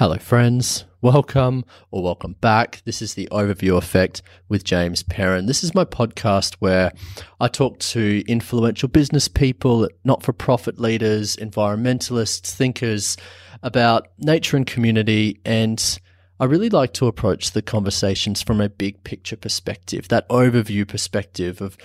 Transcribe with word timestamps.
Hello, 0.00 0.16
friends. 0.16 0.86
Welcome 1.02 1.62
or 1.90 2.02
welcome 2.02 2.34
back. 2.40 2.80
This 2.86 3.02
is 3.02 3.12
the 3.12 3.28
Overview 3.30 3.76
Effect 3.76 4.22
with 4.48 4.64
James 4.64 5.02
Perrin. 5.02 5.44
This 5.44 5.62
is 5.62 5.74
my 5.74 5.84
podcast 5.84 6.54
where 6.54 6.90
I 7.38 7.48
talk 7.48 7.78
to 7.80 8.24
influential 8.26 8.88
business 8.88 9.28
people, 9.28 9.86
not 10.02 10.22
for 10.22 10.32
profit 10.32 10.80
leaders, 10.80 11.36
environmentalists, 11.36 12.50
thinkers 12.50 13.18
about 13.62 14.08
nature 14.16 14.56
and 14.56 14.66
community. 14.66 15.38
And 15.44 15.98
I 16.40 16.46
really 16.46 16.70
like 16.70 16.94
to 16.94 17.06
approach 17.06 17.50
the 17.50 17.60
conversations 17.60 18.40
from 18.40 18.62
a 18.62 18.70
big 18.70 19.04
picture 19.04 19.36
perspective, 19.36 20.08
that 20.08 20.26
overview 20.30 20.88
perspective 20.88 21.60
of 21.60 21.76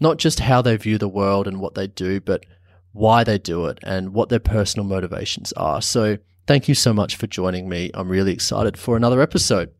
not 0.00 0.18
just 0.18 0.38
how 0.38 0.62
they 0.62 0.76
view 0.76 0.98
the 0.98 1.08
world 1.08 1.48
and 1.48 1.58
what 1.58 1.74
they 1.74 1.88
do, 1.88 2.20
but 2.20 2.46
why 2.92 3.24
they 3.24 3.38
do 3.38 3.66
it 3.66 3.80
and 3.82 4.14
what 4.14 4.28
their 4.28 4.38
personal 4.38 4.86
motivations 4.86 5.52
are. 5.54 5.82
So, 5.82 6.18
Thank 6.46 6.68
you 6.68 6.76
so 6.76 6.92
much 6.92 7.16
for 7.16 7.26
joining 7.26 7.68
me. 7.68 7.90
I'm 7.92 8.08
really 8.08 8.32
excited 8.32 8.78
for 8.78 8.96
another 8.96 9.20
episode. 9.20 9.72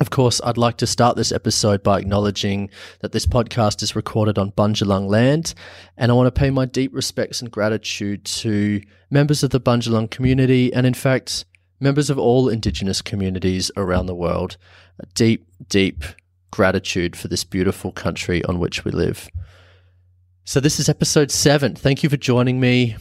Of 0.00 0.10
course, 0.10 0.40
I'd 0.44 0.56
like 0.56 0.76
to 0.76 0.86
start 0.86 1.16
this 1.16 1.32
episode 1.32 1.82
by 1.82 1.98
acknowledging 1.98 2.70
that 3.00 3.10
this 3.10 3.26
podcast 3.26 3.82
is 3.82 3.96
recorded 3.96 4.38
on 4.38 4.52
Bundjalung 4.52 5.08
land, 5.08 5.54
and 5.96 6.12
I 6.12 6.14
want 6.14 6.32
to 6.32 6.40
pay 6.40 6.50
my 6.50 6.66
deep 6.66 6.94
respects 6.94 7.42
and 7.42 7.50
gratitude 7.50 8.24
to 8.26 8.80
members 9.10 9.42
of 9.42 9.50
the 9.50 9.60
Bundjalung 9.60 10.08
community, 10.08 10.72
and 10.72 10.86
in 10.86 10.94
fact, 10.94 11.44
members 11.80 12.10
of 12.10 12.18
all 12.18 12.48
Indigenous 12.48 13.02
communities 13.02 13.72
around 13.76 14.06
the 14.06 14.14
world. 14.14 14.56
A 15.00 15.06
deep, 15.14 15.48
deep 15.68 16.04
gratitude 16.52 17.16
for 17.16 17.26
this 17.26 17.42
beautiful 17.42 17.90
country 17.90 18.44
on 18.44 18.60
which 18.60 18.84
we 18.84 18.92
live. 18.92 19.28
So, 20.44 20.60
this 20.60 20.78
is 20.78 20.88
episode 20.88 21.32
seven. 21.32 21.74
Thank 21.74 22.04
you 22.04 22.08
for 22.08 22.16
joining 22.16 22.60
me. 22.60 22.96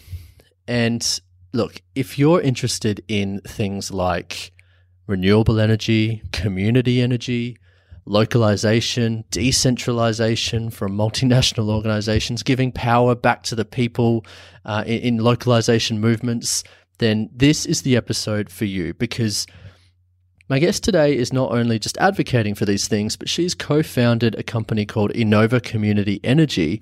And 0.67 1.19
look, 1.57 1.81
if 1.95 2.19
you're 2.19 2.39
interested 2.39 3.03
in 3.07 3.41
things 3.41 3.91
like 3.91 4.53
renewable 5.07 5.59
energy, 5.59 6.21
community 6.31 7.01
energy, 7.01 7.57
localization, 8.05 9.25
decentralization 9.31 10.69
from 10.69 10.95
multinational 10.95 11.69
organizations, 11.69 12.43
giving 12.43 12.71
power 12.71 13.15
back 13.15 13.43
to 13.43 13.55
the 13.55 13.65
people 13.65 14.23
uh, 14.65 14.83
in, 14.85 14.99
in 14.99 15.17
localization 15.17 15.99
movements, 15.99 16.63
then 16.99 17.29
this 17.35 17.65
is 17.65 17.81
the 17.81 17.97
episode 17.97 18.49
for 18.49 18.65
you 18.65 18.93
because 18.93 19.47
my 20.49 20.59
guest 20.59 20.83
today 20.83 21.17
is 21.17 21.33
not 21.33 21.51
only 21.51 21.79
just 21.79 21.97
advocating 21.97 22.55
for 22.55 22.65
these 22.65 22.87
things, 22.87 23.17
but 23.17 23.27
she's 23.27 23.53
co 23.53 23.83
founded 23.83 24.35
a 24.35 24.43
company 24.43 24.85
called 24.85 25.11
Enova 25.11 25.61
Community 25.61 26.21
Energy, 26.23 26.79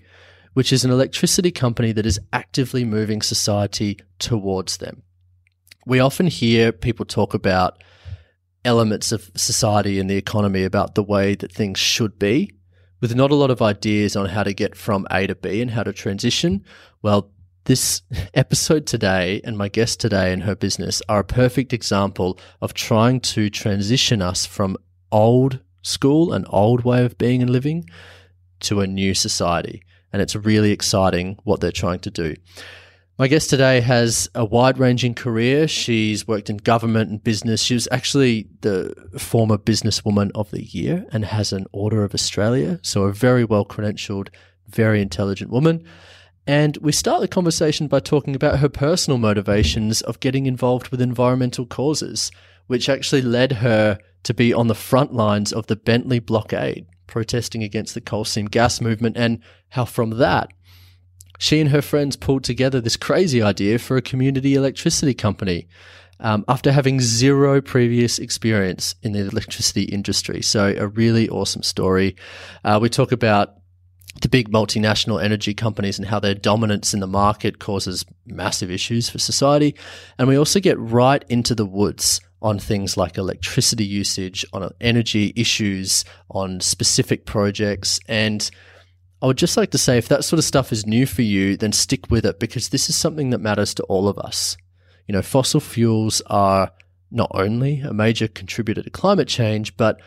which 0.56 0.72
is 0.72 0.86
an 0.86 0.92
electricity 0.92 1.52
company 1.52 1.92
that 1.92 2.06
is 2.06 2.20
actively 2.31 2.86
moving 2.86 3.22
society 3.22 4.00
towards 4.20 4.78
them. 4.78 5.03
We 5.86 6.00
often 6.00 6.28
hear 6.28 6.72
people 6.72 7.06
talk 7.06 7.34
about 7.34 7.84
elements 8.64 9.11
of 9.11 9.30
society 9.36 10.00
and 10.00 10.09
the 10.09 10.16
economy 10.16 10.64
about 10.64 10.95
the 10.95 11.03
way 11.03 11.36
that 11.36 11.52
things 11.52 11.78
should 11.78 12.17
be, 12.17 12.56
with 13.02 13.14
not 13.16 13.31
a 13.31 13.36
lot 13.36 13.52
of 13.52 13.61
ideas 13.61 14.16
on 14.16 14.30
how 14.30 14.44
to 14.44 14.53
get 14.53 14.78
from 14.78 15.06
A 15.11 15.28
to 15.28 15.36
B 15.36 15.61
and 15.61 15.72
how 15.72 15.83
to 15.83 15.92
transition. 15.92 16.64
Well, 17.02 17.31
this 17.66 18.02
episode 18.33 18.88
today 18.88 19.42
and 19.44 19.58
my 19.58 19.67
guest 19.67 20.00
today 20.00 20.31
and 20.31 20.44
her 20.44 20.56
business 20.56 21.02
are 21.09 21.20
a 21.20 21.26
perfect 21.26 21.73
example 21.73 22.39
of 22.61 22.73
trying 22.73 23.20
to 23.20 23.50
transition 23.50 24.22
us 24.22 24.45
from 24.45 24.78
old 25.11 25.59
school, 25.81 26.31
an 26.31 26.45
old 26.45 26.86
way 26.86 27.03
of 27.03 27.17
being 27.17 27.42
and 27.42 27.52
living, 27.52 27.89
to 28.61 28.80
a 28.80 28.88
new 28.88 29.14
society 29.14 29.83
and 30.16 30.21
it's 30.21 30.33
really 30.33 30.71
exciting 30.71 31.38
what 31.44 31.59
they're 31.59 31.73
trying 31.73 31.99
to 31.99 32.09
do. 32.09 32.35
My 33.19 33.27
guest 33.27 33.49
today 33.49 33.81
has 33.81 34.30
a 34.33 34.45
wide 34.45 34.77
ranging 34.77 35.13
career. 35.13 35.67
She's 35.67 36.25
worked 36.25 36.49
in 36.49 36.55
government 36.55 37.09
and 37.09 37.21
business. 37.21 37.61
She 37.61 37.73
was 37.73 37.89
actually 37.91 38.47
the 38.61 38.93
former 39.19 39.58
businesswoman 39.58 40.31
of 40.33 40.52
the 40.52 40.63
year 40.63 41.05
and 41.11 41.25
has 41.25 41.52
an 41.52 41.66
Order 41.73 42.05
of 42.05 42.13
Australia. 42.13 42.80
So, 42.81 43.03
a 43.03 43.11
very 43.11 43.43
well 43.43 43.66
credentialed, 43.66 44.30
very 44.70 45.02
intelligent 45.02 45.52
woman. 45.52 45.83
And 46.47 46.77
we 46.77 46.93
start 46.93 47.20
the 47.20 47.27
conversation 47.27 47.89
by 47.89 47.99
talking 47.99 48.37
about 48.37 48.59
her 48.59 48.70
personal 48.70 49.17
motivations 49.17 50.02
of 50.02 50.21
getting 50.21 50.45
involved 50.45 50.92
with 50.92 51.02
environmental 51.02 51.65
causes, 51.65 52.32
which 52.67 52.87
actually 52.87 53.21
led 53.21 53.52
her 53.52 53.99
to 54.23 54.33
be 54.33 54.53
on 54.53 54.67
the 54.67 54.76
front 54.76 55.14
lines 55.14 55.52
of 55.52 55.67
the 55.67 55.76
Bentley 55.76 56.20
blockade 56.20 56.86
protesting 57.08 57.64
against 57.64 57.93
the 57.93 58.02
coal 58.02 58.26
seam 58.26 58.45
gas 58.45 58.82
movement, 58.82 59.17
and 59.17 59.39
how 59.70 59.86
from 59.86 60.11
that, 60.11 60.52
she 61.38 61.60
and 61.60 61.70
her 61.70 61.82
friends 61.82 62.16
pulled 62.16 62.43
together 62.43 62.80
this 62.80 62.98
crazy 62.98 63.42
idea 63.42 63.80
for 63.80 63.98
a 63.98 64.02
community 64.02 64.55
electricity 64.55 65.14
company 65.14 65.67
um, 66.20 66.45
after 66.48 66.71
having 66.71 67.02
zero 67.02 67.61
previous 67.61 68.20
experience 68.20 68.95
in 69.04 69.11
the 69.11 69.20
electricity 69.20 69.83
industry. 69.83 70.42
So, 70.42 70.73
a 70.77 70.88
really 70.88 71.27
awesome 71.30 71.64
story. 71.64 72.15
Uh, 72.64 72.80
we 72.82 72.89
talk 72.89 73.11
about 73.11 73.55
the 74.21 74.30
big 74.30 74.49
multinational 74.49 75.21
energy 75.21 75.54
companies 75.54 75.99
and 75.99 76.08
how 76.08 76.20
their 76.20 76.33
dominance 76.33 76.94
in 76.94 77.02
the 77.02 77.08
market 77.08 77.60
causes 77.60 78.05
massive 78.26 78.71
issues 78.71 79.10
for 79.10 79.20
society. 79.20 79.76
And 80.17 80.27
we 80.27 80.38
also 80.38 80.61
get 80.61 80.80
right 80.80 81.23
into 81.27 81.54
the 81.54 81.65
woods 81.65 82.21
on 82.41 82.59
things 82.59 82.97
like 82.97 83.17
electricity 83.17 83.85
usage, 83.85 84.45
on 84.53 84.69
energy 84.81 85.33
issues, 85.35 86.05
on 86.29 86.59
specific 86.59 87.25
projects. 87.25 87.99
And 88.07 88.49
I 89.21 89.27
would 89.27 89.37
just 89.37 89.57
like 89.57 89.71
to 89.71 89.77
say 89.77 89.97
if 89.97 90.09
that 90.09 90.23
sort 90.23 90.37
of 90.37 90.43
stuff 90.45 90.71
is 90.71 90.85
new 90.85 91.05
for 91.05 91.21
you, 91.21 91.57
then 91.57 91.71
stick 91.71 92.11
with 92.11 92.25
it 92.25 92.39
because 92.39 92.69
this 92.69 92.89
is 92.89 92.95
something 92.95 93.31
that 93.31 93.39
matters 93.39 93.73
to 93.75 93.83
all 93.83 94.07
of 94.07 94.19
us. 94.19 94.57
You 95.07 95.13
know, 95.13 95.21
fossil 95.21 95.59
fuels 95.59 96.21
are 96.27 96.71
not 97.11 97.31
only 97.33 97.79
a 97.79 97.93
major 97.93 98.27
contributor 98.27 98.83
to 98.83 98.89
climate 98.89 99.27
change, 99.27 99.75
but 99.77 100.02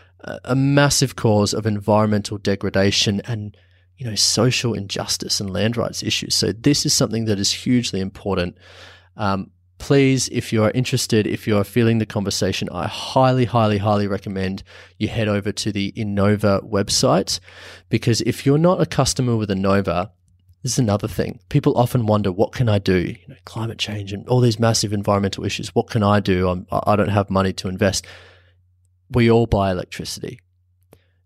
a 0.45 0.57
massive 0.57 1.17
cause 1.17 1.55
of 1.55 1.67
environmental 1.67 2.39
degradation 2.39 3.21
and 3.25 3.57
you 3.97 4.07
know 4.09 4.17
social 4.17 4.75
injustice 4.75 5.41
and 5.41 5.53
land 5.53 5.77
rights 5.77 6.03
issues. 6.03 6.35
So 6.35 6.53
this 6.53 6.85
is 6.85 6.93
something 6.93 7.27
that 7.27 7.39
is 7.39 7.53
hugely 7.53 8.01
important. 8.01 8.59
Um, 9.17 9.51
please, 9.79 10.29
if 10.31 10.53
you're 10.53 10.71
interested, 10.71 11.27
if 11.27 11.47
you're 11.47 11.65
feeling 11.65 11.99
the 11.99 12.07
conversation, 12.07 12.69
I 12.71 12.87
highly, 12.87 13.45
highly, 13.45 13.79
highly 13.79 14.07
recommend 14.07 14.63
you 14.99 15.09
head 15.09 15.29
over 15.29 15.53
to 15.53 15.73
the 15.73 15.93
Enova 15.93 16.69
website 16.69 17.41
because 17.89 18.21
if 18.23 18.45
you're 18.45 18.59
not 18.59 18.83
a 18.83 18.87
customer 18.87 19.37
with 19.37 19.49
Enova, 19.49 20.11
this 20.63 20.73
is 20.73 20.79
another 20.79 21.09
thing. 21.09 21.39
People 21.49 21.79
often 21.79 22.07
wonder, 22.07 22.33
what 22.33 22.53
can 22.53 22.69
I 22.69 22.79
do? 22.79 22.99
You 22.99 23.29
know, 23.29 23.37
climate 23.45 23.79
change 23.79 24.13
and 24.13 24.29
all 24.29 24.41
these 24.41 24.59
massive 24.59 24.93
environmental 24.93 25.45
issues. 25.45 25.75
What 25.75 25.89
can 25.89 26.03
I 26.03 26.21
do? 26.21 26.49
I'm, 26.49 26.67
I 26.71 26.97
don't 26.97 27.09
have 27.09 27.31
money 27.31 27.53
to 27.55 27.69
invest. 27.69 28.07
We 29.11 29.31
all 29.31 29.47
buy 29.47 29.71
electricity. 29.71 30.41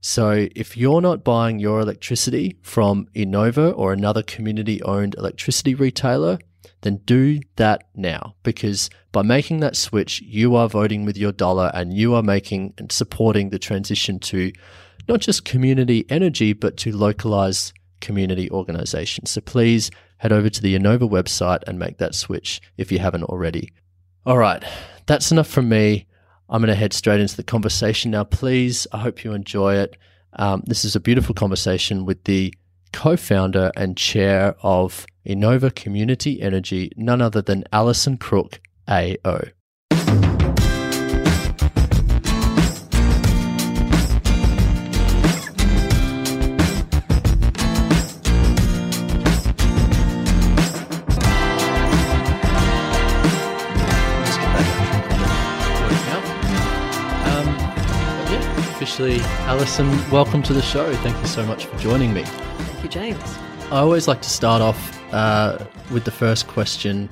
So 0.01 0.49
if 0.55 0.77
you're 0.77 1.01
not 1.01 1.25
buying 1.25 1.61
your 1.61 1.81
electricity 1.81 2.59
from 2.63 3.07
Enova 3.15 3.73
or 3.77 3.93
another 3.93 4.23
community 4.23 4.83
owned 4.83 5.15
electricity 5.15 5.75
retailer, 5.75 6.39
then 6.83 6.97
do 7.05 7.41
that 7.57 7.85
now 7.95 8.35
because 8.43 8.91
by 9.13 9.23
making 9.23 9.61
that 9.61 9.77
switch, 9.77 10.21
you 10.23 10.55
are 10.57 10.69
voting 10.69 11.05
with 11.05 11.17
your 11.17 11.33
dollar 11.33 11.71
and 11.75 11.95
you 11.95 12.15
are 12.15 12.23
making 12.23 12.75
and 12.79 12.91
supporting 12.91 13.51
the 13.51 13.59
transition 13.59 14.19
to 14.21 14.53
not 15.09 15.21
just 15.21 15.45
community 15.45 16.05
energy, 16.09 16.53
but 16.53 16.77
to 16.79 16.97
localized 16.97 17.73
community 18.01 18.51
organizations. 18.51 19.31
So 19.31 19.41
please 19.41 19.91
head 20.19 20.33
over 20.33 20.49
to 20.49 20.63
the 20.63 20.79
Enova 20.79 21.09
website 21.09 21.63
and 21.67 21.79
make 21.79 21.99
that 21.99 22.15
switch 22.15 22.61
if 22.77 22.93
you 22.93 22.99
haven't 22.99 23.25
already. 23.25 23.73
All 24.25 24.39
right, 24.39 24.63
that's 25.07 25.33
enough 25.33 25.49
from 25.49 25.69
me. 25.69 26.07
I'm 26.49 26.61
going 26.61 26.69
to 26.69 26.75
head 26.75 26.93
straight 26.93 27.21
into 27.21 27.37
the 27.37 27.43
conversation 27.43 28.11
now. 28.11 28.25
Please, 28.25 28.87
I 28.93 28.99
hope 28.99 29.25
you 29.25 29.33
enjoy 29.33 29.77
it. 29.77 29.97
Um, 30.35 30.63
this 30.67 30.85
is 30.85 30.95
a 30.95 31.01
beautiful 31.01 31.35
conversation 31.35 32.05
with 32.05 32.23
the 32.25 32.55
co 32.93 33.17
founder 33.17 33.71
and 33.77 33.97
chair 33.97 34.55
of 34.63 35.07
Enova 35.27 35.75
Community 35.75 36.41
Energy, 36.41 36.93
none 36.97 37.21
other 37.23 37.43
than 37.43 37.65
Alison 37.73 38.17
Crook, 38.17 38.61
AO. 38.89 39.41
Um, 57.25 57.49
officially, 58.75 59.21
Alison, 59.47 59.89
welcome 60.11 60.43
to 60.43 60.53
the 60.53 60.63
show. 60.63 60.93
Thank 60.97 61.17
you 61.21 61.27
so 61.27 61.47
much 61.47 61.67
for 61.67 61.79
joining 61.79 62.13
me. 62.13 62.25
You, 62.83 62.89
James. 62.89 63.39
I 63.71 63.79
always 63.79 64.09
like 64.09 64.23
to 64.23 64.29
start 64.29 64.61
off 64.61 65.01
uh, 65.15 65.65
with 65.93 66.05
the 66.05 66.11
first 66.11 66.49
question 66.49 67.09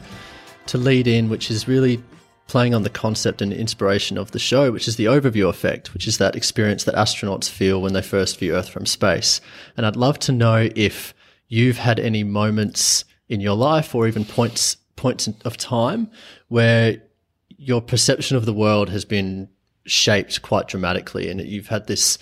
to 0.66 0.78
lead 0.78 1.06
in, 1.06 1.28
which 1.28 1.48
is 1.48 1.68
really 1.68 2.02
playing 2.48 2.74
on 2.74 2.82
the 2.82 2.90
concept 2.90 3.40
and 3.40 3.52
inspiration 3.52 4.18
of 4.18 4.32
the 4.32 4.40
show, 4.40 4.72
which 4.72 4.88
is 4.88 4.96
the 4.96 5.04
overview 5.04 5.48
effect, 5.48 5.94
which 5.94 6.08
is 6.08 6.18
that 6.18 6.34
experience 6.34 6.82
that 6.84 6.96
astronauts 6.96 7.48
feel 7.48 7.80
when 7.80 7.92
they 7.92 8.02
first 8.02 8.40
view 8.40 8.56
Earth 8.56 8.68
from 8.68 8.84
space. 8.84 9.40
And 9.76 9.86
I'd 9.86 9.94
love 9.94 10.18
to 10.20 10.32
know 10.32 10.68
if 10.74 11.14
you've 11.46 11.78
had 11.78 12.00
any 12.00 12.24
moments 12.24 13.04
in 13.28 13.40
your 13.40 13.54
life 13.54 13.94
or 13.94 14.08
even 14.08 14.24
points 14.24 14.76
points 14.96 15.28
of 15.44 15.56
time 15.56 16.10
where 16.48 17.00
your 17.56 17.80
perception 17.80 18.36
of 18.36 18.44
the 18.44 18.52
world 18.52 18.90
has 18.90 19.04
been 19.04 19.48
shaped 19.86 20.42
quite 20.42 20.66
dramatically, 20.66 21.30
and 21.30 21.40
you've 21.40 21.68
had 21.68 21.86
this 21.86 22.18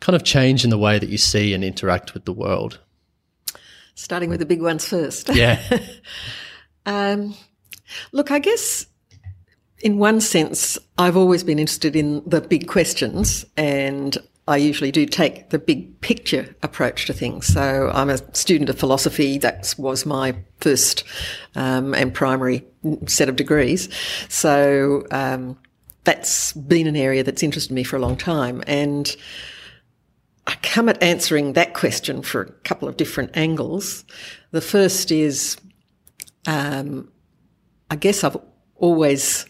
kind 0.00 0.16
of 0.16 0.24
change 0.24 0.64
in 0.64 0.70
the 0.70 0.78
way 0.78 0.98
that 0.98 1.08
you 1.08 1.18
see 1.18 1.54
and 1.54 1.64
interact 1.64 2.14
with 2.14 2.24
the 2.24 2.32
world. 2.32 2.80
Starting 3.94 4.28
with 4.28 4.40
the 4.40 4.46
big 4.46 4.62
ones 4.62 4.86
first. 4.86 5.28
Yeah. 5.34 5.60
um, 6.84 7.34
look, 8.12 8.30
I 8.30 8.38
guess 8.38 8.86
in 9.80 9.98
one 9.98 10.20
sense, 10.20 10.78
I've 10.98 11.16
always 11.16 11.44
been 11.44 11.58
interested 11.58 11.96
in 11.96 12.22
the 12.26 12.40
big 12.40 12.66
questions, 12.66 13.44
and 13.56 14.16
I 14.48 14.56
usually 14.56 14.90
do 14.90 15.06
take 15.06 15.50
the 15.50 15.58
big 15.58 16.00
picture 16.00 16.54
approach 16.62 17.06
to 17.06 17.12
things. 17.12 17.46
So 17.46 17.90
I'm 17.92 18.10
a 18.10 18.18
student 18.34 18.70
of 18.70 18.78
philosophy. 18.78 19.38
That 19.38 19.74
was 19.76 20.06
my 20.06 20.36
first 20.60 21.04
um, 21.54 21.94
and 21.94 22.14
primary 22.14 22.64
set 23.06 23.28
of 23.28 23.36
degrees. 23.36 23.88
So 24.28 25.06
um, 25.10 25.58
that's 26.04 26.52
been 26.52 26.86
an 26.86 26.96
area 26.96 27.22
that's 27.24 27.42
interested 27.42 27.72
me 27.72 27.82
for 27.82 27.96
a 27.96 28.00
long 28.00 28.16
time, 28.16 28.62
and 28.66 29.14
I 30.46 30.54
come 30.62 30.88
at 30.88 31.02
answering 31.02 31.54
that 31.54 31.74
question 31.74 32.22
for 32.22 32.42
a 32.42 32.50
couple 32.64 32.88
of 32.88 32.96
different 32.96 33.36
angles. 33.36 34.04
The 34.52 34.60
first 34.60 35.10
is, 35.10 35.56
um, 36.46 37.10
I 37.90 37.96
guess 37.96 38.22
I've 38.22 38.36
always, 38.76 39.46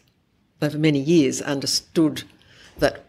over 0.63 0.79
many 0.79 1.01
years, 1.01 1.43
understood 1.43 2.23
that 2.79 3.05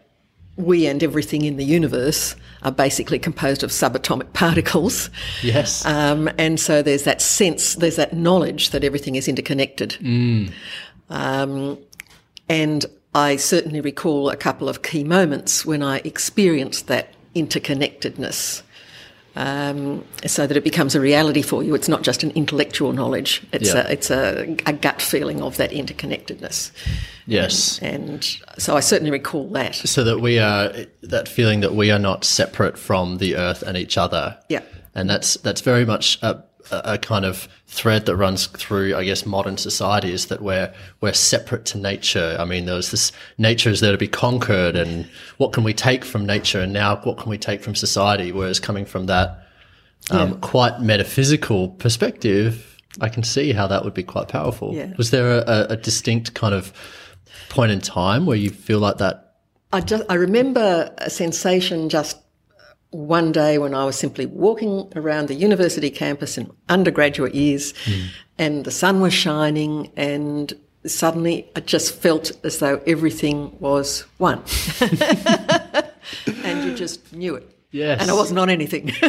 we 0.56 0.86
and 0.86 1.02
everything 1.02 1.44
in 1.44 1.56
the 1.56 1.64
universe 1.64 2.34
are 2.62 2.72
basically 2.72 3.18
composed 3.18 3.62
of 3.62 3.70
subatomic 3.70 4.32
particles. 4.32 5.08
Yes. 5.42 5.86
Um, 5.86 6.28
and 6.36 6.58
so 6.58 6.82
there's 6.82 7.04
that 7.04 7.22
sense, 7.22 7.76
there's 7.76 7.96
that 7.96 8.12
knowledge 8.12 8.70
that 8.70 8.82
everything 8.84 9.14
is 9.14 9.28
interconnected. 9.28 9.90
Mm. 10.00 10.52
Um, 11.08 11.78
and 12.48 12.84
I 13.14 13.36
certainly 13.36 13.80
recall 13.80 14.30
a 14.30 14.36
couple 14.36 14.68
of 14.68 14.82
key 14.82 15.04
moments 15.04 15.64
when 15.64 15.82
I 15.82 15.98
experienced 15.98 16.88
that 16.88 17.14
interconnectedness. 17.42 18.62
Um, 19.36 20.04
so 20.26 20.48
that 20.48 20.56
it 20.56 20.64
becomes 20.64 20.96
a 20.96 21.00
reality 21.00 21.42
for 21.42 21.62
you. 21.62 21.76
It's 21.76 21.88
not 21.88 22.02
just 22.02 22.24
an 22.24 22.32
intellectual 22.32 22.92
knowledge. 22.92 23.42
It's 23.52 23.72
Yeah. 23.72 23.86
a 23.86 23.92
it's 23.92 24.10
a, 24.10 24.56
a 24.66 24.72
gut 24.72 25.00
feeling 25.00 25.40
of 25.42 25.56
that 25.58 25.70
interconnectedness. 25.70 26.72
Yes. 27.26 27.78
And 27.80 28.24
so 28.58 28.76
I 28.76 28.80
certainly 28.80 29.12
recall 29.12 29.46
that. 29.50 29.76
So 29.76 30.02
that 30.02 30.18
we 30.20 30.40
are 30.40 30.72
that 31.02 31.28
feeling 31.28 31.60
that 31.60 31.74
we 31.74 31.92
are 31.92 32.00
not 32.00 32.24
separate 32.24 32.76
from 32.76 33.18
the 33.18 33.36
earth 33.36 33.62
and 33.62 33.76
each 33.76 33.96
other. 33.96 34.36
Yeah. 34.48 34.62
And 34.96 35.08
that's 35.08 35.34
that's 35.34 35.60
very 35.60 35.84
much 35.84 36.18
a, 36.22 36.42
a 36.70 36.98
kind 36.98 37.24
of 37.24 37.48
thread 37.66 38.06
that 38.06 38.16
runs 38.16 38.46
through, 38.46 38.94
I 38.94 39.04
guess, 39.04 39.24
modern 39.26 39.56
society 39.56 40.12
is 40.12 40.26
that 40.26 40.42
we're 40.42 40.72
we're 41.00 41.12
separate 41.12 41.64
to 41.66 41.78
nature. 41.78 42.36
I 42.38 42.44
mean, 42.44 42.66
there's 42.66 42.90
this 42.90 43.12
nature 43.38 43.70
is 43.70 43.80
there 43.80 43.92
to 43.92 43.98
be 43.98 44.08
conquered, 44.08 44.76
and 44.76 45.08
what 45.36 45.52
can 45.52 45.64
we 45.64 45.74
take 45.74 46.04
from 46.04 46.26
nature, 46.26 46.60
and 46.60 46.72
now 46.72 46.96
what 46.96 47.18
can 47.18 47.30
we 47.30 47.38
take 47.38 47.62
from 47.62 47.74
society? 47.74 48.32
Whereas 48.32 48.60
coming 48.60 48.84
from 48.84 49.06
that 49.06 49.46
um, 50.10 50.40
quite 50.40 50.80
metaphysical 50.80 51.68
perspective, 51.68 52.76
I 53.00 53.08
can 53.08 53.22
see 53.22 53.52
how 53.52 53.66
that 53.66 53.84
would 53.84 53.94
be 53.94 54.02
quite 54.02 54.28
powerful. 54.28 54.74
Yeah. 54.74 54.92
Was 54.96 55.10
there 55.10 55.42
a, 55.46 55.66
a 55.70 55.76
distinct 55.76 56.34
kind 56.34 56.54
of 56.54 56.72
point 57.48 57.72
in 57.72 57.80
time 57.80 58.26
where 58.26 58.36
you 58.36 58.50
feel 58.50 58.78
like 58.78 58.98
that? 58.98 59.36
I 59.72 59.80
just 59.80 60.04
I 60.08 60.14
remember 60.14 60.92
a 60.98 61.10
sensation 61.10 61.88
just 61.88 62.18
one 62.90 63.32
day 63.32 63.58
when 63.58 63.74
I 63.74 63.84
was 63.84 63.98
simply 63.98 64.26
walking 64.26 64.90
around 64.96 65.28
the 65.28 65.34
university 65.34 65.90
campus 65.90 66.38
in 66.38 66.50
undergraduate 66.68 67.34
years, 67.34 67.74
hmm. 67.84 68.06
and 68.38 68.64
the 68.64 68.70
sun 68.70 69.00
was 69.00 69.12
shining, 69.12 69.92
and 69.96 70.52
suddenly 70.86 71.50
I 71.54 71.60
just 71.60 71.94
felt 71.94 72.32
as 72.44 72.58
though 72.58 72.80
everything 72.86 73.56
was 73.60 74.06
one, 74.18 74.42
and 76.44 76.64
you 76.64 76.74
just 76.74 77.12
knew 77.12 77.34
it. 77.34 77.57
Yes. 77.70 78.00
And 78.00 78.10
I 78.10 78.14
wasn't 78.14 78.38
on 78.38 78.50
anything. 78.50 78.92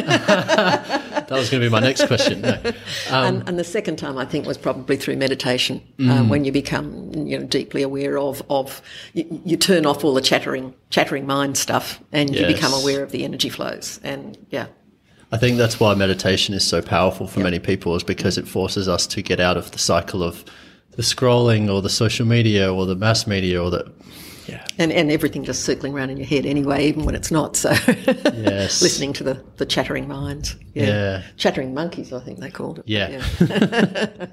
That 1.30 1.38
was 1.38 1.48
going 1.48 1.60
to 1.62 1.66
be 1.68 1.70
my 1.70 1.78
next 1.78 2.08
question. 2.08 2.40
No. 2.40 2.60
and, 3.08 3.48
and 3.48 3.56
the 3.56 3.62
second 3.62 3.98
time, 3.98 4.18
I 4.18 4.24
think, 4.24 4.46
was 4.46 4.58
probably 4.58 4.96
through 4.96 5.14
meditation, 5.14 5.80
um, 6.00 6.28
when 6.28 6.44
you 6.44 6.50
become, 6.50 7.12
you 7.14 7.38
know, 7.38 7.46
deeply 7.46 7.82
aware 7.82 8.18
of 8.18 8.42
of 8.50 8.82
you, 9.12 9.40
you 9.44 9.56
turn 9.56 9.86
off 9.86 10.02
all 10.02 10.12
the 10.12 10.20
chattering 10.20 10.74
chattering 10.90 11.28
mind 11.28 11.56
stuff, 11.56 12.00
and 12.10 12.34
you 12.34 12.44
become 12.48 12.72
aware 12.72 13.04
of 13.04 13.12
the 13.12 13.22
energy 13.22 13.48
flows. 13.48 14.00
And 14.02 14.44
yeah, 14.50 14.66
I 15.30 15.36
think 15.36 15.56
that's 15.56 15.78
why 15.78 15.94
meditation 15.94 16.52
is 16.52 16.66
so 16.66 16.82
powerful 16.82 17.28
for 17.28 17.38
many 17.38 17.60
people 17.60 17.94
is 17.94 18.02
because 18.02 18.36
it 18.36 18.48
forces 18.48 18.88
us 18.88 19.06
to 19.08 19.22
get 19.22 19.38
out 19.38 19.56
of 19.56 19.70
the 19.70 19.78
cycle 19.78 20.24
of 20.24 20.44
the 20.92 21.02
scrolling 21.02 21.72
or 21.72 21.80
the 21.80 21.88
social 21.88 22.26
media 22.26 22.72
or 22.72 22.86
the 22.86 22.96
mass 22.96 23.26
media 23.28 23.62
or 23.62 23.70
the 23.70 23.90
yeah 24.50 24.64
and 24.78 24.92
and 24.92 25.10
everything 25.10 25.44
just 25.44 25.64
circling 25.64 25.94
around 25.94 26.10
in 26.10 26.16
your 26.16 26.26
head 26.26 26.44
anyway, 26.46 26.86
even 26.86 27.04
when 27.04 27.14
it's 27.14 27.30
not. 27.30 27.56
So 27.56 27.70
Yes. 27.70 28.82
listening 28.86 29.12
to 29.14 29.24
the 29.24 29.34
the 29.56 29.66
chattering 29.66 30.06
minds. 30.08 30.56
Yeah. 30.74 30.86
Yeah. 30.86 31.22
chattering 31.36 31.74
monkeys, 31.74 32.12
I 32.12 32.20
think 32.20 32.40
they 32.40 32.50
called 32.50 32.78
it. 32.80 32.84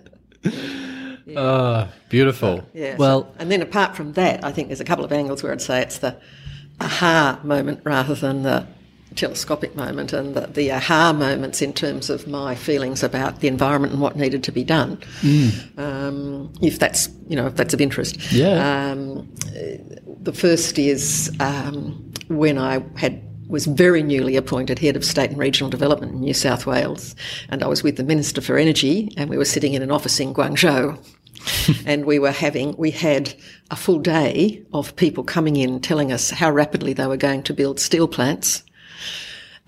Yeah. 1.26 1.36
Ah, 1.36 1.90
beautiful. 2.10 2.64
Yeah. 2.74 2.92
so- 2.94 2.98
Well, 3.00 3.34
and 3.38 3.52
then 3.52 3.62
apart 3.62 3.96
from 3.96 4.14
that, 4.14 4.44
I 4.46 4.52
think 4.52 4.70
there's 4.70 4.80
a 4.80 4.86
couple 4.86 5.04
of 5.04 5.12
angles 5.12 5.44
where 5.44 5.52
I'd 5.52 5.62
say 5.62 5.82
it's 5.82 5.98
the 6.00 6.16
aha 6.80 7.40
moment 7.44 7.82
rather 7.84 8.16
than 8.16 8.44
the 8.44 8.66
telescopic 9.18 9.76
moment, 9.76 10.14
and 10.14 10.36
the, 10.36 10.48
the 10.48 10.72
aha 10.72 11.12
moments 11.12 11.62
in 11.62 11.74
terms 11.74 12.10
of 12.10 12.28
my 12.28 12.56
feelings 12.56 13.04
about 13.04 13.42
the 13.42 13.48
environment 13.48 13.94
and 13.94 14.02
what 14.02 14.16
needed 14.16 14.44
to 14.44 14.52
be 14.52 14.64
done. 14.64 14.98
Um, 15.78 16.54
if 16.62 16.80
that's 16.80 17.10
you 17.28 17.36
know 17.36 17.48
if 17.48 17.56
that's 17.56 17.74
of 17.74 17.82
interest. 17.82 18.32
Yeah. 18.32 18.92
Um, 18.92 19.30
the 20.22 20.34
first 20.34 20.80
is 20.80 21.32
um, 21.40 22.12
when 22.30 22.58
I 22.58 22.84
had 22.96 23.22
was 23.48 23.66
very 23.66 24.04
newly 24.04 24.36
appointed 24.36 24.78
head 24.80 24.96
of 24.96 25.06
state 25.06 25.30
and 25.30 25.40
regional 25.40 25.70
development 25.70 26.12
in 26.14 26.20
New 26.20 26.34
South 26.34 26.66
Wales, 26.66 27.16
and 27.50 27.64
I 27.64 27.68
was 27.68 27.84
with 27.84 27.98
the 27.98 28.04
Minister 28.04 28.42
for 28.42 28.58
Energy, 28.58 29.12
and 29.18 29.30
we 29.30 29.38
were 29.38 29.46
sitting 29.46 29.74
in 29.74 29.82
an 29.82 29.92
office 29.92 30.20
in 30.20 30.34
Guangzhou. 30.34 30.98
and 31.86 32.06
we 32.06 32.20
were 32.20 32.32
having, 32.32 32.76
we 32.78 32.92
had 32.92 33.34
a 33.72 33.76
full 33.76 34.00
day 34.00 34.66
of 34.74 34.96
people 34.96 35.24
coming 35.24 35.56
in 35.56 35.80
telling 35.80 36.12
us 36.12 36.30
how 36.30 36.52
rapidly 36.52 36.94
they 36.94 37.08
were 37.08 37.16
going 37.16 37.44
to 37.44 37.54
build 37.54 37.80
steel 37.80 38.08
plants 38.08 38.64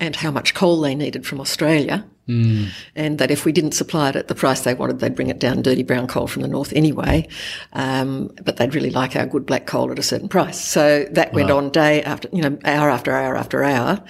and 0.00 0.16
how 0.16 0.30
much 0.30 0.54
coal 0.54 0.80
they 0.80 0.94
needed 0.94 1.26
from 1.26 1.40
Australia. 1.40 2.04
And 2.28 3.18
that 3.18 3.32
if 3.32 3.44
we 3.44 3.50
didn't 3.50 3.72
supply 3.72 4.10
it 4.10 4.14
at 4.14 4.28
the 4.28 4.36
price 4.36 4.60
they 4.60 4.72
wanted, 4.72 5.00
they'd 5.00 5.16
bring 5.16 5.30
it 5.30 5.40
down 5.40 5.62
dirty 5.62 5.82
brown 5.82 6.06
coal 6.06 6.28
from 6.28 6.42
the 6.42 6.48
north 6.48 6.72
anyway. 6.74 7.26
Um, 7.72 8.30
but 8.44 8.56
they'd 8.56 8.72
really 8.72 8.90
like 8.90 9.16
our 9.16 9.26
good 9.26 9.44
black 9.46 9.66
coal 9.66 9.90
at 9.90 9.98
a 9.98 10.02
certain 10.04 10.28
price. 10.28 10.60
So 10.60 11.06
that 11.10 11.32
went 11.32 11.50
on 11.50 11.70
day 11.70 12.04
after, 12.04 12.28
you 12.32 12.40
know, 12.40 12.56
hour 12.64 12.88
after 12.88 13.10
hour 13.10 13.36
after 13.36 13.64
hour. 13.64 14.00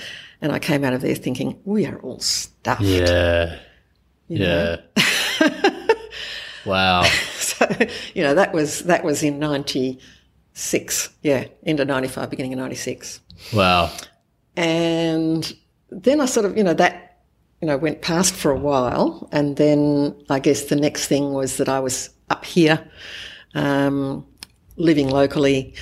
And 0.43 0.53
I 0.53 0.59
came 0.59 0.85
out 0.85 0.93
of 0.93 1.01
there 1.01 1.15
thinking, 1.15 1.59
we 1.65 1.87
are 1.87 1.99
all 2.01 2.21
stuffed. 2.21 2.83
yeah. 2.83 3.59
Yeah. 4.29 4.77
wow. 6.67 7.05
So, 7.41 7.67
you 8.15 8.23
know, 8.23 8.35
that 8.35 8.55
was, 8.55 8.81
that 8.85 9.05
was 9.05 9.23
in 9.23 9.39
96. 9.39 11.09
Yeah. 11.23 11.47
End 11.67 11.81
of 11.81 11.89
95, 11.89 12.31
beginning 12.31 12.55
of 12.55 12.59
96. 12.59 13.21
Wow. 13.53 13.93
And 14.57 15.53
then 15.91 16.21
I 16.21 16.27
sort 16.27 16.47
of, 16.47 16.57
you 16.57 16.65
know, 16.65 16.75
that, 16.75 17.23
you 17.61 17.67
know, 17.67 17.77
went 17.77 18.03
past 18.03 18.35
for 18.35 18.51
a 18.51 18.59
while. 18.59 19.29
And 19.33 19.57
then 19.57 20.15
I 20.31 20.39
guess 20.39 20.65
the 20.65 20.77
next 20.77 21.07
thing 21.07 21.33
was 21.33 21.57
that 21.59 21.69
I 21.69 21.81
was 21.81 22.11
up 22.31 22.45
here, 22.45 22.83
um, 23.55 24.27
living 24.77 25.09
locally. 25.09 25.75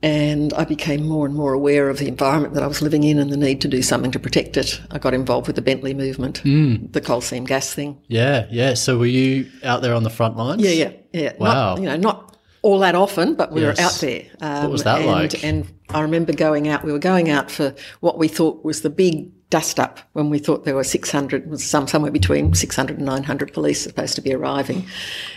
And 0.00 0.52
I 0.52 0.64
became 0.64 1.04
more 1.04 1.26
and 1.26 1.34
more 1.34 1.52
aware 1.52 1.88
of 1.88 1.98
the 1.98 2.06
environment 2.06 2.54
that 2.54 2.62
I 2.62 2.68
was 2.68 2.80
living 2.80 3.02
in 3.02 3.18
and 3.18 3.32
the 3.32 3.36
need 3.36 3.60
to 3.62 3.68
do 3.68 3.82
something 3.82 4.12
to 4.12 4.20
protect 4.20 4.56
it. 4.56 4.80
I 4.92 4.98
got 4.98 5.12
involved 5.12 5.48
with 5.48 5.56
the 5.56 5.62
Bentley 5.62 5.92
movement, 5.92 6.40
the 6.44 7.00
coal 7.00 7.20
seam 7.20 7.42
gas 7.42 7.74
thing. 7.74 8.00
Yeah. 8.06 8.46
Yeah. 8.48 8.74
So 8.74 8.96
were 8.96 9.06
you 9.06 9.50
out 9.64 9.82
there 9.82 9.94
on 9.94 10.04
the 10.04 10.10
front 10.10 10.36
lines? 10.36 10.62
Yeah, 10.62 10.70
yeah, 10.70 10.92
yeah. 11.12 11.32
Wow. 11.40 11.74
Not, 11.74 11.80
you 11.80 11.86
know, 11.86 11.96
not 11.96 12.37
all 12.62 12.78
that 12.80 12.94
often, 12.94 13.34
but 13.34 13.52
we 13.52 13.60
Yes. 13.60 13.78
were 13.78 13.84
out 13.84 13.94
there. 14.00 14.22
Um, 14.40 14.70
was 14.70 14.84
that 14.84 14.98
and, 14.98 15.06
like? 15.06 15.44
And 15.44 15.66
I 15.90 16.00
remember 16.00 16.32
going 16.32 16.68
out. 16.68 16.84
We 16.84 16.92
were 16.92 16.98
going 16.98 17.30
out 17.30 17.50
for 17.50 17.74
what 18.00 18.18
we 18.18 18.28
thought 18.28 18.64
was 18.64 18.82
the 18.82 18.90
big 18.90 19.30
dust 19.50 19.80
up 19.80 20.00
when 20.12 20.28
we 20.28 20.38
thought 20.38 20.64
there 20.66 20.74
were 20.74 20.84
600, 20.84 21.48
was 21.48 21.64
some 21.64 21.86
somewhere 21.86 22.10
between 22.10 22.52
600 22.52 22.98
and 22.98 23.06
900 23.06 23.52
police 23.54 23.80
supposed 23.80 24.14
to 24.16 24.20
be 24.20 24.34
arriving, 24.34 24.84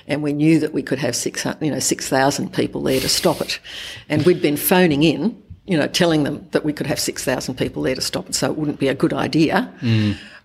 and 0.08 0.22
we 0.22 0.34
knew 0.34 0.60
that 0.60 0.74
we 0.74 0.82
could 0.84 1.00
have 1.00 1.16
600, 1.16 1.64
you 1.66 1.72
know, 1.72 1.80
6,000 1.80 2.52
people 2.52 2.82
there 2.82 3.00
to 3.00 3.08
stop 3.08 3.40
it, 3.40 3.60
and 4.10 4.26
we'd 4.26 4.42
been 4.42 4.58
phoning 4.58 5.04
in. 5.04 5.42
You 5.68 5.78
know, 5.78 5.88
telling 5.88 6.24
them 6.24 6.46
that 6.52 6.66
we 6.66 6.74
could 6.74 6.88
have 6.88 7.00
6,000 7.00 7.56
people 7.56 7.84
there 7.84 7.94
to 7.96 8.02
stop 8.02 8.28
it, 8.28 8.36
so 8.36 8.50
it 8.52 8.58
wouldn't 8.58 8.80
be 8.80 8.88
a 8.90 8.96
good 8.96 9.14
idea. 9.14 9.72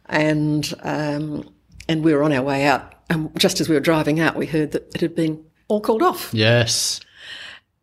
And 0.09 0.73
um, 0.83 1.49
and 1.89 2.05
we 2.05 2.15
were 2.15 2.23
on 2.23 2.33
our 2.33 2.43
way 2.43 2.67
out, 2.67 2.95
and 3.11 3.31
just 3.39 3.61
as 3.61 3.69
we 3.69 3.75
were 3.75 3.81
driving 3.81 4.21
out, 4.21 4.37
we 4.37 4.47
heard 4.47 4.73
that 4.73 4.95
it 4.95 5.01
had 5.01 5.15
been 5.17 5.43
all 5.69 5.81
called 5.81 6.03
off. 6.03 6.33
Yes. 6.33 7.01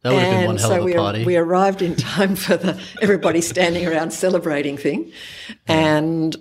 That 0.02 0.14
would 0.14 0.22
have 0.22 0.32
been 0.32 0.40
and 0.40 0.48
one 0.48 0.58
hell 0.58 0.70
so 0.70 0.76
of 0.76 0.82
a 0.82 0.86
we, 0.86 0.94
party. 0.96 1.26
we 1.26 1.38
arrived 1.38 1.82
in 1.82 1.96
time 1.96 2.36
for 2.36 2.58
the 2.58 2.82
everybody 3.02 3.40
standing 3.42 3.88
around 3.88 4.12
celebrating 4.12 4.78
thing, 4.78 5.12
and 5.68 6.36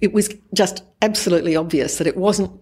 it 0.00 0.12
was 0.12 0.32
just 0.54 0.84
absolutely 1.02 1.56
obvious 1.56 1.98
that 1.98 2.06
it 2.06 2.16
wasn't. 2.16 2.52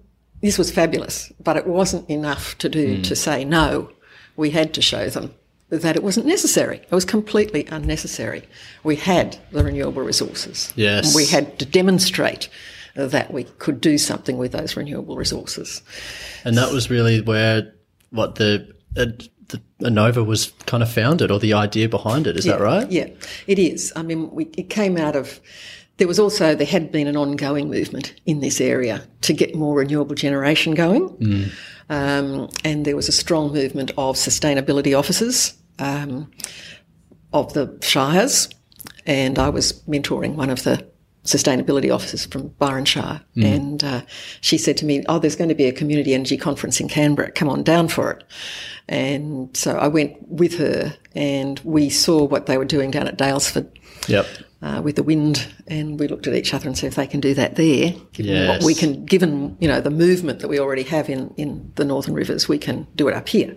This 0.41 0.57
was 0.57 0.71
fabulous, 0.71 1.31
but 1.43 1.57
it 1.57 1.67
wasn't 1.67 2.09
enough 2.09 2.57
to 2.59 2.69
do 2.69 2.97
hmm. 2.97 3.03
to 3.03 3.17
say 3.17 3.45
no. 3.45 3.91
we 4.37 4.51
had 4.51 4.73
to 4.75 4.83
show 4.83 5.09
them 5.09 5.35
that 5.69 5.97
it 5.97 6.03
wasn't 6.03 6.27
necessary. 6.27 6.79
It 6.79 6.93
was 6.93 7.05
completely 7.05 7.67
unnecessary. 7.71 8.45
We 8.85 8.97
had 8.97 9.37
the 9.51 9.65
renewable 9.65 10.03
resources. 10.03 10.73
Yes. 10.77 11.07
And 11.07 11.15
we 11.15 11.27
had 11.27 11.59
to 11.59 11.67
demonstrate 11.67 12.49
that 12.97 13.33
we 13.33 13.45
could 13.45 13.81
do 13.81 13.99
something 13.99 14.39
with 14.39 14.53
those 14.53 14.77
renewable 14.77 15.17
resources. 15.17 15.83
And 16.45 16.57
that 16.57 16.73
was 16.73 16.89
really 16.91 17.21
where 17.21 17.75
what 18.11 18.37
the 18.37 18.75
uh, 18.97 19.07
the 19.49 19.61
Enova 19.81 20.25
was 20.27 20.53
kind 20.67 20.83
of 20.83 20.91
founded, 20.91 21.31
or 21.31 21.39
the 21.39 21.53
idea 21.53 21.89
behind 21.89 22.27
it. 22.27 22.37
Is 22.37 22.45
that 22.47 22.61
right? 22.61 22.91
Yeah, 22.91 23.09
it 23.47 23.59
is. 23.59 23.93
I 23.95 24.03
mean, 24.03 24.31
we, 24.33 24.47
it 24.57 24.71
came 24.71 24.97
out 24.97 25.15
of. 25.15 25.41
There 25.99 26.09
was 26.09 26.19
also 26.19 26.55
there 26.55 26.67
had 26.67 26.91
been 26.93 27.07
an 27.07 27.17
ongoing 27.17 27.71
movement 27.71 28.15
in 28.27 28.41
this 28.41 28.61
area 28.61 29.07
to 29.23 29.33
get 29.33 29.55
more 29.55 29.77
renewable 29.79 30.15
generation 30.15 30.75
going, 30.75 31.09
Mm. 31.09 31.51
um, 31.89 32.49
and 32.65 32.85
there 32.85 32.97
was 32.97 33.09
a 33.09 33.13
strong 33.13 33.53
movement 33.53 33.91
of 33.97 34.17
sustainability 34.17 34.99
officers 34.99 35.55
um, 35.79 36.31
of 37.33 37.53
the 37.55 37.79
shires, 37.83 38.49
and 39.07 39.39
I 39.39 39.49
was 39.49 39.73
mentoring 39.89 40.35
one 40.35 40.51
of 40.51 40.65
the 40.65 40.87
sustainability 41.27 41.93
officers 41.95 42.25
from 42.27 42.49
Byron 42.59 42.85
Shire, 42.85 43.21
and 43.37 43.85
uh, 43.85 44.03
she 44.41 44.57
said 44.59 44.77
to 44.79 44.85
me, 44.85 45.05
"Oh, 45.09 45.19
there's 45.19 45.37
going 45.37 45.49
to 45.51 45.55
be 45.55 45.67
a 45.67 45.73
community 45.73 46.15
energy 46.15 46.37
conference 46.37 46.81
in 46.81 46.89
Canberra. 46.89 47.31
Come 47.33 47.49
on 47.49 47.63
down 47.63 47.89
for 47.89 48.11
it." 48.13 48.25
And 48.89 49.55
so 49.57 49.77
I 49.77 49.89
went 49.89 50.17
with 50.29 50.57
her, 50.59 50.97
and 51.15 51.61
we 51.65 51.91
saw 51.91 52.25
what 52.25 52.47
they 52.47 52.57
were 52.57 52.65
doing 52.65 52.91
down 52.91 53.09
at 53.09 53.19
Daylesford 53.19 53.69
Yep. 54.09 54.27
uh, 54.63 54.81
with 54.85 54.95
the 54.95 55.03
wind, 55.03 55.53
and 55.67 55.99
we 55.99 56.07
looked 56.07 56.27
at 56.29 56.35
each 56.35 56.55
other 56.55 56.69
and 56.69 56.79
said, 56.79 56.89
if 56.89 56.95
they 56.95 57.07
can 57.09 57.19
do 57.21 57.35
that 57.35 57.57
there, 57.57 57.93
given 58.13 58.33
what 58.49 58.63
we 58.63 58.75
can, 58.75 59.05
given 59.05 59.57
you 59.59 59.67
know 59.67 59.81
the 59.81 59.91
movement 59.91 60.39
that 60.41 60.49
we 60.49 60.61
already 60.61 60.85
have 60.85 61.09
in 61.11 61.33
in 61.37 61.73
the 61.75 61.85
northern 61.85 62.15
rivers, 62.15 62.49
we 62.49 62.59
can 62.59 62.87
do 62.95 63.09
it 63.09 63.15
up 63.15 63.29
here. 63.29 63.57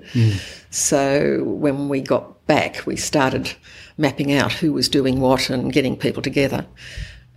So 0.72 1.44
when 1.44 1.90
we 1.90 2.02
got 2.02 2.46
back, 2.48 2.86
we 2.86 2.96
started 2.96 3.54
mapping 3.98 4.32
out 4.34 4.52
who 4.54 4.74
was 4.74 4.90
doing 4.90 5.20
what 5.20 5.50
and 5.50 5.74
getting 5.74 5.96
people 5.98 6.22
together, 6.24 6.66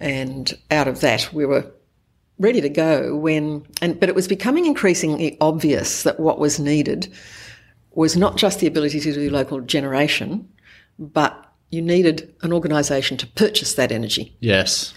and 0.03 0.53
out 0.71 0.89
of 0.89 1.01
that, 1.01 1.33
we 1.33 1.47
were 1.47 1.65
ready 2.39 2.61
to 2.61 2.69
go 2.69 3.15
when 3.15 3.65
and 3.81 3.99
but 4.01 4.09
it 4.09 4.15
was 4.15 4.27
becoming 4.27 4.67
increasingly 4.67 5.37
obvious 5.41 6.03
that 6.03 6.19
what 6.19 6.41
was 6.41 6.59
needed 6.59 7.11
was 7.93 8.17
not 8.17 8.37
just 8.37 8.59
the 8.59 8.67
ability 8.67 8.99
to 9.01 9.13
do 9.13 9.31
local 9.31 9.61
generation, 9.61 10.49
but 10.99 11.53
you 11.71 11.81
needed 11.81 12.35
an 12.43 12.53
organisation 12.53 13.17
to 13.19 13.27
purchase 13.29 13.75
that 13.75 13.93
energy. 13.93 14.35
Yes. 14.41 14.93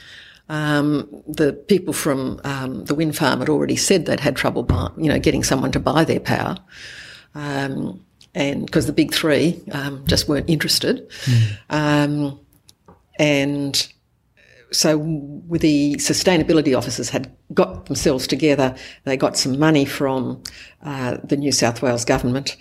Um, 0.49 1.23
the 1.27 1.53
people 1.53 1.93
from 1.93 2.39
um, 2.43 2.85
the 2.85 2.95
wind 2.95 3.15
farm 3.15 3.39
had 3.39 3.49
already 3.49 3.75
said 3.75 4.05
they'd 4.05 4.19
had 4.19 4.35
trouble, 4.35 4.63
buy, 4.63 4.89
you 4.97 5.09
know, 5.09 5.19
getting 5.19 5.43
someone 5.43 5.71
to 5.71 5.79
buy 5.79 6.03
their 6.03 6.19
power, 6.19 6.57
um, 7.33 8.03
and 8.33 8.65
because 8.65 8.85
the 8.85 8.93
big 8.93 9.13
three 9.13 9.61
um, 9.71 10.05
just 10.05 10.27
weren't 10.27 10.49
interested, 10.49 11.09
um, 11.69 12.39
and 13.17 13.91
so 14.75 14.97
the 15.49 15.95
sustainability 15.95 16.77
officers 16.77 17.09
had 17.09 17.31
got 17.53 17.85
themselves 17.85 18.27
together. 18.27 18.75
They 19.05 19.15
got 19.15 19.37
some 19.37 19.57
money 19.57 19.85
from 19.85 20.43
uh, 20.83 21.17
the 21.23 21.37
New 21.37 21.51
South 21.51 21.81
Wales 21.81 22.03
government, 22.03 22.57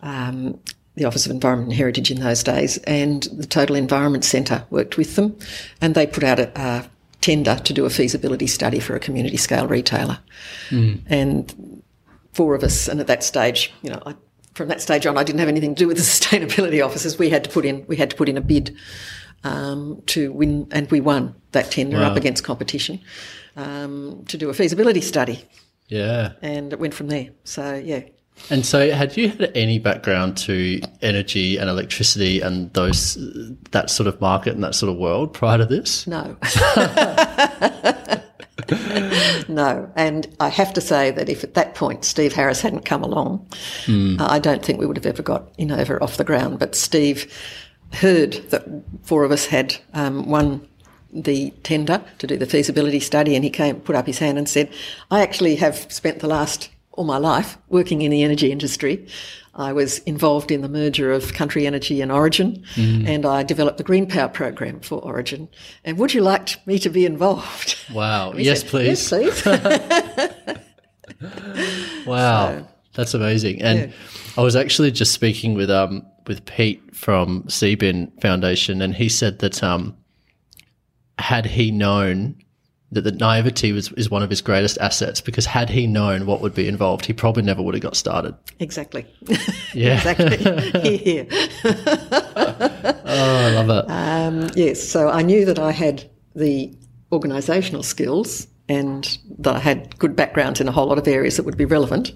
um, 0.00 0.60
the 0.94 1.06
Office 1.06 1.24
of 1.24 1.32
Environment 1.32 1.70
and 1.70 1.76
Heritage 1.76 2.10
in 2.10 2.20
those 2.20 2.42
days, 2.42 2.76
and 2.78 3.22
the 3.32 3.46
Total 3.46 3.76
Environment 3.76 4.24
Centre 4.24 4.64
worked 4.70 4.98
with 4.98 5.16
them, 5.16 5.36
and 5.80 5.94
they 5.94 6.06
put 6.06 6.22
out 6.22 6.38
a, 6.38 6.52
a 6.60 6.88
tender 7.22 7.56
to 7.56 7.72
do 7.72 7.86
a 7.86 7.90
feasibility 7.90 8.46
study 8.46 8.78
for 8.78 8.94
a 8.94 9.00
community 9.00 9.38
scale 9.38 9.66
retailer, 9.66 10.18
and 11.08 11.82
four 12.34 12.54
of 12.54 12.62
us, 12.62 12.88
and 12.88 13.00
at 13.00 13.06
that 13.06 13.24
stage, 13.24 13.72
you 13.82 13.90
know, 13.90 14.02
I, 14.04 14.14
from 14.52 14.68
that 14.68 14.82
stage 14.82 15.06
on, 15.06 15.16
I 15.16 15.24
didn't 15.24 15.40
have 15.40 15.48
anything 15.48 15.74
to 15.74 15.78
do 15.78 15.88
with 15.88 15.96
the 15.96 16.02
sustainability 16.04 16.84
officers. 16.84 17.18
We 17.18 17.30
had 17.30 17.42
to 17.44 17.50
put 17.50 17.64
in, 17.64 17.86
we 17.86 17.96
had 17.96 18.10
to 18.10 18.16
put 18.16 18.28
in 18.28 18.36
a 18.36 18.42
bid 18.42 18.76
um, 19.44 20.02
to 20.06 20.32
win, 20.32 20.66
and 20.72 20.90
we 20.90 21.00
won 21.00 21.34
that 21.52 21.70
tender 21.70 21.98
Wow. 21.98 22.10
up 22.10 22.16
against 22.16 22.42
competition 22.44 23.00
um, 23.56 24.24
to 24.28 24.36
do 24.36 24.50
a 24.50 24.54
feasibility 24.54 25.00
study, 25.00 25.44
Yeah. 25.88 26.32
and 26.42 26.72
it 26.72 26.78
went 26.80 26.94
from 26.94 27.06
there. 27.08 27.28
So 27.44 27.74
yeah, 27.84 28.00
And 28.50 28.66
so, 28.66 28.90
had 28.90 29.16
you 29.16 29.28
had 29.28 29.52
any 29.54 29.78
background 29.78 30.36
to 30.38 30.80
energy 31.02 31.56
and 31.56 31.70
electricity 31.70 32.40
and 32.40 32.72
those 32.72 33.16
that 33.70 33.90
sort 33.90 34.08
of 34.08 34.20
market 34.20 34.54
and 34.54 34.64
that 34.64 34.74
sort 34.74 34.90
of 34.90 34.98
world 34.98 35.32
prior 35.32 35.58
to 35.58 35.66
this? 35.66 36.06
no. 36.06 36.36
no, 39.48 39.90
and 39.96 40.26
I 40.40 40.48
have 40.48 40.72
to 40.74 40.80
say 40.80 41.10
that 41.10 41.28
if 41.28 41.44
at 41.44 41.54
that 41.54 41.74
point 41.74 42.04
Steve 42.04 42.32
Harris 42.32 42.60
hadn't 42.60 42.84
come 42.84 43.02
along, 43.02 43.46
uh, 43.88 44.26
I 44.28 44.38
don't 44.38 44.64
think 44.64 44.78
we 44.80 44.86
would 44.86 44.96
have 44.96 45.06
ever 45.06 45.22
got 45.22 45.56
Enova 45.58 46.00
off 46.00 46.16
the 46.16 46.24
ground. 46.24 46.58
But 46.58 46.74
Steve 46.74 47.32
heard 47.94 48.34
that 48.50 48.66
four 49.02 49.24
of 49.24 49.32
us 49.32 49.46
had 49.46 49.76
um, 49.94 50.28
won 50.28 50.66
the 51.12 51.50
tender 51.62 52.02
to 52.18 52.26
do 52.26 52.36
the 52.36 52.46
feasibility 52.46 53.00
study, 53.00 53.34
and 53.34 53.44
he 53.44 53.50
came, 53.50 53.80
put 53.80 53.96
up 53.96 54.06
his 54.06 54.18
hand, 54.18 54.36
and 54.38 54.48
said, 54.48 54.72
"I 55.10 55.22
actually 55.22 55.56
have 55.56 55.90
spent 55.92 56.18
the 56.20 56.26
last 56.26 56.70
all 56.92 57.04
my 57.04 57.18
life 57.18 57.58
working 57.68 58.02
in 58.02 58.10
the 58.10 58.22
energy 58.22 58.52
industry. 58.52 59.06
I 59.56 59.72
was 59.72 59.98
involved 60.00 60.50
in 60.50 60.62
the 60.62 60.68
merger 60.68 61.12
of 61.12 61.32
Country 61.32 61.66
Energy 61.66 62.00
and 62.00 62.10
Origin, 62.10 62.64
and 62.76 63.24
I 63.24 63.44
developed 63.44 63.78
the 63.78 63.84
Green 63.84 64.06
Power 64.08 64.28
program 64.28 64.80
for 64.80 64.98
Origin. 65.00 65.48
And 65.84 65.98
would 65.98 66.12
you 66.12 66.22
like 66.22 66.64
me 66.66 66.78
to 66.80 66.90
be 66.90 67.06
involved?" 67.06 67.76
Wow. 67.92 68.32
Yes, 68.32 68.60
said, 68.60 68.70
please. 68.70 69.12
Yes, 69.12 69.42
please. 69.42 70.58
Wow, 72.06 72.66
that's 72.92 73.14
amazing. 73.14 73.62
And 73.62 73.92
I 74.36 74.42
was 74.42 74.56
actually 74.56 74.90
just 74.90 75.12
speaking 75.12 75.54
with 75.54 75.70
um 75.70 76.04
with 76.26 76.44
Pete 76.46 76.82
from 76.94 77.42
Seabin 77.44 78.10
Foundation, 78.20 78.80
and 78.82 78.94
he 78.94 79.08
said 79.08 79.38
that 79.40 79.62
um 79.62 79.96
had 81.18 81.46
he 81.46 81.70
known 81.70 82.36
that 82.92 83.02
the 83.02 83.12
naivety 83.12 83.72
was 83.72 83.90
is 83.92 84.10
one 84.10 84.22
of 84.22 84.30
his 84.30 84.40
greatest 84.40 84.78
assets 84.78 85.20
because 85.20 85.46
had 85.46 85.68
he 85.70 85.86
known 85.86 86.26
what 86.26 86.40
would 86.40 86.54
be 86.54 86.68
involved, 86.68 87.06
he 87.06 87.12
probably 87.12 87.42
never 87.42 87.60
would 87.62 87.74
have 87.74 87.82
got 87.82 87.96
started. 87.96 88.34
exactly. 88.60 89.04
Yeah. 89.74 89.96
exactly. 89.96 90.36
Here. 90.98 91.26
Oh, 91.64 93.04
I 93.06 93.50
love 93.50 93.70
it. 93.70 93.90
Um, 93.90 94.50
yes, 94.54 94.80
so 94.82 95.08
I 95.08 95.22
knew 95.22 95.44
that 95.46 95.58
I 95.58 95.72
had 95.72 96.08
the 96.36 96.72
organisational 97.10 97.84
skills 97.84 98.46
and 98.68 99.18
that 99.38 99.56
I 99.56 99.58
had 99.58 99.98
good 99.98 100.14
backgrounds 100.14 100.60
in 100.60 100.68
a 100.68 100.72
whole 100.72 100.86
lot 100.86 100.98
of 100.98 101.08
areas 101.08 101.36
that 101.36 101.42
would 101.44 101.56
be 101.56 101.64
relevant. 101.64 102.12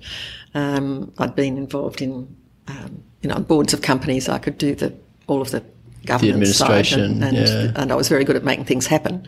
Um, 0.55 1.13
I'd 1.19 1.35
been 1.35 1.57
involved 1.59 2.01
in, 2.01 2.37
um, 2.69 3.03
you 3.23 3.29
know, 3.29 3.37
on 3.37 3.43
boards 3.45 3.73
of 3.75 3.83
companies. 3.83 4.29
I 4.29 4.39
could 4.39 4.59
do 4.59 4.75
the 4.75 4.95
all 5.27 5.41
of 5.43 5.51
the 5.51 5.63
governance 6.07 6.57
side 6.57 6.71
administration, 6.71 7.23
and, 7.23 7.25
and, 7.25 7.37
yeah. 7.37 7.83
and 7.83 7.93
I 7.93 7.95
was 7.95 8.09
very 8.09 8.25
good 8.25 8.37
at 8.37 8.45
making 8.45 8.65
things 8.65 8.87
happen. 8.87 9.27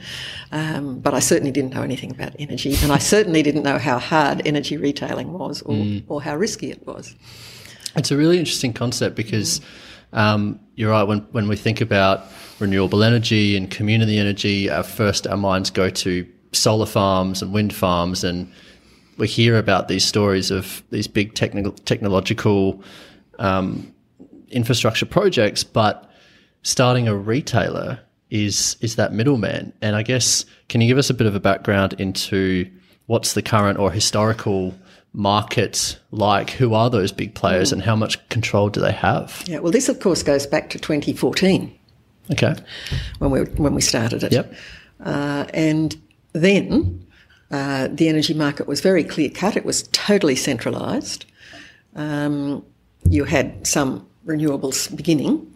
Um, 0.52 1.00
but 1.00 1.14
I 1.14 1.18
certainly 1.18 1.50
didn't 1.50 1.74
know 1.74 1.82
anything 1.82 2.10
about 2.10 2.34
energy, 2.38 2.76
and 2.82 2.92
I 2.92 2.98
certainly 2.98 3.42
didn't 3.42 3.62
know 3.62 3.78
how 3.78 3.98
hard 3.98 4.42
energy 4.46 4.76
retailing 4.76 5.32
was, 5.32 5.62
or, 5.62 5.74
Mm. 5.74 6.02
or 6.08 6.22
how 6.22 6.36
risky 6.36 6.70
it 6.70 6.86
was. 6.86 7.14
It's 7.96 8.10
a 8.10 8.16
really 8.16 8.38
interesting 8.38 8.72
concept 8.72 9.16
because 9.16 9.60
um, 10.12 10.58
you're 10.76 10.90
right. 10.90 11.04
When 11.04 11.20
when 11.32 11.48
we 11.48 11.56
think 11.56 11.80
about 11.80 12.22
renewable 12.58 13.02
energy 13.02 13.56
and 13.56 13.70
community 13.70 14.18
energy, 14.18 14.70
our 14.70 14.82
first 14.82 15.26
our 15.26 15.36
minds 15.36 15.70
go 15.70 15.90
to 15.90 16.26
solar 16.52 16.86
farms 16.86 17.42
and 17.42 17.52
wind 17.52 17.72
farms, 17.74 18.24
and 18.24 18.50
we 19.18 19.26
hear 19.28 19.58
about 19.58 19.88
these 19.88 20.04
stories 20.04 20.50
of 20.50 20.82
these 20.90 21.06
big 21.08 21.34
technical 21.34 21.72
technological 21.72 22.82
um, 23.40 23.92
infrastructure 24.48 25.06
projects. 25.06 25.64
But 25.64 26.08
starting 26.62 27.08
a 27.08 27.16
retailer 27.16 27.98
is 28.30 28.76
is 28.80 28.96
that 28.96 29.12
middleman. 29.12 29.72
And 29.82 29.96
I 29.96 30.02
guess 30.02 30.44
can 30.68 30.80
you 30.80 30.86
give 30.86 30.98
us 30.98 31.10
a 31.10 31.14
bit 31.14 31.26
of 31.26 31.34
a 31.34 31.40
background 31.40 31.94
into 31.94 32.70
what's 33.06 33.34
the 33.34 33.42
current 33.42 33.78
or 33.78 33.90
historical 33.90 34.74
market 35.12 35.98
like? 36.12 36.50
Who 36.50 36.74
are 36.74 36.88
those 36.88 37.10
big 37.12 37.34
players, 37.34 37.72
and 37.72 37.82
how 37.82 37.96
much 37.96 38.26
control 38.28 38.68
do 38.68 38.80
they 38.80 38.92
have? 38.92 39.42
Yeah, 39.46 39.58
well, 39.58 39.72
this 39.72 39.88
of 39.88 40.00
course 40.00 40.22
goes 40.22 40.46
back 40.46 40.70
to 40.70 40.78
2014. 40.78 41.76
Okay. 42.32 42.54
when 43.18 43.30
we 43.30 43.40
when 43.40 43.74
we 43.74 43.80
started 43.80 44.22
it. 44.22 44.32
Yep. 44.32 44.54
Uh, 45.04 45.46
and 45.52 46.00
then 46.32 47.04
uh, 47.50 47.88
the 47.90 48.08
energy 48.08 48.34
market 48.34 48.68
was 48.68 48.80
very 48.80 49.02
clear 49.02 49.30
cut. 49.30 49.56
It 49.56 49.64
was 49.64 49.88
totally 49.88 50.36
centralised. 50.36 51.24
Um, 51.96 52.64
you 53.10 53.24
had 53.24 53.66
some 53.66 54.06
renewables 54.26 54.94
beginning, 54.96 55.52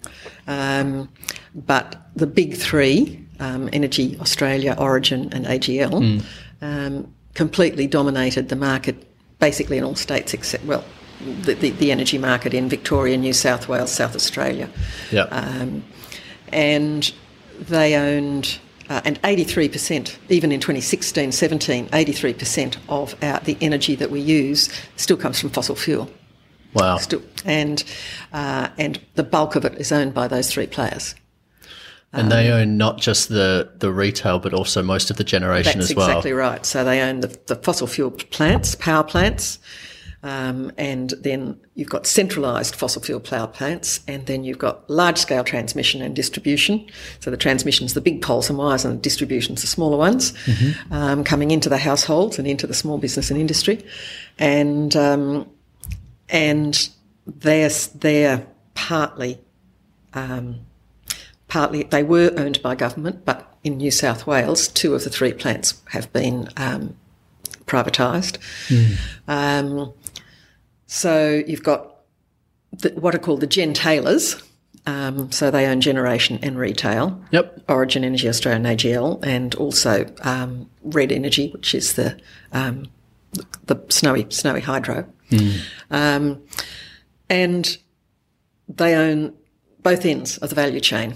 um, 0.46 1.08
but 1.54 1.96
the 2.16 2.26
big 2.26 2.54
three, 2.54 3.24
um, 3.40 3.68
Energy 3.72 4.16
Australia, 4.20 4.74
Origin, 4.78 5.32
and 5.32 5.46
AGL, 5.46 6.22
um, 6.62 7.14
completely 7.34 7.86
dominated 7.86 8.48
the 8.48 8.56
market, 8.56 9.06
basically 9.38 9.78
in 9.78 9.84
all 9.84 9.94
states 9.94 10.34
except 10.34 10.64
well. 10.64 10.84
The, 11.42 11.54
the, 11.54 11.70
the 11.70 11.90
energy 11.92 12.18
market 12.18 12.52
in 12.54 12.68
Victoria, 12.68 13.16
New 13.16 13.32
South 13.32 13.68
Wales, 13.68 13.92
South 13.92 14.14
Australia 14.14 14.68
Yep. 15.10 15.28
um, 15.30 15.84
and 16.48 17.12
they 17.60 17.94
owned 17.94 18.58
uh, 18.88 19.00
and 19.04 19.20
83%, 19.22 20.16
even 20.28 20.52
in 20.52 20.60
2016 20.60 21.32
17, 21.32 21.86
83% 21.86 22.76
of 22.88 23.14
our, 23.22 23.40
the 23.40 23.56
energy 23.60 23.94
that 23.94 24.10
we 24.10 24.20
use 24.20 24.68
still 24.96 25.16
comes 25.16 25.40
from 25.40 25.50
fossil 25.50 25.74
fuel. 25.74 26.10
Wow. 26.74 26.98
Still, 26.98 27.22
and 27.44 27.82
uh, 28.32 28.68
and 28.78 29.00
the 29.14 29.22
bulk 29.22 29.56
of 29.56 29.64
it 29.64 29.74
is 29.74 29.92
owned 29.92 30.14
by 30.14 30.28
those 30.28 30.50
three 30.50 30.66
players. 30.66 31.14
And 32.14 32.30
they 32.30 32.50
own 32.50 32.76
not 32.76 32.98
just 32.98 33.28
the, 33.28 33.72
the 33.78 33.92
retail, 33.92 34.38
but 34.38 34.54
also 34.54 34.82
most 34.82 35.10
of 35.10 35.16
the 35.16 35.24
generation 35.24 35.80
as 35.80 35.94
well. 35.94 36.08
exactly 36.08 36.32
right. 36.32 36.64
So 36.64 36.84
they 36.84 37.00
own 37.00 37.20
the, 37.20 37.38
the 37.46 37.56
fossil 37.56 37.88
fuel 37.88 38.12
plants, 38.12 38.76
power 38.76 39.02
plants, 39.02 39.58
um, 40.22 40.72
and 40.78 41.10
then 41.20 41.60
you've 41.74 41.90
got 41.90 42.06
centralised 42.06 42.74
fossil 42.74 43.02
fuel 43.02 43.20
power 43.20 43.46
plants, 43.46 44.00
and 44.08 44.24
then 44.26 44.42
you've 44.42 44.58
got 44.58 44.88
large 44.88 45.18
scale 45.18 45.44
transmission 45.44 46.00
and 46.00 46.16
distribution. 46.16 46.86
So 47.20 47.30
the 47.30 47.36
transmission's 47.36 47.92
the 47.94 48.00
big 48.00 48.22
poles 48.22 48.48
and 48.48 48.58
wires, 48.58 48.84
and 48.84 48.96
the 48.96 49.02
distribution's 49.02 49.60
the 49.60 49.66
smaller 49.66 49.98
ones, 49.98 50.32
um, 50.90 51.24
coming 51.24 51.50
into 51.50 51.68
the 51.68 51.78
households 51.78 52.38
and 52.38 52.48
into 52.48 52.66
the 52.66 52.74
small 52.74 52.96
business 52.96 53.30
and 53.30 53.38
industry, 53.38 53.84
and 54.38 54.96
um, 54.96 55.46
and 56.28 56.88
they're 57.26 57.70
they're 57.94 58.46
partly 58.74 59.40
um, 60.12 60.60
partly 61.48 61.84
they 61.84 62.02
were 62.02 62.32
owned 62.36 62.60
by 62.62 62.74
government, 62.74 63.24
but 63.24 63.56
in 63.62 63.78
New 63.78 63.90
South 63.90 64.26
Wales, 64.26 64.68
two 64.68 64.94
of 64.94 65.04
the 65.04 65.10
three 65.10 65.32
plants 65.32 65.82
have 65.90 66.12
been 66.12 66.48
um, 66.56 66.96
privatised. 67.66 68.38
Um, 69.26 69.92
so 70.86 71.42
you've 71.46 71.62
got 71.62 71.96
the, 72.72 72.90
what 72.90 73.14
are 73.14 73.18
called 73.18 73.40
the 73.40 73.46
gentailers. 73.46 74.40
Um, 74.86 75.32
so 75.32 75.50
they 75.50 75.64
own 75.64 75.80
generation 75.80 76.38
and 76.42 76.58
retail. 76.58 77.18
Yep. 77.30 77.64
Origin 77.70 78.04
Energy 78.04 78.28
Australia 78.28 78.68
and 78.68 78.78
AGL, 78.78 79.24
and 79.24 79.54
also 79.54 80.06
um, 80.20 80.68
Red 80.82 81.10
Energy, 81.10 81.48
which 81.52 81.74
is 81.74 81.94
the 81.94 82.20
um, 82.52 82.88
the 83.64 83.82
snowy 83.88 84.26
snowy 84.28 84.60
hydro. 84.60 85.06
Um, 85.90 86.42
and 87.28 87.76
they 88.68 88.94
own 88.94 89.34
both 89.82 90.06
ends 90.06 90.38
of 90.38 90.48
the 90.48 90.54
value 90.54 90.80
chain, 90.80 91.14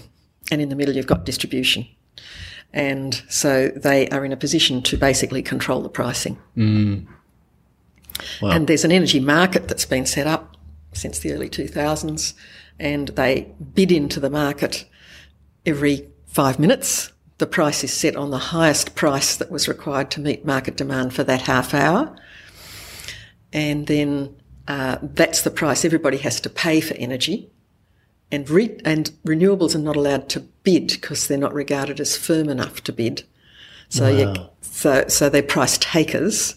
and 0.51 0.61
in 0.61 0.69
the 0.69 0.75
middle 0.75 0.95
you've 0.95 1.07
got 1.07 1.25
distribution. 1.25 1.87
And 2.71 3.21
so 3.29 3.69
they 3.69 4.07
are 4.09 4.23
in 4.23 4.31
a 4.31 4.37
position 4.37 4.81
to 4.83 4.97
basically 4.97 5.41
control 5.41 5.81
the 5.81 5.89
pricing. 5.89 6.37
Wow. 8.41 8.51
And 8.51 8.67
there's 8.67 8.85
an 8.85 8.91
energy 8.91 9.19
market 9.19 9.67
that's 9.67 9.85
been 9.85 10.05
set 10.05 10.27
up 10.27 10.55
since 10.93 11.19
the 11.19 11.33
early 11.33 11.49
2000s, 11.49 12.33
and 12.79 13.09
they 13.09 13.51
bid 13.73 13.91
into 13.91 14.19
the 14.19 14.29
market 14.29 14.85
every 15.65 16.07
five 16.27 16.59
minutes. 16.59 17.11
The 17.37 17.47
price 17.47 17.83
is 17.83 17.93
set 17.93 18.15
on 18.15 18.31
the 18.31 18.37
highest 18.37 18.95
price 18.95 19.35
that 19.37 19.49
was 19.49 19.67
required 19.67 20.11
to 20.11 20.19
meet 20.19 20.45
market 20.45 20.75
demand 20.75 21.13
for 21.13 21.23
that 21.23 21.43
half 21.43 21.73
hour. 21.73 22.15
And 23.53 23.87
then 23.87 24.35
uh, 24.67 24.97
that's 25.01 25.41
the 25.41 25.51
price 25.51 25.83
everybody 25.83 26.17
has 26.17 26.39
to 26.41 26.49
pay 26.49 26.81
for 26.81 26.93
energy. 26.95 27.49
And, 28.31 28.49
re- 28.49 28.79
and 28.85 29.11
renewables 29.25 29.73
are 29.73 29.79
not 29.79 29.95
allowed 29.95 30.29
to 30.29 30.41
bid 30.63 30.87
because 30.87 31.27
they're 31.27 31.37
not 31.37 31.53
regarded 31.53 31.99
as 31.99 32.15
firm 32.15 32.47
enough 32.47 32.83
to 32.83 32.93
bid. 32.93 33.23
So, 33.89 34.07
you, 34.07 34.35
so, 34.61 35.07
so 35.07 35.29
they're 35.29 35.41
price 35.41 35.79
takers 35.79 36.55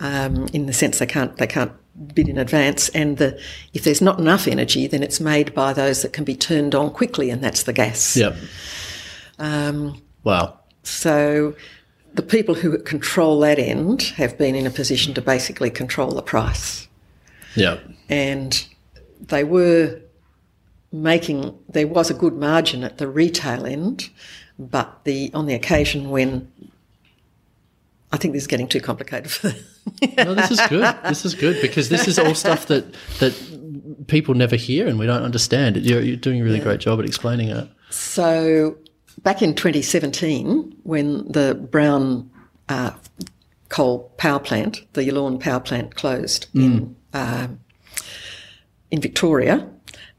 um, 0.00 0.48
in 0.52 0.66
the 0.66 0.72
sense 0.72 0.98
they 0.98 1.06
can't 1.06 1.36
they 1.36 1.46
can't 1.46 1.72
bid 2.14 2.28
in 2.28 2.38
advance. 2.38 2.88
And 2.90 3.18
the 3.18 3.40
if 3.72 3.84
there's 3.84 4.02
not 4.02 4.18
enough 4.18 4.46
energy, 4.46 4.86
then 4.86 5.02
it's 5.02 5.20
made 5.20 5.54
by 5.54 5.72
those 5.72 6.02
that 6.02 6.12
can 6.12 6.24
be 6.24 6.34
turned 6.34 6.74
on 6.74 6.90
quickly, 6.90 7.30
and 7.30 7.42
that's 7.42 7.64
the 7.64 7.72
gas. 7.72 8.16
Yep. 8.16 8.36
Um, 9.38 10.02
Wow. 10.24 10.58
so 10.82 11.54
the 12.14 12.22
people 12.22 12.54
who 12.54 12.78
control 12.78 13.38
that 13.40 13.58
end 13.58 14.02
have 14.16 14.36
been 14.38 14.54
in 14.54 14.66
a 14.66 14.70
position 14.70 15.14
to 15.14 15.20
basically 15.22 15.70
control 15.70 16.10
the 16.10 16.22
price, 16.22 16.88
Yep. 17.54 17.80
and 18.08 18.66
they 19.20 19.44
were 19.44 20.00
making 20.90 21.58
there 21.68 21.86
was 21.86 22.10
a 22.10 22.14
good 22.14 22.34
margin 22.34 22.82
at 22.82 22.98
the 22.98 23.06
retail 23.06 23.66
end, 23.66 24.08
but 24.58 25.04
the 25.04 25.30
on 25.34 25.46
the 25.46 25.54
occasion 25.54 26.10
when 26.10 26.50
I 28.10 28.16
think 28.16 28.32
this 28.32 28.44
is 28.44 28.46
getting 28.46 28.68
too 28.68 28.80
complicated 28.80 29.30
for 29.30 29.52
No, 30.16 30.34
this 30.34 30.50
is 30.50 30.60
good. 30.68 30.96
This 31.08 31.24
is 31.26 31.34
good 31.34 31.60
because 31.60 31.88
this 31.90 32.08
is 32.08 32.18
all 32.18 32.34
stuff 32.34 32.66
that 32.66 32.86
that 33.20 33.34
people 34.06 34.34
never 34.34 34.56
hear 34.56 34.86
and 34.86 34.98
we 34.98 35.06
don't 35.06 35.22
understand. 35.22 35.76
You're, 35.76 36.00
you're 36.00 36.16
doing 36.16 36.40
a 36.40 36.44
really 36.44 36.60
great 36.60 36.80
job 36.80 36.98
at 37.00 37.04
explaining 37.04 37.50
it. 37.50 37.68
So, 37.90 38.76
back 39.22 39.42
in 39.42 39.54
2017, 39.54 40.76
when 40.82 41.30
the 41.30 41.54
Brown 41.70 42.30
uh, 42.68 42.92
coal 43.68 44.10
power 44.16 44.38
plant, 44.38 44.82
the 44.94 45.02
Yallourn 45.02 45.38
power 45.40 45.60
plant, 45.60 45.94
closed 45.94 46.46
in 46.54 46.96
um 47.12 47.60
in 48.90 49.00
Victoria, 49.02 49.68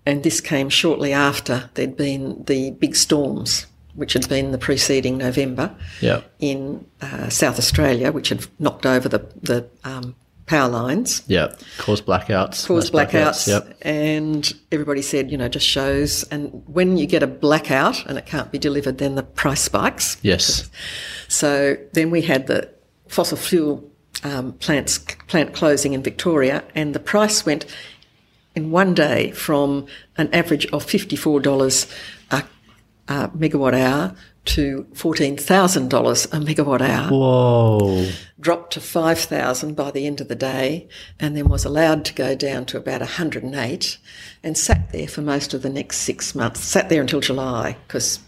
and 0.05 0.23
this 0.23 0.39
came 0.41 0.69
shortly 0.69 1.11
after 1.13 1.69
there'd 1.73 1.97
been 1.97 2.43
the 2.45 2.71
big 2.71 2.95
storms, 2.95 3.65
which 3.95 4.13
had 4.13 4.27
been 4.29 4.51
the 4.51 4.57
preceding 4.59 5.17
November 5.17 5.75
Yeah. 6.01 6.21
in 6.39 6.85
uh, 7.01 7.29
South 7.29 7.57
Australia, 7.57 8.11
which 8.11 8.29
had 8.29 8.45
knocked 8.59 8.85
over 8.85 9.09
the 9.09 9.19
the 9.41 9.67
um, 9.83 10.15
power 10.49 10.67
lines 10.67 11.21
Yeah. 11.27 11.53
Cause 11.77 12.01
blackouts. 12.01 12.65
caused 12.65 12.93
mass 12.93 13.11
blackouts, 13.13 13.47
Yep. 13.47 13.77
and 13.83 14.51
everybody 14.71 15.01
said, 15.01 15.31
you 15.31 15.37
know, 15.37 15.47
just 15.47 15.67
shows. 15.67 16.23
And 16.31 16.63
when 16.65 16.97
you 16.97 17.05
get 17.05 17.21
a 17.23 17.27
blackout 17.27 18.05
and 18.07 18.17
it 18.17 18.25
can't 18.25 18.51
be 18.51 18.57
delivered, 18.57 18.97
then 18.97 19.15
the 19.15 19.23
price 19.23 19.61
spikes. 19.61 20.17
Yes. 20.23 20.69
So 21.27 21.77
then 21.93 22.09
we 22.11 22.21
had 22.23 22.47
the 22.47 22.67
fossil 23.07 23.37
fuel 23.37 23.83
um, 24.23 24.53
plants 24.53 24.97
plant 25.27 25.53
closing 25.53 25.93
in 25.93 26.01
Victoria, 26.03 26.63
and 26.75 26.93
the 26.93 26.99
price 26.99 27.45
went 27.45 27.65
in 28.55 28.71
one 28.71 28.93
day 28.93 29.31
from 29.31 29.85
an 30.17 30.29
average 30.33 30.65
of 30.73 30.83
fifty 30.83 31.15
four 31.15 31.39
dollars 31.39 31.85
a, 32.31 32.43
a 33.07 33.29
megawatt 33.29 33.73
hour 33.79 34.15
to 34.45 34.85
fourteen 34.93 35.37
thousand 35.37 35.89
dollars 35.89 36.25
a 36.25 36.39
megawatt 36.39 36.81
hour 36.81 37.09
Whoa. 37.11 38.07
Dropped 38.39 38.73
to 38.73 38.81
5,000 38.81 39.75
by 39.75 39.91
the 39.91 40.07
end 40.07 40.21
of 40.21 40.27
the 40.27 40.35
day 40.35 40.87
and 41.19 41.35
then 41.35 41.49
was 41.49 41.65
allowed 41.65 42.05
to 42.05 42.13
go 42.13 42.35
down 42.35 42.65
to 42.65 42.77
about 42.77 43.01
108 43.01 43.97
and 44.43 44.57
sat 44.57 44.91
there 44.91 45.07
for 45.07 45.21
most 45.21 45.53
of 45.53 45.61
the 45.61 45.69
next 45.69 45.97
six 45.97 46.33
months, 46.33 46.61
sat 46.61 46.89
there 46.89 47.01
until 47.01 47.19
July 47.19 47.77
because 47.87 48.19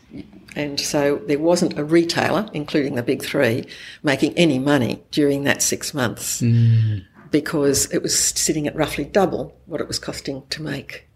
and 0.56 0.80
so 0.80 1.22
there 1.28 1.40
wasn't 1.40 1.80
a 1.80 1.84
retailer, 1.84 2.50
including 2.54 2.96
the 2.96 3.04
big 3.04 3.24
three, 3.24 3.66
making 4.04 4.38
any 4.38 4.60
money 4.60 5.02
during 5.12 5.46
that 5.46 5.62
six 5.62 5.94
months 5.94 6.42
hmm. 6.42 6.98
because 7.30 7.90
it 7.94 8.04
was 8.04 8.18
sitting 8.18 8.68
at 8.68 8.76
roughly 8.76 9.06
double 9.06 9.56
what 9.66 9.80
it 9.80 9.88
was 9.88 10.00
costing 10.00 10.44
to 10.50 10.62
make. 10.62 11.08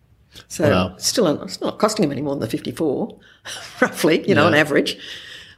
So 0.47 0.69
Wow. 0.69 0.95
still, 0.97 1.27
it's 1.43 1.61
not 1.61 1.79
costing 1.79 2.03
them 2.03 2.11
any 2.11 2.21
more 2.21 2.33
than 2.33 2.41
the 2.41 2.47
54, 2.47 3.17
roughly, 3.81 4.27
you 4.27 4.35
know, 4.35 4.45
on 4.45 4.53
average. 4.53 4.97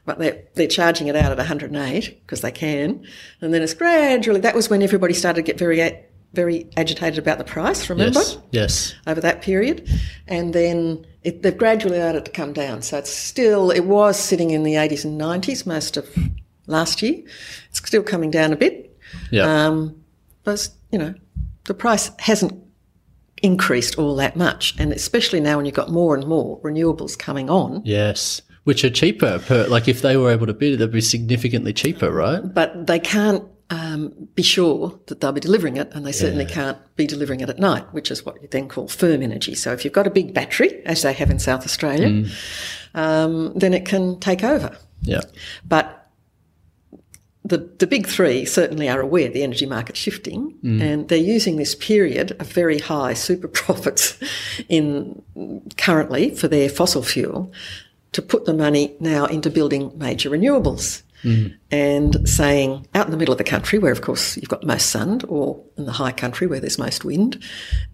But 0.08 0.20
they're, 0.20 0.42
they're 0.54 0.68
charging 0.68 1.08
it 1.08 1.18
out 1.18 1.34
at 1.34 1.38
108 1.38 2.22
because 2.22 2.40
they 2.40 2.52
can. 2.52 3.06
And 3.42 3.54
then 3.54 3.62
it's 3.62 3.74
gradually, 3.74 4.40
that 4.40 4.56
was 4.56 4.70
when 4.70 4.82
everybody 4.82 5.14
started 5.14 5.36
to 5.36 5.52
get 5.52 5.60
very, 5.60 5.94
very 6.32 6.70
agitated 6.78 7.20
about 7.20 7.40
the 7.40 7.44
price, 7.44 7.90
remember? 7.90 8.20
Yes. 8.20 8.38
Yes. 8.52 8.96
Over 9.06 9.20
that 9.20 9.42
period. 9.42 9.86
And 10.26 10.54
then 10.54 11.06
it, 11.24 11.44
they've 11.44 11.58
gradually 11.58 11.98
allowed 11.98 12.16
it 12.16 12.24
to 12.24 12.32
come 12.32 12.54
down. 12.54 12.84
So 12.84 12.98
it's 12.98 13.14
still, 13.14 13.70
it 13.70 13.82
was 13.82 14.18
sitting 14.18 14.52
in 14.52 14.64
the 14.64 14.76
80s 14.76 15.04
and 15.04 15.20
90s 15.20 15.68
most 15.68 15.98
of 15.98 16.08
last 16.68 17.02
year. 17.02 17.22
It's 17.70 17.86
still 17.86 18.02
coming 18.02 18.32
down 18.32 18.54
a 18.54 18.56
bit. 18.56 18.98
Yeah. 19.30 19.44
Um, 19.44 20.02
but, 20.46 20.70
you 20.90 21.00
know, 21.00 21.16
the 21.66 21.74
price 21.74 22.12
hasn't 22.20 22.54
increased 23.44 23.98
all 23.98 24.16
that 24.16 24.38
much. 24.38 24.74
And 24.80 24.94
especially 24.94 25.42
now 25.42 25.58
when 25.58 25.66
you've 25.66 25.76
got 25.76 25.90
more 25.90 26.16
and 26.16 26.26
more 26.26 26.62
renewables 26.62 27.20
coming 27.20 27.50
on. 27.50 27.82
yes. 27.84 28.42
Which 28.68 28.84
are 28.84 28.90
cheaper 28.90 29.40
per, 29.40 29.66
like 29.68 29.88
if 29.88 30.02
they 30.02 30.18
were 30.18 30.30
able 30.30 30.46
to 30.46 30.54
bid 30.54 30.74
it, 30.74 30.78
they'd 30.78 30.92
be 30.92 31.00
significantly 31.00 31.72
cheaper, 31.72 32.12
right? 32.12 32.42
But 32.54 32.86
they 32.86 33.00
can't 33.00 33.46
um, 33.70 34.28
be 34.36 34.44
sure 34.44 35.00
that 35.06 35.22
they'll 35.22 35.32
be 35.32 35.40
delivering 35.40 35.78
it, 35.78 35.90
and 35.94 36.06
they 36.06 36.12
certainly 36.12 36.46
can't 36.46 36.78
be 36.98 37.08
delivering 37.08 37.40
it 37.40 37.50
at 37.50 37.60
night, 37.60 37.86
which 37.94 38.12
is 38.12 38.26
what 38.26 38.42
you 38.42 38.50
then 38.50 38.68
call 38.68 38.90
firm 38.90 39.22
energy. 39.22 39.56
So 39.56 39.72
if 39.72 39.86
you've 39.86 39.94
got 39.94 40.06
a 40.06 40.10
big 40.10 40.34
battery, 40.34 40.86
as 40.86 41.02
they 41.02 41.14
have 41.14 41.30
in 41.30 41.40
South 41.40 41.64
Australia, 41.64 42.26
um, 42.94 43.54
then 43.56 43.74
it 43.74 43.86
can 43.86 44.20
take 44.20 44.44
over. 44.44 44.78
Yeah. 45.02 45.22
But 45.66 46.10
the, 47.46 47.60
the 47.80 47.88
big 47.88 48.06
three 48.06 48.44
certainly 48.44 48.90
are 48.90 49.00
aware 49.00 49.30
the 49.30 49.44
energy 49.44 49.66
market's 49.66 50.00
shifting 50.00 50.60
and 50.82 51.08
they're 51.08 51.18
using 51.18 51.56
this 51.56 51.76
period 51.76 52.36
of 52.42 52.52
very 52.52 52.80
high 52.80 53.14
super 53.14 53.48
profits 53.64 54.18
in 54.68 55.22
currently 55.78 56.36
for 56.36 56.50
their 56.50 56.68
fossil 56.68 57.04
fuel 57.04 57.54
to 58.18 58.22
put 58.24 58.46
the 58.46 58.54
money 58.54 58.96
now 59.00 59.26
into 59.26 59.48
building 59.48 59.92
major 59.96 60.32
renewables. 60.32 61.04
Mm. 61.24 61.56
And 61.70 62.28
saying 62.28 62.88
out 62.96 63.06
in 63.06 63.12
the 63.12 63.18
middle 63.18 63.32
of 63.32 63.38
the 63.38 63.44
country, 63.44 63.78
where 63.78 63.92
of 63.92 64.02
course 64.02 64.38
you've 64.38 64.50
got 64.50 64.64
most 64.64 64.88
sun, 64.90 65.22
or 65.28 65.64
in 65.78 65.86
the 65.86 65.92
high 65.92 66.12
country 66.12 66.48
where 66.48 66.60
there's 66.60 66.80
most 66.80 67.06
wind, 67.06 67.40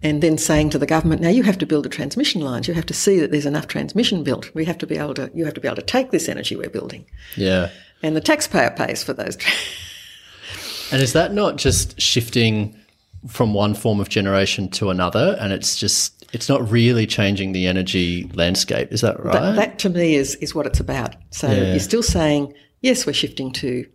and 0.02 0.22
then 0.22 0.38
saying 0.38 0.70
to 0.70 0.78
the 0.78 0.86
government, 0.86 1.20
now 1.20 1.28
you 1.28 1.42
have 1.42 1.58
to 1.58 1.66
build 1.66 1.84
the 1.84 1.90
transmission 1.90 2.40
lines. 2.40 2.66
You 2.66 2.72
have 2.72 2.86
to 2.86 2.94
see 2.94 3.18
that 3.20 3.32
there's 3.32 3.44
enough 3.44 3.66
transmission 3.66 4.24
built. 4.24 4.54
We 4.54 4.64
have 4.64 4.78
to 4.78 4.86
be 4.86 4.96
able 4.96 5.14
to, 5.14 5.30
you 5.34 5.44
have 5.44 5.54
to 5.54 5.60
be 5.60 5.68
able 5.68 5.76
to 5.76 5.82
take 5.82 6.10
this 6.10 6.26
energy 6.28 6.56
we're 6.56 6.70
building 6.70 7.04
Yeah. 7.36 7.68
and 8.02 8.16
the 8.16 8.22
taxpayer 8.22 8.70
pays 8.70 9.02
for 9.04 9.12
those. 9.12 9.36
And 10.92 11.02
is 11.02 11.12
that 11.14 11.32
not 11.32 11.56
just 11.56 11.98
shifting 12.00 12.78
from 13.26 13.54
one 13.54 13.74
form 13.74 14.00
of 14.00 14.08
generation 14.10 14.68
to 14.68 14.90
another, 14.90 15.36
and 15.40 15.52
it's 15.52 15.76
just 15.76 16.13
it's 16.34 16.48
not 16.48 16.68
really 16.70 17.06
changing 17.06 17.52
the 17.52 17.66
energy 17.66 18.30
landscape. 18.34 18.92
Is 18.92 19.00
that 19.02 19.22
right? 19.22 19.32
That, 19.32 19.56
that 19.56 19.78
to 19.80 19.88
me 19.90 20.14
is 20.14 20.34
is 20.36 20.54
what 20.54 20.66
it's 20.66 20.80
about. 20.80 21.16
So 21.30 21.50
Yeah. 21.50 21.70
you're 21.70 21.80
still 21.80 22.02
saying 22.02 22.52
yes, 22.80 23.06
we're 23.06 23.12
shifting 23.14 23.50
to 23.52 23.86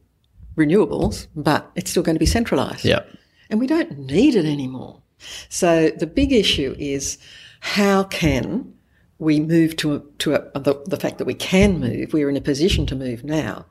renewables, 0.58 1.28
but 1.36 1.69
it's 1.75 1.91
still 1.91 2.04
going 2.04 2.15
to 2.15 2.19
be 2.19 2.25
centralised. 2.25 2.84
yeah, 2.84 3.02
and 3.49 3.60
we 3.60 3.67
don't 3.67 3.97
need 3.97 4.36
it 4.36 4.45
anymore. 4.45 5.02
So 5.49 5.89
the 5.89 6.08
big 6.08 6.32
issue 6.32 6.75
is 6.80 7.17
how 7.62 8.04
can 8.04 8.73
we 9.19 9.39
move 9.39 9.75
to 9.78 9.95
a, 9.95 9.99
to 10.19 10.34
a, 10.36 10.60
the, 10.60 10.82
the 10.86 10.97
fact 10.97 11.17
that 11.17 11.25
we 11.25 11.34
can 11.34 11.80
move, 11.80 12.13
we're 12.13 12.30
in 12.30 12.38
a 12.38 12.41
position 12.41 12.86
to 12.86 12.95
move 12.95 13.23
now, 13.25 13.65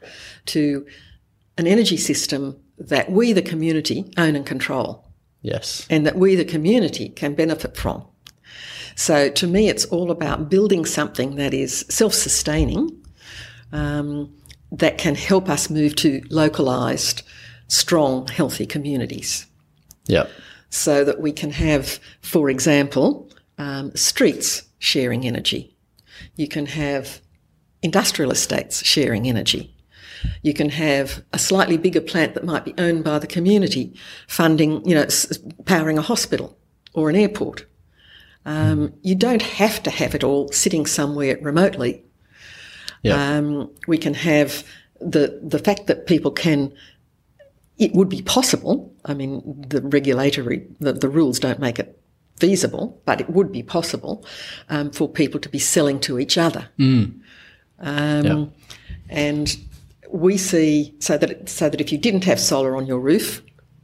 to 0.47 0.87
an 1.57 1.67
energy 1.67 1.97
system 1.97 2.55
that 2.79 3.11
we, 3.11 3.33
the 3.33 3.43
community, 3.43 4.13
own 4.19 4.37
and 4.37 4.45
control, 4.47 5.05
yes, 5.43 5.87
and 5.91 6.07
that 6.07 6.17
we, 6.17 6.35
the 6.37 6.45
community, 6.45 7.09
can 7.09 7.35
benefit 7.35 7.77
from. 7.77 8.05
So 8.95 9.31
to 9.31 9.47
me, 9.47 9.69
it's 9.69 9.85
all 9.87 10.11
about 10.11 10.49
building 10.49 10.85
something 10.85 11.37
that 11.37 11.55
is 11.55 11.85
self-sustaining, 11.89 12.91
um, 13.73 14.35
that 14.73 14.99
can 14.99 15.15
help 15.15 15.49
us 15.49 15.71
move 15.71 15.97
to 15.97 16.23
localised, 16.31 17.23
strong, 17.69 18.27
healthy 18.29 18.67
communities 18.67 19.47
yeah, 20.07 20.27
so 20.71 21.05
that 21.05 21.21
we 21.21 21.33
can 21.33 21.51
have, 21.51 21.99
for 22.21 22.51
example, 22.51 23.31
um, 23.59 23.95
streets 23.95 24.65
sharing 24.79 25.27
energy. 25.27 25.75
You 26.37 26.49
can 26.49 26.67
have 26.67 27.21
industrial 27.83 28.31
estates 28.31 28.85
sharing 28.85 29.29
energy. 29.29 29.75
You 30.43 30.53
can 30.53 30.71
have 30.71 31.23
a 31.33 31.39
slightly 31.39 31.77
bigger 31.77 32.01
plant 32.01 32.35
that 32.35 32.45
might 32.45 32.65
be 32.65 32.75
owned 32.77 33.05
by 33.05 33.19
the 33.19 33.27
community, 33.27 33.95
funding, 34.27 34.87
you 34.89 34.95
know, 34.95 35.07
powering 35.65 35.97
a 35.97 36.03
hospital 36.03 36.59
or 36.93 37.09
an 37.09 37.17
airport. 37.17 37.67
Um, 38.49 38.93
you 39.03 39.15
don't 39.15 39.43
have 39.43 39.83
to 39.83 39.91
have 39.91 40.15
it 40.15 40.25
all 40.25 40.49
sitting 40.53 40.87
somewhere 40.87 41.39
remotely. 41.43 42.03
yeah, 43.03 43.39
Um, 43.39 43.71
we 43.87 43.99
can 43.99 44.15
have 44.15 44.65
the 45.01 45.39
the 45.51 45.59
fact 45.59 45.87
that 45.87 46.07
people 46.07 46.31
can. 46.31 46.73
It 47.77 47.93
would 47.93 48.09
be 48.09 48.23
possible. 48.23 48.93
I 49.05 49.15
mean, 49.15 49.43
the 49.69 49.81
regulatory 49.83 50.67
the, 50.81 50.93
the 50.93 51.09
rules 51.09 51.39
don't 51.39 51.61
make 51.61 51.79
it 51.79 52.01
feasible, 52.41 53.01
but 53.05 53.21
it 53.21 53.29
would 53.29 53.53
be 53.53 53.63
possible 53.63 54.25
um, 54.69 54.91
for 54.91 55.09
people 55.09 55.41
to 55.41 55.49
be 55.49 55.59
selling 55.59 56.01
to 56.01 56.19
each 56.19 56.39
other. 56.39 56.69
Um, 57.81 58.25
Yeah. 58.25 58.45
And 59.11 59.57
we 60.11 60.39
see 60.39 60.95
so 60.99 61.19
that 61.19 61.49
so 61.49 61.69
that 61.69 61.81
if 61.81 61.93
you 61.93 61.99
didn't 61.99 62.25
have 62.25 62.41
solar 62.41 62.77
on 62.77 62.87
your 62.87 63.01
roof, 63.01 63.43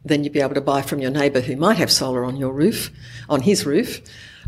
then 0.09 0.25
you'd 0.25 0.33
be 0.33 0.41
able 0.41 0.55
to 0.55 0.61
buy 0.61 0.83
from 0.83 1.01
your 1.01 1.11
neighbour 1.13 1.41
who 1.41 1.57
might 1.57 1.77
have 1.79 1.91
solar 1.91 2.25
on 2.25 2.37
your 2.37 2.53
roof, 2.53 2.91
on 3.29 3.43
his 3.43 3.65
roof, 3.67 4.01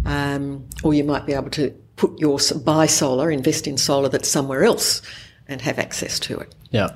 um, 0.04 0.68
or 0.82 0.94
you 0.94 1.04
might 1.04 1.26
be 1.26 1.32
able 1.32 1.50
to 1.50 1.70
put 1.96 2.18
your 2.18 2.38
buy 2.64 2.86
solar, 2.86 3.30
invest 3.30 3.66
in 3.66 3.78
solar 3.78 4.08
that's 4.08 4.28
somewhere 4.28 4.64
else, 4.64 5.02
and 5.48 5.60
have 5.60 5.78
access 5.78 6.18
to 6.20 6.38
it. 6.38 6.54
yeah. 6.70 6.88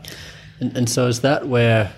And, 0.60 0.76
and 0.76 0.90
so 0.90 1.06
is 1.06 1.22
that 1.22 1.48
where 1.48 1.90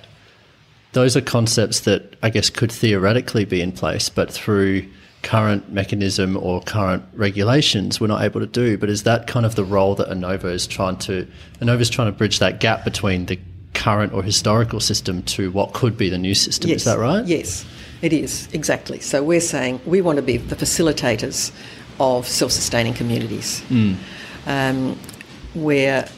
those 0.92 1.16
are 1.16 1.20
concepts 1.20 1.80
that 1.80 2.16
I 2.22 2.30
guess 2.30 2.48
could 2.50 2.70
theoretically 2.70 3.44
be 3.44 3.60
in 3.60 3.72
place, 3.72 4.08
but 4.08 4.32
through 4.32 4.88
current 5.22 5.72
mechanism 5.72 6.36
or 6.36 6.60
current 6.62 7.04
regulations, 7.14 8.00
we're 8.00 8.08
not 8.08 8.22
able 8.22 8.40
to 8.40 8.46
do. 8.46 8.76
But 8.76 8.90
is 8.90 9.04
that 9.04 9.26
kind 9.26 9.46
of 9.46 9.54
the 9.54 9.64
role 9.64 9.94
that 9.96 10.08
Enova 10.08 10.52
is 10.52 10.66
trying 10.66 10.96
to? 10.98 11.26
Enova 11.60 11.80
is 11.80 11.90
trying 11.90 12.08
to 12.08 12.16
bridge 12.16 12.38
that 12.40 12.60
gap 12.60 12.84
between 12.84 13.26
the 13.26 13.38
current 13.74 14.12
or 14.12 14.22
historical 14.22 14.80
system 14.80 15.22
to 15.22 15.50
what 15.50 15.72
could 15.72 15.96
be 15.96 16.08
the 16.08 16.18
new 16.18 16.34
system. 16.34 16.70
Is 16.70 16.84
that 16.84 16.98
right? 16.98 17.24
Yes, 17.24 17.64
it 18.02 18.12
is 18.12 18.48
exactly. 18.52 19.00
So 19.00 19.22
we're 19.22 19.40
saying 19.40 19.80
we 19.86 20.02
want 20.02 20.16
to 20.16 20.22
be 20.22 20.36
the 20.36 20.56
facilitators 20.56 21.52
of 21.98 22.26
self-sustaining 22.26 22.94
communities. 22.94 23.62
Um, 24.46 24.98
we're 25.54 26.08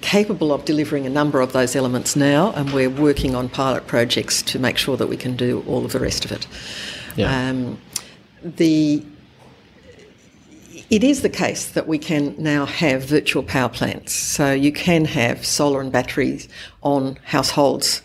capable 0.00 0.52
of 0.52 0.64
delivering 0.64 1.06
a 1.06 1.10
number 1.10 1.40
of 1.40 1.52
those 1.52 1.74
elements 1.74 2.14
now, 2.14 2.52
and 2.52 2.72
we're 2.72 2.90
working 2.90 3.34
on 3.34 3.48
pilot 3.48 3.86
projects 3.86 4.42
to 4.42 4.58
make 4.58 4.78
sure 4.78 4.96
that 4.96 5.08
we 5.08 5.16
can 5.16 5.36
do 5.36 5.64
all 5.66 5.84
of 5.84 5.92
the 5.92 5.98
rest 5.98 6.24
of 6.24 6.32
it. 6.32 6.46
Yeah. 7.16 7.50
Um, 7.50 7.78
the 8.42 9.04
it 10.90 11.04
is 11.04 11.20
the 11.20 11.28
case 11.28 11.72
that 11.72 11.86
we 11.86 11.98
can 11.98 12.34
now 12.38 12.64
have 12.64 13.02
virtual 13.02 13.42
power 13.42 13.68
plants. 13.68 14.14
So 14.14 14.52
you 14.52 14.72
can 14.72 15.04
have 15.04 15.44
solar 15.44 15.82
and 15.82 15.92
batteries 15.92 16.48
on 16.82 17.18
households, 17.24 18.00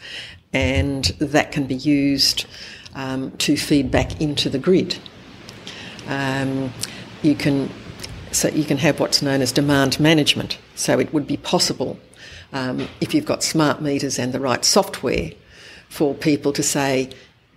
and 0.51 1.05
that 1.19 1.51
can 1.51 1.65
be 1.65 1.75
used 1.75 2.45
um, 2.95 3.31
to 3.37 3.57
feed 3.57 3.91
back 3.91 4.21
into 4.21 4.49
the 4.49 4.59
grid. 4.59 4.97
Um, 6.07 6.73
you 7.21 7.35
can 7.35 7.69
so 8.31 8.47
you 8.49 8.63
can 8.63 8.77
have 8.77 8.99
what's 8.99 9.21
known 9.21 9.41
as 9.41 9.51
demand 9.51 9.99
management. 9.99 10.57
So 10.75 10.99
it 10.99 11.13
would 11.13 11.27
be 11.27 11.37
possible 11.37 11.99
um, 12.51 12.87
if 13.01 13.13
you've 13.13 13.25
got 13.25 13.43
smart 13.43 13.81
meters 13.81 14.19
and 14.19 14.33
the 14.33 14.39
right 14.39 14.63
software 14.63 15.31
for 15.89 16.13
people 16.13 16.51
to 16.53 16.63
say, 16.63 17.09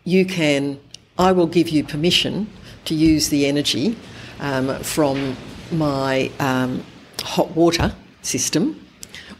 you 0.05 0.25
can, 0.25 0.79
I 1.19 1.33
will 1.33 1.47
give 1.47 1.69
you 1.69 1.85
permission 1.85 2.51
to 2.85 2.95
use 2.95 3.29
the 3.29 3.47
energy 3.47 3.97
um, 4.41 4.79
from 4.83 5.37
my 5.73 6.31
um, 6.39 6.85
hot 7.23 7.51
water 7.53 7.95
system 8.23 8.87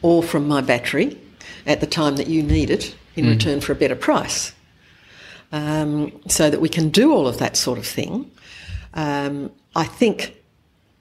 or 0.03 0.23
from 0.23 0.49
my 0.49 0.61
battery 0.61 1.19
at 1.67 1.81
the 1.81 1.87
time 1.87 2.17
that 2.17 2.29
you 2.29 2.43
need 2.43 2.71
it 2.71 2.95
in 3.15 3.27
return 3.29 3.61
for 3.61 3.73
a 3.73 3.75
better 3.75 3.97
price. 3.97 4.53
Um, 5.53 6.13
so 6.29 6.51
that 6.51 6.61
we 6.61 6.69
can 6.69 6.89
do 6.89 7.13
all 7.13 7.29
of 7.29 7.39
that 7.39 7.57
sort 7.57 7.79
of 7.79 7.87
thing. 7.87 8.31
Um, 8.95 9.53
I 9.77 9.85
think 9.85 10.37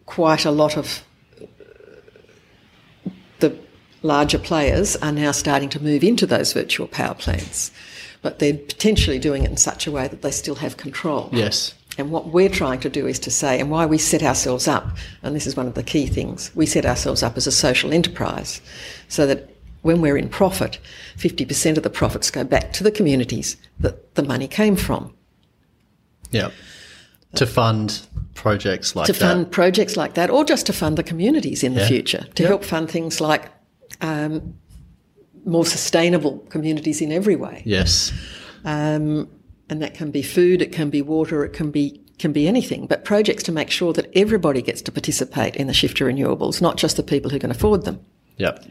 quite 0.05 0.45
a 0.45 0.51
lot 0.51 0.77
of 0.77 1.03
the 3.39 3.57
larger 4.03 4.37
players 4.37 4.95
are 4.97 5.11
now 5.11 5.31
starting 5.31 5.69
to 5.69 5.81
move 5.81 6.03
into 6.03 6.25
those 6.25 6.53
virtual 6.53 6.87
power 6.87 7.15
plants, 7.15 7.71
but 8.21 8.39
they're 8.39 8.53
potentially 8.53 9.17
doing 9.17 9.43
it 9.43 9.49
in 9.49 9.57
such 9.57 9.87
a 9.87 9.91
way 9.91 10.07
that 10.07 10.21
they 10.21 10.31
still 10.31 10.55
have 10.55 10.77
control. 10.77 11.29
Yes. 11.31 11.73
And 11.97 12.11
what 12.11 12.27
we're 12.27 12.49
trying 12.49 12.81
to 12.81 12.89
do 12.89 13.07
is 13.07 13.19
to 13.19 13.31
say, 13.31 13.59
and 13.59 13.71
why 13.71 13.85
we 13.85 13.97
set 13.97 14.21
ourselves 14.21 14.67
up, 14.67 14.85
and 15.23 15.35
this 15.35 15.47
is 15.47 15.55
one 15.55 15.67
of 15.67 15.73
the 15.73 15.83
key 15.83 16.05
things, 16.07 16.51
we 16.53 16.65
set 16.65 16.85
ourselves 16.85 17.23
up 17.23 17.37
as 17.37 17.47
a 17.47 17.51
social 17.51 17.93
enterprise 17.93 18.61
so 19.07 19.25
that 19.25 19.54
when 19.85 20.01
we're 20.01 20.17
in 20.17 20.27
profit, 20.27 20.79
50% 21.15 21.77
of 21.77 21.83
the 21.83 21.91
profits 21.91 22.31
go 22.31 22.43
back 22.43 22.73
to 22.73 22.83
the 22.83 22.89
communities 22.89 23.55
that 23.79 24.15
the 24.15 24.23
money 24.23 24.47
came 24.47 24.75
from. 24.75 25.13
Yeah. 26.31 26.49
To 27.35 27.45
fund 27.45 28.01
projects 28.33 28.95
like 28.95 29.05
to 29.05 29.13
that. 29.13 29.19
fund 29.19 29.51
projects 29.51 29.95
like 29.95 30.15
that, 30.15 30.31
or 30.31 30.43
just 30.43 30.65
to 30.65 30.73
fund 30.73 30.97
the 30.97 31.03
communities 31.03 31.63
in 31.63 31.75
the 31.75 31.85
future, 31.85 32.25
to 32.33 32.47
help 32.47 32.63
fund 32.63 32.89
things 32.89 33.21
like 33.21 33.51
um, 34.01 34.55
more 35.45 35.65
sustainable 35.65 36.39
communities 36.49 36.99
in 36.99 37.11
every 37.11 37.35
way. 37.35 37.61
Yes. 37.63 38.11
Um, 38.63 39.29
and 39.69 39.81
that 39.83 39.93
can 39.93 40.09
be 40.09 40.23
food, 40.23 40.63
it 40.63 40.71
can 40.71 40.89
be 40.89 41.03
water, 41.03 41.45
it 41.45 41.53
can 41.53 41.69
be 41.69 42.01
can 42.17 42.31
be 42.31 42.47
anything. 42.47 42.87
But 42.87 43.05
projects 43.05 43.43
to 43.43 43.51
make 43.51 43.69
sure 43.69 43.93
that 43.93 44.09
everybody 44.15 44.63
gets 44.63 44.81
to 44.83 44.91
participate 44.91 45.55
in 45.57 45.67
the 45.67 45.73
shift 45.73 45.97
to 45.97 46.05
renewables, 46.05 46.59
not 46.59 46.77
just 46.77 46.97
the 46.97 47.03
people 47.03 47.29
who 47.29 47.37
can 47.37 47.51
afford 47.51 47.83
them. 47.83 47.99
Yep. 48.37 48.65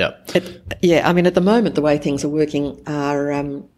Yep. 0.00 0.36
It, 0.36 0.78
yeah, 0.82 1.08
I 1.08 1.12
mean, 1.12 1.26
at 1.26 1.34
the 1.34 1.40
moment, 1.42 1.74
the 1.74 1.82
way 1.82 1.98
things 1.98 2.24
are 2.24 2.28
working 2.28 2.80
are 2.86 3.30
um, 3.32 3.68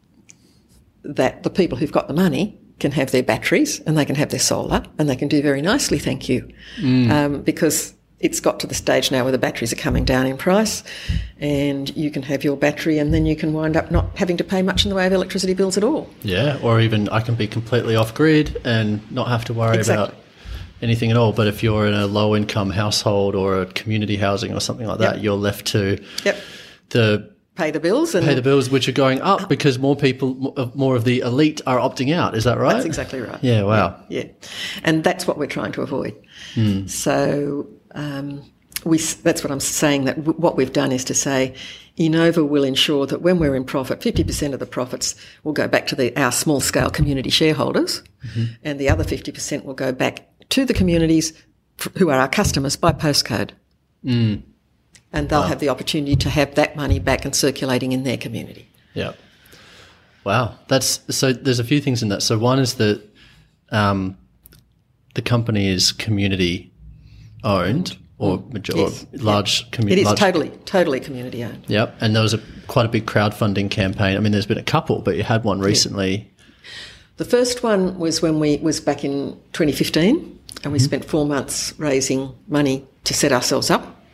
that 1.03 1.43
the 1.43 1.51
people 1.51 1.77
who've 1.77 1.91
got 1.93 2.07
the 2.07 2.15
money 2.15 2.59
can 2.79 2.93
have 2.93 3.11
their 3.11 3.23
batteries 3.23 3.81
and 3.81 3.99
they 3.99 4.05
can 4.05 4.15
have 4.17 4.31
their 4.31 4.41
solar 4.41 4.85
and 4.99 5.09
they 5.09 5.17
can 5.17 5.29
do 5.29 5.43
very 5.43 5.63
nicely, 5.63 5.99
thank 5.99 6.29
you. 6.29 6.49
Um, 6.81 7.43
because 7.43 7.95
it's 8.21 8.39
got 8.39 8.61
to 8.61 8.69
the 8.69 8.75
stage 8.75 9.11
now 9.11 9.25
where 9.25 9.33
the 9.33 9.39
batteries 9.39 9.73
are 9.73 9.77
coming 9.77 10.05
down 10.05 10.27
in 10.27 10.37
price 10.37 10.85
and 11.41 11.95
you 11.97 12.09
can 12.09 12.23
have 12.23 12.45
your 12.45 12.57
battery 12.57 12.99
and 12.99 13.13
then 13.13 13.27
you 13.27 13.35
can 13.35 13.53
wind 13.53 13.77
up 13.77 13.91
not 13.91 14.17
having 14.17 14.37
to 14.37 14.45
pay 14.45 14.63
much 14.63 14.85
in 14.85 14.91
the 14.91 14.95
way 14.95 15.07
of 15.07 15.13
electricity 15.13 15.55
bills 15.55 15.77
at 15.77 15.83
all. 15.83 16.09
Yeah. 16.23 16.59
Or 16.63 16.81
even 16.81 17.09
I 17.09 17.21
can 17.21 17.35
be 17.35 17.49
completely 17.49 17.97
off 17.97 18.15
grid 18.15 18.61
and 18.65 19.01
not 19.11 19.27
have 19.27 19.45
to 19.47 19.53
worry 19.53 19.77
Exactly. 19.77 20.05
about 20.05 20.22
anything 20.83 21.11
at 21.11 21.17
all. 21.17 21.33
But 21.33 21.47
if 21.47 21.63
you're 21.63 21.87
in 21.87 21.95
a 21.95 22.07
low 22.07 22.35
income 22.37 22.71
household 22.71 23.35
or 23.35 23.61
a 23.63 23.67
community 23.67 24.17
housing 24.17 24.53
or 24.53 24.61
something 24.61 24.87
like 24.87 24.99
that, 24.99 25.15
Yep. 25.17 25.23
you're 25.25 25.37
left 25.37 25.67
to 25.69 26.03
Yep. 26.25 26.37
the 26.91 27.33
Pay 27.55 27.71
the 27.71 27.81
bills 27.81 28.15
and 28.15 28.25
pay 28.27 28.35
the 28.35 28.41
bills, 28.41 28.71
which 28.71 28.89
are 28.89 28.93
going 28.93 29.21
up 29.21 29.47
because 29.47 29.79
more 29.79 29.95
people, 29.95 30.55
more 30.75 30.97
of 30.97 31.05
the 31.05 31.19
elite 31.21 31.61
are 31.67 31.77
opting 31.79 32.15
out. 32.15 32.35
Is 32.35 32.45
that 32.45 32.57
right? 32.57 32.73
That's 32.73 32.87
exactly 32.87 33.21
right. 33.21 33.39
Yeah. 33.43 33.65
Wow. 33.65 34.01
Yeah, 34.09 34.25
and 34.85 35.05
that's 35.05 35.27
what 35.27 35.37
we're 35.37 35.47
trying 35.49 35.73
to 35.73 35.83
avoid. 35.83 36.15
Hmm. 36.55 36.87
So 36.87 37.67
um, 37.95 38.41
we 38.87 38.97
that's 38.97 39.45
what 39.45 39.51
I'm 39.51 39.61
saying. 39.61 40.07
That 40.07 40.17
w- 40.17 40.39
what 40.41 40.57
we've 40.57 40.73
done 40.73 40.93
is 40.93 41.05
to 41.05 41.15
say, 41.15 41.53
Enova 41.99 42.49
will 42.49 42.65
ensure 42.65 43.05
that 43.07 43.21
when 43.21 43.39
we're 43.39 43.55
in 43.55 43.65
profit, 43.65 44.01
50% 44.01 44.55
of 44.55 44.59
the 44.59 44.65
profits 44.65 45.15
will 45.45 45.53
go 45.53 45.69
back 45.69 45.87
to 45.89 45.95
the, 45.95 46.17
our 46.19 46.33
small 46.33 46.59
scale 46.61 46.89
community 46.89 47.29
shareholders, 47.31 48.03
Mm-hmm. 48.29 48.45
and 48.63 48.79
the 48.79 48.89
other 48.89 49.03
50% 49.05 49.65
will 49.65 49.75
go 49.75 49.91
back 49.93 50.29
to 50.53 50.65
the 50.65 50.75
communities 50.75 51.33
who 51.99 52.11
are 52.11 52.19
our 52.19 52.29
customers 52.29 52.77
by 52.77 52.93
postcode. 52.93 53.51
Hmm. 54.03 54.37
And 55.13 55.29
they'll 55.29 55.43
have 55.43 55.59
the 55.61 55.69
opportunity 55.69 56.17
to 56.17 56.31
have 56.31 56.55
that 56.55 56.75
money 56.77 56.99
back 56.99 57.25
and 57.25 57.35
circulating 57.35 57.93
in 57.93 58.03
their 58.05 58.17
community. 58.17 58.69
Yeah. 58.95 59.13
Wow, 60.25 60.55
that's 60.69 61.01
so. 61.15 61.33
There's 61.33 61.59
a 61.59 61.65
few 61.65 61.81
things 61.81 62.03
in 62.03 62.09
that. 62.11 62.23
So 62.23 62.39
one 62.39 62.59
is 62.59 62.75
that 62.75 63.03
um, 63.71 64.17
the 65.15 65.23
company 65.23 65.69
is 65.69 65.91
community 65.93 66.73
owned 67.45 67.97
or 68.19 68.43
major, 68.53 68.73
Yes. 68.77 69.05
or 69.13 69.19
large 69.19 69.63
It 69.63 69.73
community. 69.73 70.03
is 70.09 70.15
totally, 70.15 70.51
totally 70.65 71.01
community 71.01 71.43
owned. 71.43 71.65
Yep, 71.67 71.97
and 72.01 72.15
there 72.15 72.23
was 72.23 72.35
a 72.35 72.41
quite 72.69 72.87
a 72.87 72.89
big 72.89 73.05
crowdfunding 73.05 73.69
campaign. 73.71 74.17
I 74.17 74.21
mean, 74.21 74.33
there's 74.33 74.47
been 74.47 74.59
a 74.59 74.63
couple, 74.63 75.01
but 75.03 75.17
you 75.17 75.25
had 75.25 75.43
one 75.45 75.59
recently. 75.61 76.31
The 77.17 77.25
first 77.25 77.63
one 77.63 77.99
was 77.99 78.23
when 78.23 78.39
we 78.39 78.59
was 78.59 78.81
back 78.81 79.05
in 79.05 79.33
2015, 79.53 80.39
and 80.65 80.73
we 80.73 80.79
spent 80.79 81.05
four 81.05 81.27
months 81.27 81.75
raising 81.79 82.35
money 82.49 82.87
to 83.05 83.15
set 83.15 83.33
ourselves 83.33 83.71
up. 83.71 84.05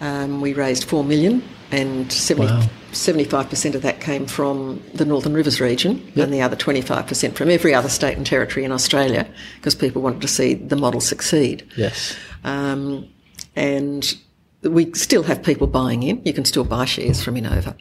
Um, 0.00 0.40
we 0.40 0.52
raised 0.52 0.84
four 0.84 1.02
million, 1.04 1.42
and 1.70 2.10
70, 2.12 2.46
Wow. 2.52 2.66
75% 2.92 3.74
of 3.74 3.82
that 3.82 4.00
came 4.00 4.26
from 4.26 4.82
the 4.94 5.04
Northern 5.04 5.34
Rivers 5.34 5.60
region, 5.60 6.10
and 6.16 6.32
the 6.32 6.40
other 6.40 6.56
25% 6.56 7.34
from 7.34 7.50
every 7.50 7.74
other 7.74 7.88
state 7.88 8.16
and 8.16 8.24
territory 8.24 8.64
in 8.64 8.72
Australia, 8.72 9.26
because 9.56 9.74
people 9.74 10.00
wanted 10.00 10.22
to 10.22 10.28
see 10.28 10.54
the 10.54 10.76
model 10.76 11.00
succeed. 11.00 11.68
Yes. 11.76 12.16
Um, 12.44 13.08
and 13.56 14.14
we 14.62 14.92
still 14.94 15.22
have 15.24 15.42
people 15.42 15.66
buying 15.66 16.02
in. 16.04 16.22
You 16.24 16.32
can 16.32 16.44
still 16.44 16.64
buy 16.64 16.84
shares 16.84 17.22
from 17.22 17.34
Enova. 17.34 17.76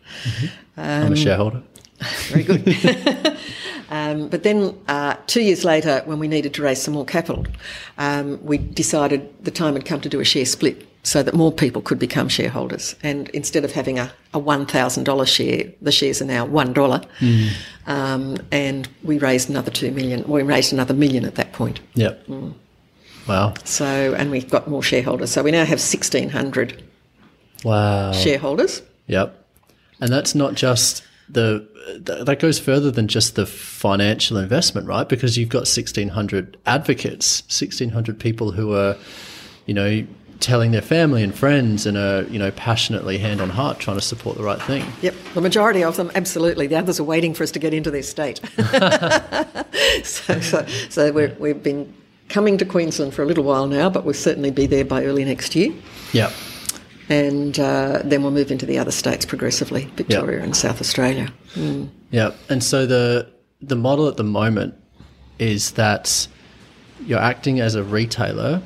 I'm 0.75 1.13
a 1.13 1.15
shareholder. 1.15 1.63
Very 2.29 2.43
good. 2.43 3.37
um, 3.89 4.27
but 4.29 4.43
then 4.43 4.77
uh, 4.87 5.15
two 5.27 5.41
years 5.41 5.63
later, 5.63 6.01
when 6.05 6.19
we 6.19 6.27
needed 6.27 6.53
to 6.55 6.61
raise 6.61 6.81
some 6.81 6.93
more 6.93 7.05
capital, 7.05 7.45
um, 7.97 8.43
we 8.43 8.57
decided 8.57 9.33
the 9.43 9.51
time 9.51 9.73
had 9.73 9.85
come 9.85 10.01
to 10.01 10.09
do 10.09 10.19
a 10.19 10.25
share 10.25 10.45
split 10.45 10.85
so 11.03 11.23
that 11.23 11.33
more 11.33 11.53
people 11.53 11.81
could 11.81 11.99
become 11.99 12.27
shareholders. 12.27 12.95
And 13.01 13.29
instead 13.29 13.63
of 13.63 13.71
having 13.71 13.97
a, 13.97 14.11
a 14.33 14.41
$1,000 14.41 15.27
share, 15.27 15.71
the 15.81 15.91
shares 15.91 16.21
are 16.21 16.25
now 16.25 16.45
$1. 16.45 17.07
Um, 17.85 18.37
and 18.51 18.89
we 19.03 19.17
raised 19.17 19.49
another 19.49 19.71
two 19.71 19.91
million. 19.91 20.27
We 20.27 20.43
raised 20.43 20.73
another 20.73 20.93
million 20.93 21.23
at 21.23 21.35
that 21.35 21.53
point. 21.53 21.79
Yep. 21.93 22.27
Wow. 23.25 23.53
So, 23.63 24.13
and 24.15 24.31
we've 24.31 24.49
got 24.49 24.67
more 24.67 24.83
shareholders. 24.83 25.31
So 25.31 25.43
we 25.43 25.51
now 25.51 25.63
have 25.63 25.79
1,600 25.79 26.83
Wow. 27.63 28.11
shareholders. 28.11 28.81
Yep. 29.07 29.45
And 30.01 30.11
that's 30.11 30.35
not 30.35 30.55
just 30.55 31.03
the 31.29 31.67
th- 32.05 32.25
that 32.25 32.39
goes 32.39 32.59
further 32.59 32.91
than 32.91 33.07
just 33.07 33.35
the 33.35 33.45
financial 33.45 34.37
investment, 34.37 34.87
right? 34.87 35.07
Because 35.07 35.37
you've 35.37 35.49
got 35.49 35.59
1600 35.59 36.57
advocates, 36.65 37.41
1600 37.43 38.19
people 38.19 38.51
who 38.51 38.73
are, 38.73 38.95
you 39.65 39.73
know, 39.73 40.05
telling 40.39 40.71
their 40.71 40.81
family 40.81 41.23
and 41.23 41.33
friends 41.33 41.85
and 41.85 41.97
are, 41.97 42.23
you 42.23 42.39
know, 42.39 42.51
passionately 42.51 43.17
hand 43.17 43.41
on 43.41 43.49
heart 43.49 43.79
trying 43.79 43.97
to 43.97 44.01
support 44.01 44.37
the 44.37 44.43
right 44.43 44.61
thing. 44.61 44.85
Yep, 45.01 45.15
the 45.33 45.41
majority 45.41 45.83
of 45.83 45.95
them, 45.97 46.11
absolutely. 46.15 46.67
The 46.67 46.75
others 46.75 46.99
are 46.99 47.03
waiting 47.03 47.33
for 47.33 47.43
us 47.43 47.51
to 47.51 47.59
get 47.59 47.73
into 47.73 47.91
their 47.91 48.03
state. 48.03 48.39
so, 50.03 50.39
so, 50.39 50.65
so 50.89 51.11
we're, 51.11 51.35
we've 51.39 51.61
been 51.61 51.93
coming 52.29 52.57
to 52.57 52.65
Queensland 52.65 53.13
for 53.13 53.23
a 53.23 53.25
little 53.25 53.43
while 53.43 53.67
now, 53.67 53.89
but 53.89 54.03
we'll 54.03 54.13
certainly 54.13 54.51
be 54.51 54.67
there 54.67 54.85
by 54.85 55.03
early 55.03 55.25
next 55.25 55.55
year. 55.55 55.73
Yep. 56.13 56.31
And 57.09 57.57
uh, 57.59 58.01
then 58.03 58.21
we'll 58.21 58.31
move 58.31 58.51
into 58.51 58.65
the 58.65 58.77
other 58.77 58.91
states 58.91 59.25
progressively, 59.25 59.85
Victoria 59.95 60.43
and 60.43 60.55
South 60.55 60.81
Australia. 60.81 61.31
Yeah, 62.11 62.31
and 62.49 62.63
so 62.63 62.85
the 62.85 63.29
the 63.61 63.75
model 63.75 64.07
at 64.07 64.17
the 64.17 64.23
moment 64.23 64.75
is 65.39 65.71
that 65.71 66.27
you're 67.05 67.19
acting 67.19 67.59
as 67.59 67.75
a 67.75 67.83
retailer, 67.83 68.61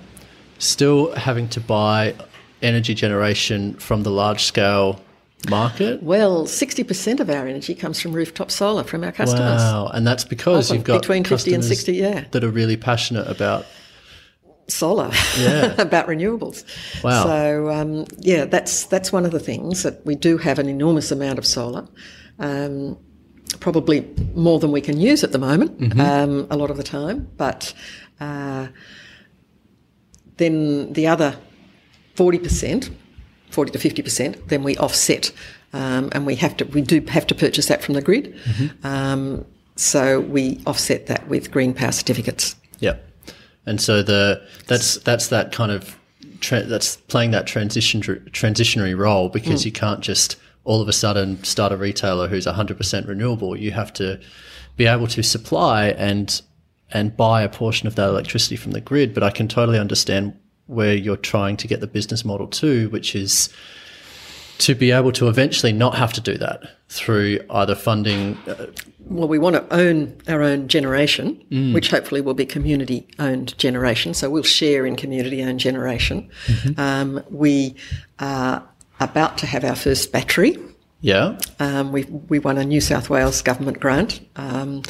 still 0.59 1.13
having 1.13 1.47
to 1.49 1.59
buy 1.59 2.15
energy 2.61 2.93
generation 2.93 3.75
from 3.75 4.03
the 4.03 4.11
large 4.11 4.43
scale 4.43 4.99
market. 5.49 6.03
Well, 6.03 6.45
60% 6.45 7.19
of 7.19 7.29
our 7.29 7.47
energy 7.47 7.73
comes 7.73 7.99
from 7.99 8.13
rooftop 8.13 8.51
solar 8.51 8.83
from 8.83 9.03
our 9.03 9.11
customers. 9.11 9.61
Wow, 9.61 9.89
and 9.93 10.05
that's 10.05 10.23
because 10.23 10.67
Often 10.67 10.75
you've 10.77 10.85
got 10.85 11.01
between 11.01 11.23
50 11.23 11.53
and 11.53 11.63
customers 11.63 11.79
60, 11.79 11.93
yeah. 11.93 12.25
that 12.31 12.43
are 12.43 12.49
really 12.49 12.77
passionate 12.77 13.27
about. 13.27 13.65
Solar 14.71 15.11
Yeah. 15.39 15.75
about 15.81 16.07
renewables. 16.07 16.63
Wow. 17.03 17.23
So 17.23 17.69
um, 17.69 18.05
yeah, 18.19 18.45
that's 18.45 18.85
that's 18.85 19.11
one 19.11 19.25
of 19.25 19.31
the 19.31 19.39
things 19.39 19.83
that 19.83 20.05
we 20.05 20.15
do 20.15 20.37
have 20.37 20.59
an 20.59 20.67
enormous 20.69 21.11
amount 21.11 21.37
of 21.39 21.45
solar. 21.45 21.87
Um, 22.39 22.97
probably 23.59 24.07
more 24.33 24.59
than 24.59 24.71
we 24.71 24.81
can 24.81 24.99
use 24.99 25.23
at 25.23 25.31
the 25.33 25.37
moment, 25.39 25.77
Mm-hmm. 25.79 25.99
um, 26.01 26.47
a 26.49 26.55
lot 26.57 26.71
of 26.71 26.77
the 26.77 26.83
time. 26.83 27.27
But 27.37 27.73
uh, 28.19 28.67
then 30.37 30.93
the 30.93 31.07
other 31.07 31.35
forty 32.15 32.39
percent, 32.39 32.89
forty 33.49 33.71
to 33.71 33.79
fifty 33.79 34.01
percent, 34.01 34.47
then 34.49 34.63
we 34.63 34.75
offset, 34.77 35.31
um, 35.73 36.09
and 36.13 36.25
we 36.25 36.35
have 36.35 36.55
to 36.57 36.65
we 36.65 36.81
do 36.81 37.01
have 37.09 37.27
to 37.27 37.35
purchase 37.35 37.67
that 37.67 37.83
from 37.83 37.93
the 37.95 38.01
grid. 38.01 38.33
Mm-hmm. 38.45 38.87
Um, 38.87 39.45
so 39.75 40.19
we 40.19 40.61
offset 40.65 41.07
that 41.07 41.27
with 41.27 41.51
green 41.51 41.73
power 41.73 41.91
certificates. 41.91 42.55
Yep. 42.79 43.10
And 43.65 43.79
so 43.79 44.01
the 44.01 44.41
that's 44.67 44.95
that's 44.99 45.27
that 45.27 45.51
kind 45.51 45.71
of 45.71 45.97
tra- 46.39 46.63
that's 46.63 46.97
playing 46.97 47.31
that 47.31 47.47
transition 47.47 48.01
transitionary 48.01 48.97
role 48.97 49.29
because 49.29 49.65
you 49.65 49.71
can't 49.71 50.01
just 50.01 50.35
all 50.63 50.81
of 50.81 50.87
a 50.87 50.93
sudden 50.93 51.43
start 51.43 51.71
a 51.71 51.77
retailer 51.77 52.27
who's 52.27 52.45
100% 52.45 53.07
renewable. 53.07 53.57
You 53.57 53.71
have 53.71 53.91
to 53.93 54.19
be 54.77 54.85
able 54.85 55.07
to 55.07 55.23
supply 55.23 55.89
and 55.89 56.41
and 56.91 57.15
buy 57.15 57.41
a 57.41 57.49
portion 57.49 57.87
of 57.87 57.95
that 57.95 58.09
electricity 58.09 58.55
from 58.55 58.71
the 58.71 58.81
grid. 58.81 59.13
But 59.13 59.23
I 59.23 59.31
can 59.31 59.47
totally 59.47 59.79
understand 59.79 60.37
where 60.67 60.93
you're 60.93 61.17
trying 61.17 61.57
to 61.57 61.67
get 61.67 61.79
the 61.79 61.87
business 61.87 62.25
model 62.25 62.47
to, 62.47 62.89
which 62.89 63.15
is 63.15 63.49
to 64.59 64.75
be 64.75 64.91
able 64.91 65.11
to 65.13 65.27
eventually 65.27 65.71
not 65.71 65.95
have 65.95 66.13
to 66.13 66.21
do 66.21 66.37
that 66.37 66.61
through 66.89 67.39
either 67.49 67.75
funding 67.75 68.37
uh, 68.47 68.67
Well, 69.11 69.27
we 69.27 69.39
want 69.39 69.55
to 69.57 69.65
own 69.73 70.15
our 70.27 70.41
own 70.41 70.67
generation, 70.67 71.43
which 71.73 71.89
hopefully 71.91 72.21
will 72.21 72.33
be 72.33 72.45
community 72.45 73.05
owned 73.19 73.57
generation. 73.57 74.13
So 74.13 74.29
we'll 74.29 74.43
share 74.43 74.85
in 74.85 74.95
community 74.95 75.43
owned 75.43 75.59
generation. 75.59 76.29
Um, 76.77 77.21
we 77.29 77.75
are 78.19 78.63
about 78.99 79.37
to 79.39 79.45
have 79.47 79.63
our 79.65 79.75
first 79.75 80.11
battery. 80.11 80.57
yeah 81.01 81.37
Um, 81.59 81.91
we 81.91 82.03
we 82.29 82.39
won 82.39 82.57
a 82.57 82.63
New 82.63 82.81
South 82.81 83.09
Wales 83.09 83.41
government 83.41 83.79
grant, 83.79 84.21
um, 84.35 84.83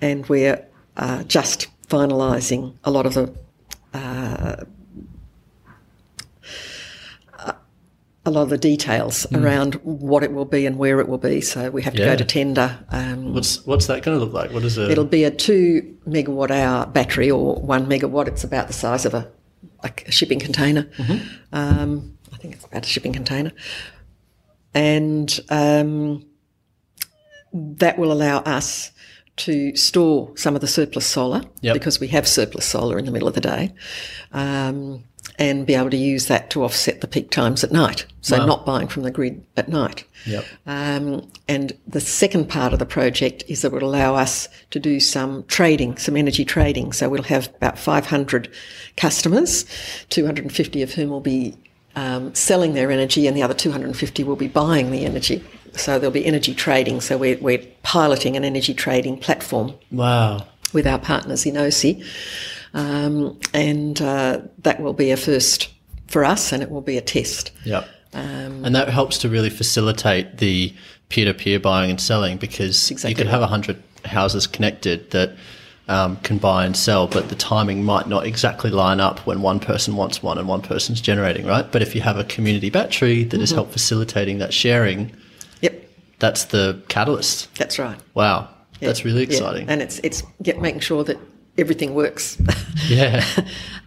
and 0.00 0.26
we're 0.28 0.64
uh, 0.96 1.24
just 1.24 1.68
finalising 1.88 2.74
a 2.84 2.90
lot 2.90 3.06
of 3.06 3.14
the. 3.14 3.34
Uh, 3.92 4.64
a 8.26 8.30
lot 8.30 8.42
of 8.42 8.50
the 8.50 8.58
details 8.58 9.24
around 9.32 9.74
what 9.84 10.22
it 10.22 10.32
will 10.32 10.44
be 10.44 10.66
and 10.66 10.76
where 10.78 11.00
it 11.00 11.08
will 11.08 11.16
be. 11.18 11.40
So 11.40 11.70
we 11.70 11.82
have 11.82 11.94
to 11.94 12.00
Yeah. 12.00 12.06
go 12.12 12.16
to 12.16 12.24
tender. 12.24 12.78
Um, 12.90 13.32
what's 13.34 13.64
what's 13.66 13.86
that 13.86 14.02
going 14.02 14.18
to 14.18 14.24
look 14.24 14.34
like 14.34 14.52
what 14.52 14.64
is 14.64 14.76
it 14.76 14.90
It'll 14.90 15.04
be 15.04 15.24
a 15.24 15.30
two 15.30 15.96
megawatt 16.08 16.50
hour 16.50 16.86
battery 16.86 17.30
or 17.30 17.54
one 17.56 17.86
megawatt. 17.86 18.26
It's 18.28 18.44
about 18.44 18.66
the 18.66 18.72
size 18.72 19.06
of 19.06 19.14
a, 19.14 19.28
like 19.82 20.06
a 20.08 20.12
shipping 20.12 20.40
container. 20.40 20.88
Um, 21.52 22.18
I 22.32 22.36
think 22.38 22.54
it's 22.54 22.64
about 22.64 22.84
a 22.84 22.88
shipping 22.88 23.12
container. 23.12 23.52
And 24.74 25.40
um, 25.48 26.26
that 27.52 27.96
will 27.98 28.12
allow 28.12 28.38
us 28.40 28.90
to 29.36 29.76
store 29.76 30.32
some 30.36 30.54
of 30.54 30.60
the 30.62 30.66
surplus 30.66 31.06
solar 31.06 31.42
Yep. 31.60 31.74
because 31.74 32.00
we 32.00 32.08
have 32.08 32.26
surplus 32.26 32.64
solar 32.64 32.98
in 32.98 33.04
the 33.04 33.10
middle 33.12 33.28
of 33.28 33.34
the 33.34 33.40
day. 33.40 33.72
And 35.38 35.66
be 35.66 35.74
able 35.74 35.90
to 35.90 35.96
use 35.96 36.26
that 36.26 36.48
to 36.50 36.64
offset 36.64 37.02
the 37.02 37.06
peak 37.06 37.30
times 37.30 37.62
at 37.62 37.70
night. 37.70 38.06
So 38.22 38.44
not 38.44 38.64
buying 38.64 38.88
from 38.88 39.02
the 39.02 39.10
grid 39.10 39.44
at 39.56 39.68
night. 39.68 40.04
Yep. 40.24 40.44
Um, 40.66 41.30
and 41.46 41.76
the 41.86 42.00
second 42.00 42.48
part 42.48 42.72
of 42.72 42.78
the 42.78 42.86
project 42.86 43.44
is 43.46 43.62
that 43.62 43.68
it 43.68 43.72
will 43.74 43.88
allow 43.88 44.14
us 44.14 44.48
to 44.70 44.80
do 44.80 44.98
some 44.98 45.44
trading, 45.44 45.96
some 45.98 46.16
energy 46.16 46.44
trading. 46.44 46.92
So 46.92 47.08
we'll 47.08 47.22
have 47.24 47.48
about 47.56 47.78
500 47.78 48.50
customers, 48.96 49.64
250 50.08 50.82
of 50.82 50.92
whom 50.94 51.10
will 51.10 51.20
be 51.20 51.54
um, 51.94 52.34
selling 52.34 52.74
their 52.74 52.90
energy, 52.90 53.26
and 53.26 53.36
the 53.36 53.42
other 53.42 53.54
250 53.54 54.24
will 54.24 54.36
be 54.36 54.48
buying 54.48 54.90
the 54.90 55.04
energy. 55.04 55.44
So 55.72 55.98
there'll 55.98 56.12
be 56.12 56.26
energy 56.26 56.54
trading. 56.54 57.00
So 57.00 57.16
we're, 57.18 57.38
we're 57.38 57.64
piloting 57.82 58.36
an 58.36 58.44
energy 58.44 58.74
trading 58.74 59.18
platform 59.18 59.74
wow 59.90 60.46
with 60.72 60.86
our 60.86 60.98
partners 60.98 61.44
Enosi. 61.44 62.04
Um, 62.76 63.40
and 63.54 64.00
uh, 64.02 64.42
that 64.58 64.80
will 64.80 64.92
be 64.92 65.10
a 65.10 65.16
first 65.16 65.70
for 66.06 66.24
us, 66.24 66.52
and 66.52 66.62
it 66.62 66.70
will 66.70 66.82
be 66.82 66.98
a 66.98 67.00
test. 67.00 67.50
Yep. 67.64 67.88
Um, 68.12 68.64
and 68.64 68.74
that 68.74 68.88
helps 68.88 69.18
to 69.18 69.28
really 69.28 69.50
facilitate 69.50 70.38
the 70.38 70.72
peer-to-peer 71.08 71.58
buying 71.58 71.90
and 71.90 72.00
selling 72.00 72.36
because 72.36 72.90
exactly 72.90 73.10
you 73.10 73.16
could 73.16 73.26
have 73.26 73.40
100 73.40 73.82
houses 74.04 74.46
connected 74.46 75.10
that 75.10 75.36
um, 75.88 76.16
can 76.18 76.38
buy 76.38 76.66
and 76.66 76.76
sell, 76.76 77.06
but 77.06 77.28
the 77.28 77.34
timing 77.34 77.82
might 77.84 78.08
not 78.08 78.26
exactly 78.26 78.70
line 78.70 79.00
up 79.00 79.20
when 79.20 79.40
one 79.40 79.60
person 79.60 79.96
wants 79.96 80.22
one 80.22 80.36
and 80.36 80.48
one 80.48 80.60
person's 80.60 81.00
generating, 81.00 81.46
right? 81.46 81.70
But 81.70 81.80
if 81.82 81.94
you 81.94 82.00
have 82.02 82.18
a 82.18 82.24
community 82.24 82.70
battery 82.70 83.22
that 83.24 83.36
that 83.36 83.42
is 83.42 83.52
help 83.52 83.70
facilitating 83.70 84.38
that 84.38 84.52
sharing, 84.52 85.12
Yep, 85.62 85.88
that's 86.18 86.44
the 86.44 86.82
catalyst. 86.88 87.54
that's 87.54 87.78
right. 87.78 87.98
Wow. 88.14 88.48
That's 88.80 89.04
really 89.04 89.22
Yeah, 89.22 89.28
exciting. 89.28 89.68
And 89.68 89.80
it's 89.80 90.00
it's 90.02 90.22
making 90.44 90.80
sure 90.80 91.04
that 91.04 91.18
everything 91.58 91.94
works. 91.94 92.36
Yeah. 92.88 93.24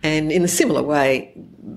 and 0.04 0.30
in 0.30 0.44
a 0.44 0.48
similar 0.48 0.82
way, 0.84 1.32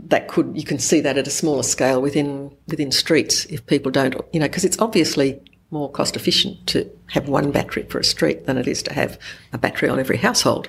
that 0.08 0.26
could 0.26 0.50
you 0.56 0.64
can 0.64 0.78
see 0.80 1.00
that 1.02 1.16
at 1.18 1.26
a 1.28 1.30
smaller 1.30 1.62
scale 1.62 2.02
within 2.02 2.50
within 2.66 2.90
streets 2.90 3.44
if 3.44 3.64
people 3.66 3.92
don't 3.92 4.16
you 4.32 4.40
know 4.40 4.46
because 4.48 4.64
it's 4.64 4.78
obviously 4.80 5.40
more 5.70 5.88
cost 5.90 6.16
efficient 6.16 6.66
to 6.66 6.90
have 7.10 7.28
one 7.28 7.52
battery 7.52 7.84
for 7.84 7.98
a 8.00 8.04
street 8.04 8.46
than 8.46 8.58
it 8.58 8.66
is 8.66 8.82
to 8.82 8.92
have 8.92 9.18
a 9.52 9.58
battery 9.58 9.88
on 9.88 10.00
every 10.00 10.16
household. 10.16 10.68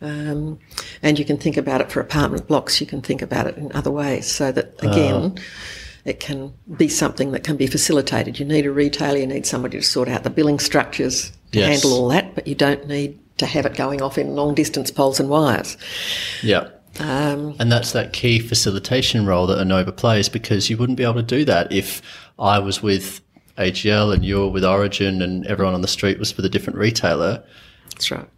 Um, 0.00 0.58
and 1.02 1.18
you 1.18 1.24
can 1.24 1.36
think 1.36 1.56
about 1.56 1.80
it 1.80 1.92
for 1.92 2.00
apartment 2.00 2.46
blocks, 2.48 2.80
you 2.80 2.86
can 2.86 3.02
think 3.02 3.22
about 3.22 3.46
it 3.46 3.56
in 3.56 3.70
other 3.72 3.90
ways 3.90 4.26
so 4.26 4.50
that, 4.50 4.74
again, 4.82 5.38
it 6.04 6.18
can 6.20 6.52
be 6.76 6.88
something 6.88 7.30
that 7.32 7.44
can 7.44 7.56
be 7.56 7.66
facilitated. 7.68 8.38
You 8.40 8.44
need 8.46 8.66
a 8.66 8.72
retailer, 8.72 9.18
you 9.18 9.26
need 9.28 9.46
somebody 9.46 9.78
to 9.78 9.84
sort 9.84 10.08
out 10.08 10.24
the 10.24 10.30
billing 10.30 10.58
structures 10.58 11.30
to 11.52 11.58
Yes. 11.60 11.82
handle 11.82 11.92
all 12.00 12.08
that, 12.08 12.34
but 12.34 12.46
you 12.48 12.54
don't 12.56 12.88
need 12.88 13.18
to 13.38 13.46
have 13.46 13.66
it 13.66 13.74
going 13.76 14.02
off 14.02 14.18
in 14.18 14.34
long 14.34 14.54
distance 14.54 14.90
poles 14.90 15.18
and 15.20 15.28
wires. 15.28 15.76
Yeah. 16.42 16.68
Um, 17.00 17.54
And 17.58 17.72
that's 17.72 17.92
that 17.92 18.12
key 18.12 18.38
facilitation 18.38 19.24
role 19.24 19.46
that 19.46 19.58
Enova 19.58 19.96
plays 19.96 20.28
because 20.28 20.68
you 20.68 20.76
wouldn't 20.76 20.98
be 20.98 21.04
able 21.04 21.14
to 21.14 21.22
do 21.22 21.44
that 21.46 21.72
if 21.72 22.02
I 22.38 22.58
was 22.58 22.82
with 22.82 23.20
AGL 23.58 24.12
and 24.12 24.24
you 24.24 24.40
were 24.40 24.48
with 24.48 24.64
Origin 24.64 25.22
and 25.22 25.46
everyone 25.46 25.74
on 25.74 25.80
the 25.80 25.88
street 25.88 26.18
was 26.18 26.36
with 26.36 26.44
a 26.44 26.50
different 26.50 26.78
retailer. 26.78 27.42
that's 27.90 28.10
right. 28.10 28.28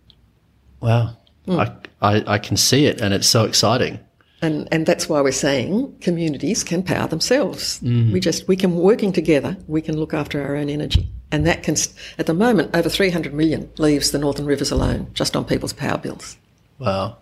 Wow. 0.80 1.16
I, 1.48 1.72
I, 2.00 2.24
I 2.34 2.38
can 2.38 2.56
see 2.56 2.86
it 2.86 3.00
and 3.00 3.12
it's 3.12 3.26
so 3.28 3.44
exciting. 3.44 3.98
And, 4.42 4.68
and 4.70 4.86
that's 4.86 5.08
why 5.08 5.20
we're 5.20 5.32
saying 5.32 5.96
communities 6.00 6.62
can 6.64 6.82
power 6.82 7.08
themselves. 7.08 7.80
We 7.82 8.20
just, 8.20 8.46
we 8.46 8.56
can, 8.56 8.76
working 8.76 9.10
together, 9.12 9.56
we 9.66 9.80
can 9.80 9.96
look 9.96 10.12
after 10.12 10.42
our 10.42 10.54
own 10.56 10.68
energy. 10.68 11.10
And 11.34 11.44
that 11.48 11.64
can, 11.64 11.74
at 12.16 12.26
the 12.26 12.32
moment, 12.32 12.70
over 12.76 12.88
300 12.88 13.34
million 13.34 13.68
leaves 13.76 14.12
the 14.12 14.20
Northern 14.20 14.46
Rivers 14.46 14.70
alone, 14.70 15.10
just 15.14 15.34
on 15.34 15.44
people's 15.44 15.72
power 15.72 15.98
bills. 15.98 16.36
Wow. 16.78 17.16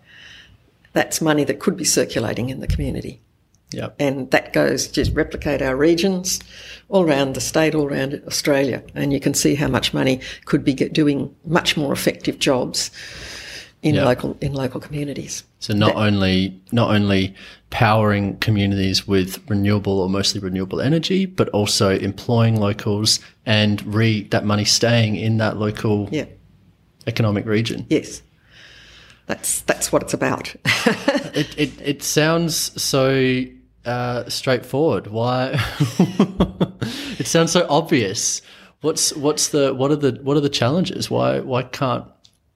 That's 0.92 1.22
money 1.22 1.44
that 1.44 1.60
could 1.60 1.78
be 1.78 1.84
circulating 1.84 2.50
in 2.50 2.60
the 2.60 2.66
community. 2.66 3.22
Yep. 3.70 3.96
And 3.98 4.30
that 4.30 4.52
goes 4.52 4.86
just 4.86 5.14
replicate 5.14 5.62
our 5.62 5.74
regions 5.74 6.40
all 6.90 7.04
around 7.04 7.34
the 7.34 7.40
state, 7.40 7.74
all 7.74 7.86
around 7.86 8.22
Australia. 8.26 8.82
And 8.94 9.14
you 9.14 9.18
can 9.18 9.32
see 9.32 9.54
how 9.54 9.68
much 9.68 9.94
money 9.94 10.20
could 10.44 10.62
be 10.62 10.74
get, 10.74 10.92
doing 10.92 11.34
much 11.46 11.78
more 11.78 11.90
effective 11.90 12.38
jobs 12.38 12.90
in 13.82 13.96
Yeah. 13.96 14.04
local, 14.04 14.36
in 14.40 14.52
local 14.54 14.80
communities. 14.80 15.42
So 15.58 15.74
not 15.74 15.96
only 15.96 16.60
not 16.70 16.90
only 16.94 17.34
powering 17.70 18.36
communities 18.38 19.06
with 19.08 19.38
renewable 19.48 20.00
or 20.00 20.08
mostly 20.08 20.40
renewable 20.40 20.80
energy, 20.80 21.26
but 21.26 21.48
also 21.50 21.90
employing 21.98 22.60
locals 22.60 23.18
and 23.44 23.82
re 23.94 24.22
that 24.30 24.44
money 24.44 24.64
staying 24.64 25.16
in 25.16 25.38
that 25.38 25.56
local 25.56 26.08
Yeah. 26.12 26.26
economic 27.06 27.44
region. 27.46 27.86
Yes. 27.90 28.22
That's 29.26 29.62
that's 29.62 29.90
what 29.92 30.02
it's 30.02 30.14
about. 30.14 30.54
It, 31.34 31.54
it 31.56 31.70
it 31.82 32.02
sounds 32.02 32.54
so 32.80 33.44
uh, 33.86 34.28
straightforward. 34.28 35.06
Why? 35.06 35.58
it 37.18 37.26
sounds 37.26 37.52
so 37.52 37.66
obvious. 37.70 38.42
What's 38.82 39.14
what's 39.16 39.48
the 39.48 39.72
what 39.72 39.90
are 39.90 39.96
the 39.96 40.20
what 40.22 40.36
are 40.36 40.40
the 40.40 40.50
challenges? 40.50 41.10
Why 41.10 41.40
why 41.40 41.62
can't 41.62 42.04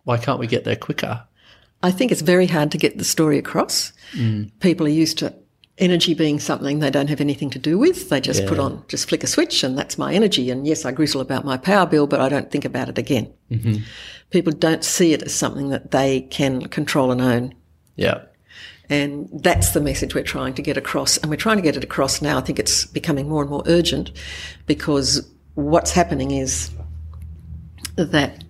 why 0.06 0.16
can't 0.16 0.38
we 0.38 0.46
get 0.46 0.62
there 0.62 0.76
quicker? 0.76 1.20
I 1.82 1.90
think 1.90 2.12
it's 2.12 2.20
very 2.20 2.46
hard 2.46 2.70
to 2.70 2.78
get 2.78 2.96
the 2.96 3.04
story 3.04 3.38
across. 3.38 3.92
Hmm. 4.12 4.44
People 4.60 4.86
are 4.86 4.90
used 4.90 5.18
to 5.18 5.34
energy 5.78 6.14
being 6.14 6.38
something 6.38 6.78
they 6.78 6.90
don't 6.90 7.10
have 7.10 7.20
anything 7.20 7.50
to 7.50 7.58
do 7.58 7.76
with. 7.76 8.08
They 8.08 8.20
just 8.20 8.46
put 8.46 8.60
on, 8.60 8.84
just 8.86 9.08
flick 9.08 9.24
a 9.24 9.26
switch, 9.26 9.64
and 9.64 9.76
that's 9.76 9.98
my 9.98 10.14
energy. 10.14 10.48
And 10.50 10.64
yes, 10.64 10.84
I 10.84 10.92
grizzle 10.92 11.20
about 11.20 11.44
my 11.44 11.56
power 11.56 11.86
bill, 11.86 12.06
but 12.06 12.20
I 12.20 12.28
don't 12.28 12.52
think 12.52 12.64
about 12.64 12.88
it 12.88 12.98
again. 12.98 13.32
Mm-hmm. 13.50 13.82
People 14.30 14.52
don't 14.52 14.84
see 14.84 15.12
it 15.12 15.24
as 15.24 15.34
something 15.34 15.70
that 15.70 15.90
they 15.90 16.20
can 16.20 16.68
control 16.68 17.10
and 17.10 17.20
own. 17.20 17.54
Yeah. 17.96 18.22
And 18.88 19.28
that's 19.32 19.70
the 19.72 19.80
message 19.80 20.14
we're 20.14 20.22
trying 20.22 20.54
to 20.54 20.62
get 20.62 20.76
across. 20.76 21.16
And 21.18 21.30
we're 21.30 21.36
trying 21.36 21.56
to 21.56 21.62
get 21.62 21.76
it 21.76 21.82
across 21.82 22.22
now. 22.22 22.38
I 22.38 22.42
think 22.42 22.60
it's 22.60 22.86
becoming 22.86 23.28
more 23.28 23.42
and 23.42 23.50
more 23.50 23.64
urgent 23.66 24.12
because 24.66 25.28
what's 25.54 25.90
happening 25.90 26.30
is 26.30 26.70
that 27.96 28.44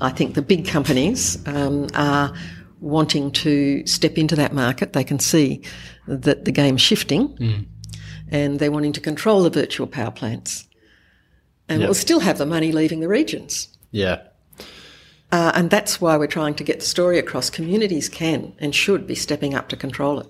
I 0.00 0.10
think 0.10 0.34
the 0.34 0.42
big 0.42 0.66
companies 0.66 1.38
um, 1.46 1.88
are 1.94 2.32
wanting 2.80 3.30
to 3.32 3.86
step 3.86 4.18
into 4.18 4.36
that 4.36 4.52
market. 4.52 4.92
They 4.92 5.04
can 5.04 5.18
see 5.18 5.62
that 6.06 6.44
the 6.44 6.52
game's 6.52 6.80
shifting 6.80 7.66
and 8.30 8.58
they're 8.58 8.70
wanting 8.72 8.92
to 8.92 9.00
control 9.00 9.42
the 9.42 9.50
virtual 9.50 9.86
power 9.86 10.10
plants. 10.10 10.66
And 11.68 11.80
Yep. 11.80 11.86
we'll 11.88 11.94
still 11.94 12.20
have 12.20 12.38
the 12.38 12.46
money 12.46 12.70
leaving 12.72 13.00
the 13.00 13.08
regions. 13.08 13.68
Yeah. 13.90 14.22
Uh, 15.32 15.52
and 15.54 15.70
that's 15.70 16.00
why 16.00 16.16
we're 16.16 16.26
trying 16.28 16.54
to 16.54 16.64
get 16.64 16.80
the 16.80 16.86
story 16.86 17.18
across. 17.18 17.50
Communities 17.50 18.08
can 18.08 18.52
and 18.60 18.74
should 18.74 19.06
be 19.06 19.14
stepping 19.14 19.54
up 19.54 19.68
to 19.70 19.76
control 19.76 20.20
it. 20.20 20.28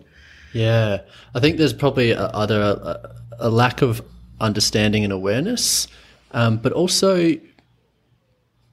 Yeah, 0.55 1.01
I 1.35 1.41
think 1.41 1.59
there's 1.59 1.75
probably 1.75 2.13
a, 2.13 2.31
either 2.33 2.61
a, 2.61 3.15
a 3.39 3.51
lack 3.51 3.83
of 3.83 4.03
understanding 4.41 5.05
and 5.05 5.13
awareness, 5.13 5.87
um, 6.33 6.57
but 6.57 6.73
also 6.73 7.35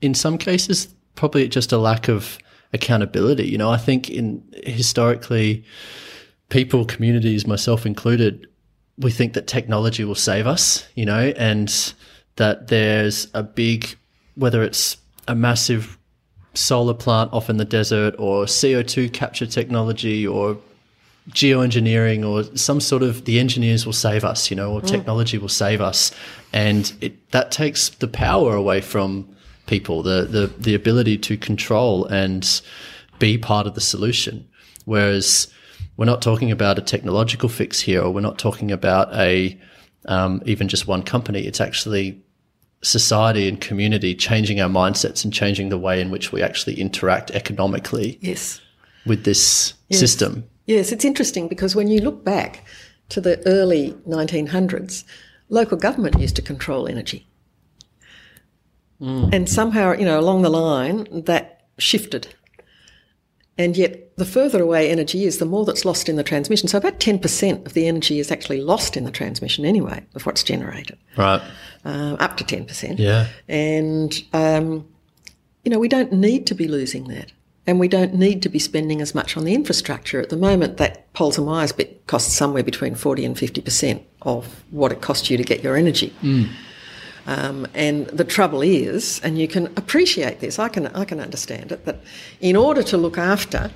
in 0.04 0.14
some 0.14 0.38
cases 0.38 0.94
probably 1.16 1.48
just 1.48 1.72
a 1.72 1.78
lack 1.78 2.08
of 2.08 2.38
accountability. 2.74 3.48
You 3.48 3.58
know, 3.58 3.70
I 3.70 3.78
think 3.78 4.10
in 4.10 4.44
historically, 4.64 5.64
people, 6.50 6.86
communities, 6.86 7.48
myself 7.48 7.86
included, 7.86 8.48
we 8.98 9.12
think 9.12 9.34
that 9.34 9.48
technology 9.48 10.04
will 10.04 10.16
save 10.16 10.46
us. 10.46 10.86
You 10.96 11.06
know, 11.06 11.34
and 11.38 11.94
that 12.36 12.68
there's 12.68 13.28
a 13.34 13.44
big, 13.44 13.96
whether 14.36 14.62
it's 14.62 14.98
a 15.28 15.36
massive 15.36 15.98
solar 16.54 16.94
plant 16.94 17.32
off 17.32 17.50
in 17.50 17.58
the 17.58 17.66
desert 17.66 18.14
or 18.20 18.46
CO2 18.46 19.12
capture 19.14 19.46
technology 19.46 20.28
or 20.28 20.58
geoengineering 21.30 22.28
or 22.28 22.44
some 22.58 22.82
sort 22.82 23.02
of 23.02 23.24
the 23.26 23.40
engineers 23.40 23.86
will 23.86 23.94
save 23.94 24.26
us, 24.26 24.50
you 24.50 24.58
know, 24.58 24.74
or 24.74 24.82
mm. 24.82 24.88
technology 24.88 25.38
will 25.38 25.48
save 25.48 25.80
us. 25.80 26.12
And 26.52 26.92
it, 27.02 27.32
that 27.32 27.52
takes 27.52 27.90
the 27.90 28.08
power 28.08 28.56
away 28.56 28.82
from 28.82 29.33
people, 29.66 30.04
the, 30.04 30.24
the, 30.24 30.48
the 30.58 30.76
ability 30.76 31.18
to 31.18 31.38
control 31.38 32.06
and 32.06 32.62
be 33.20 33.38
part 33.38 33.68
of 33.68 33.76
the 33.76 33.82
solution. 33.82 34.48
Whereas 34.86 35.48
we're 35.98 36.06
not 36.06 36.22
talking 36.22 36.52
about 36.52 36.78
a 36.78 36.82
technological 36.82 37.50
fix 37.50 37.80
here, 37.80 38.02
or 38.02 38.12
we're 38.12 38.22
not 38.22 38.38
talking 38.40 38.72
about 38.72 39.14
a 39.16 39.60
um, 40.06 40.42
even 40.46 40.68
just 40.68 40.88
one 40.88 41.04
company. 41.04 41.46
It's 41.46 41.62
actually 41.62 42.22
society 42.82 43.48
and 43.48 43.62
community 43.62 44.14
changing 44.14 44.60
our 44.60 44.70
mindsets 44.70 45.24
and 45.24 45.34
changing 45.34 45.70
the 45.70 45.78
way 45.78 46.02
in 46.02 46.12
which 46.12 46.34
we 46.34 46.42
actually 46.42 46.80
interact 46.80 47.32
economically 47.32 48.18
Yes. 48.22 48.60
with 49.06 49.24
this 49.24 49.74
system. 49.92 50.44
Yes, 50.66 50.92
it's 50.92 51.06
interesting 51.06 51.48
because 51.48 51.76
when 51.76 51.88
you 51.88 52.02
look 52.02 52.26
back 52.26 52.66
to 53.10 53.22
the 53.22 53.42
early 53.48 53.92
1900s, 54.08 55.04
local 55.50 55.78
government 55.78 56.20
used 56.20 56.36
to 56.36 56.42
control 56.42 56.88
energy. 56.88 57.26
And 59.04 59.50
somehow, 59.50 59.92
you 59.94 60.06
know, 60.06 60.20
along 60.20 60.44
the 60.44 60.50
line, 60.50 61.08
that 61.26 61.64
shifted. 61.78 62.34
And 63.58 63.76
yet, 63.78 64.16
the 64.18 64.26
further 64.26 64.62
away 64.64 64.90
energy 64.90 65.26
is, 65.26 65.38
the 65.38 65.46
more 65.46 65.66
that's 65.66 65.86
lost 65.86 66.10
in 66.10 66.16
the 66.16 66.24
transmission. 66.24 66.68
So, 66.68 66.78
about 66.78 67.00
10% 67.00 67.66
of 67.66 67.74
the 67.74 67.88
energy 67.88 68.20
is 68.20 68.32
actually 68.32 68.62
lost 68.62 68.98
in 68.98 69.04
the 69.04 69.12
transmission 69.12 69.66
anyway, 69.66 70.04
of 70.16 70.26
what's 70.26 70.42
generated, 70.42 70.98
Right. 71.18 71.42
uh, 71.86 72.16
up 72.20 72.38
to 72.38 72.44
10%. 72.44 72.98
Yeah. 72.98 73.28
And, 73.48 74.24
um, 74.34 74.86
you 75.64 75.70
know, 75.72 75.80
we 75.80 75.88
don't 75.88 76.14
need 76.14 76.48
to 76.48 76.56
be 76.56 76.68
losing 76.68 77.10
that. 77.10 77.32
And 77.68 77.80
we 77.80 77.88
don't 77.88 78.16
need 78.16 78.42
to 78.44 78.50
be 78.50 78.60
spending 78.60 79.02
as 79.02 79.14
much 79.16 79.38
on 79.38 79.46
the 79.46 79.54
infrastructure. 79.54 80.20
At 80.20 80.30
the 80.30 80.36
moment, 80.38 80.78
that 80.78 81.12
poles 81.14 81.38
and 81.38 81.46
wires 81.48 81.72
bit 81.72 82.06
costs 82.08 82.34
somewhere 82.34 82.64
between 82.64 82.96
40 82.96 83.24
and 83.24 83.36
50% 83.38 84.02
of 84.24 84.64
what 84.72 84.92
it 84.92 85.02
costs 85.02 85.30
you 85.30 85.38
to 85.38 85.44
get 85.44 85.64
your 85.64 85.76
energy. 85.78 86.14
Um, 87.26 87.68
and 87.74 88.08
the 88.08 88.26
trouble 88.26 88.62
is, 88.62 89.22
and 89.24 89.40
you 89.40 89.48
can 89.48 89.68
appreciate 89.78 90.40
this, 90.42 90.60
I 90.60 90.68
can, 90.68 90.88
I 90.88 91.06
can 91.06 91.20
understand 91.20 91.72
it, 91.72 91.86
that 91.86 92.02
in 92.42 92.56
order 92.56 92.84
to 92.84 92.98
look 92.98 93.18
after 93.18 93.72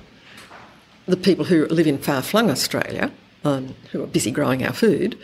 the 1.06 1.16
people 1.16 1.46
who 1.46 1.66
live 1.66 1.86
in 1.86 1.98
far 1.98 2.20
flung 2.20 2.50
Australia, 2.50 3.10
um, 3.44 3.74
who 3.90 4.02
are 4.02 4.06
busy 4.06 4.30
growing 4.30 4.64
our 4.64 4.72
food, 4.72 5.18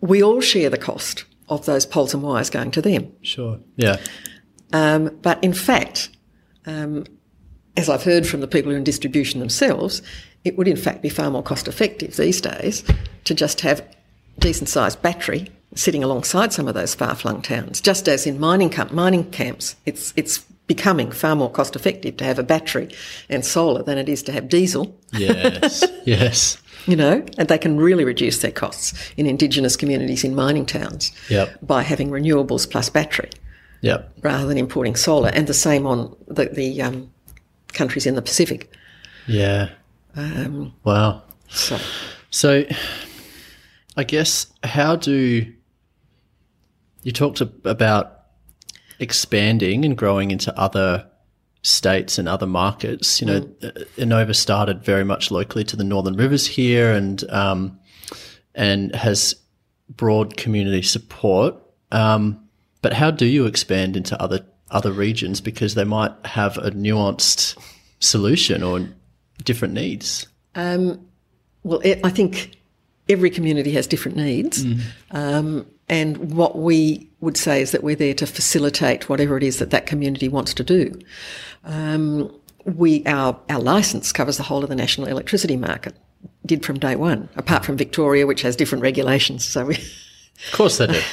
we 0.00 0.22
all 0.22 0.40
share 0.40 0.70
the 0.70 0.78
cost 0.78 1.24
of 1.48 1.64
those 1.66 1.86
poles 1.86 2.12
and 2.12 2.22
wires 2.22 2.50
going 2.50 2.72
to 2.72 2.82
them. 2.82 3.12
Sure. 3.22 3.60
Yeah. 3.76 3.96
Um, 4.72 5.16
but 5.22 5.42
in 5.44 5.52
fact, 5.52 6.10
um, 6.66 7.04
as 7.76 7.88
I've 7.88 8.02
heard 8.02 8.26
from 8.26 8.40
the 8.40 8.48
people 8.48 8.70
who 8.70 8.74
are 8.74 8.78
in 8.78 8.84
distribution 8.84 9.38
themselves, 9.38 10.02
it 10.44 10.58
would 10.58 10.66
in 10.66 10.76
fact 10.76 11.02
be 11.02 11.08
far 11.08 11.30
more 11.30 11.42
cost 11.42 11.68
effective 11.68 12.16
these 12.16 12.40
days 12.40 12.82
to 13.24 13.34
just 13.34 13.60
have 13.60 13.86
decent 14.38 14.68
sized 14.68 15.00
battery 15.02 15.48
sitting 15.74 16.02
alongside 16.04 16.52
some 16.52 16.68
of 16.68 16.74
those 16.74 16.94
far 16.94 17.14
flung 17.14 17.42
towns. 17.42 17.80
Just 17.80 18.08
as 18.08 18.26
in 18.26 18.38
mining 18.40 18.70
camp, 18.70 18.92
mining 18.92 19.30
camps, 19.30 19.76
it's 19.84 20.12
it's 20.16 20.38
becoming 20.66 21.12
far 21.12 21.36
more 21.36 21.50
cost 21.50 21.76
effective 21.76 22.16
to 22.16 22.24
have 22.24 22.38
a 22.40 22.42
battery 22.42 22.88
and 23.28 23.44
solar 23.44 23.82
than 23.84 23.98
it 23.98 24.08
is 24.08 24.22
to 24.24 24.32
have 24.32 24.48
diesel. 24.48 24.96
Yes. 25.12 25.84
yes. 26.04 26.58
You 26.86 26.96
know, 26.96 27.24
and 27.38 27.48
they 27.48 27.58
can 27.58 27.76
really 27.76 28.04
reduce 28.04 28.38
their 28.42 28.50
costs 28.52 28.92
in 29.16 29.26
indigenous 29.26 29.76
communities 29.76 30.24
in 30.24 30.34
mining 30.34 30.66
towns 30.66 31.12
Yep. 31.30 31.58
by 31.62 31.82
having 31.82 32.10
renewables 32.10 32.68
plus 32.68 32.88
battery 32.90 33.30
Yep. 33.82 34.12
rather 34.22 34.46
than 34.46 34.58
importing 34.58 34.96
solar, 34.96 35.28
and 35.30 35.46
the 35.46 35.54
same 35.54 35.86
on 35.86 36.16
the, 36.26 36.46
the 36.46 36.82
um, 36.82 37.10
countries 37.72 38.06
in 38.06 38.14
the 38.16 38.22
Pacific. 38.22 38.72
Yeah. 39.28 39.68
Um, 40.16 40.72
Wow. 40.84 41.22
so, 41.48 41.78
So, 42.30 42.64
I 43.96 44.04
guess 44.04 44.46
how 44.64 44.96
do 44.96 45.46
you 47.06 47.12
talked 47.12 47.40
about 47.40 48.22
expanding 48.98 49.84
and 49.84 49.96
growing 49.96 50.32
into 50.32 50.52
other 50.58 51.06
states 51.62 52.18
and 52.18 52.28
other 52.28 52.48
markets. 52.48 53.20
You 53.20 53.28
know, 53.28 53.40
mm. 53.42 53.86
Enova 53.96 54.34
started 54.34 54.82
very 54.82 55.04
much 55.04 55.30
locally 55.30 55.62
to 55.66 55.76
the 55.76 55.84
Northern 55.84 56.16
Rivers 56.16 56.48
here, 56.48 56.90
and 56.90 57.22
um, 57.30 57.78
and 58.56 58.92
has 58.92 59.36
broad 59.88 60.36
community 60.36 60.82
support. 60.82 61.54
Um, 61.92 62.44
but 62.82 62.92
how 62.92 63.12
do 63.12 63.26
you 63.26 63.46
expand 63.46 63.96
into 63.96 64.20
other 64.20 64.44
other 64.72 64.90
regions 64.90 65.40
because 65.40 65.76
they 65.76 65.84
might 65.84 66.10
have 66.24 66.58
a 66.58 66.72
nuanced 66.72 67.56
solution 68.00 68.64
or 68.64 68.84
different 69.44 69.74
needs? 69.74 70.26
Um, 70.56 71.06
well, 71.62 71.80
I 72.02 72.10
think 72.10 72.56
every 73.08 73.30
community 73.30 73.70
has 73.70 73.86
different 73.86 74.16
needs. 74.16 74.64
Mm. 74.64 75.66
And 75.88 76.32
what 76.32 76.58
we 76.58 77.08
would 77.20 77.36
say 77.36 77.62
is 77.62 77.72
that 77.72 77.84
we're 77.84 77.96
there 77.96 78.14
to 78.14 78.26
facilitate 78.26 79.08
whatever 79.08 79.36
it 79.36 79.42
is 79.42 79.58
that 79.58 79.70
that 79.70 79.86
community 79.86 80.28
wants 80.28 80.52
to 80.54 80.64
do. 80.64 80.98
Um, 81.64 82.32
we 82.64 83.04
our 83.06 83.38
our 83.48 83.60
license 83.60 84.12
covers 84.12 84.36
the 84.36 84.42
whole 84.42 84.62
of 84.62 84.68
the 84.68 84.76
national 84.76 85.06
electricity 85.06 85.56
market. 85.56 85.94
Did 86.44 86.64
from 86.64 86.78
day 86.78 86.96
one, 86.96 87.28
apart 87.36 87.64
from 87.64 87.76
Victoria, 87.76 88.26
which 88.26 88.42
has 88.42 88.56
different 88.56 88.82
regulations. 88.82 89.44
So 89.44 89.66
we, 89.66 89.74
of 89.76 90.52
course, 90.52 90.78
they 90.78 90.86
do. 90.88 91.00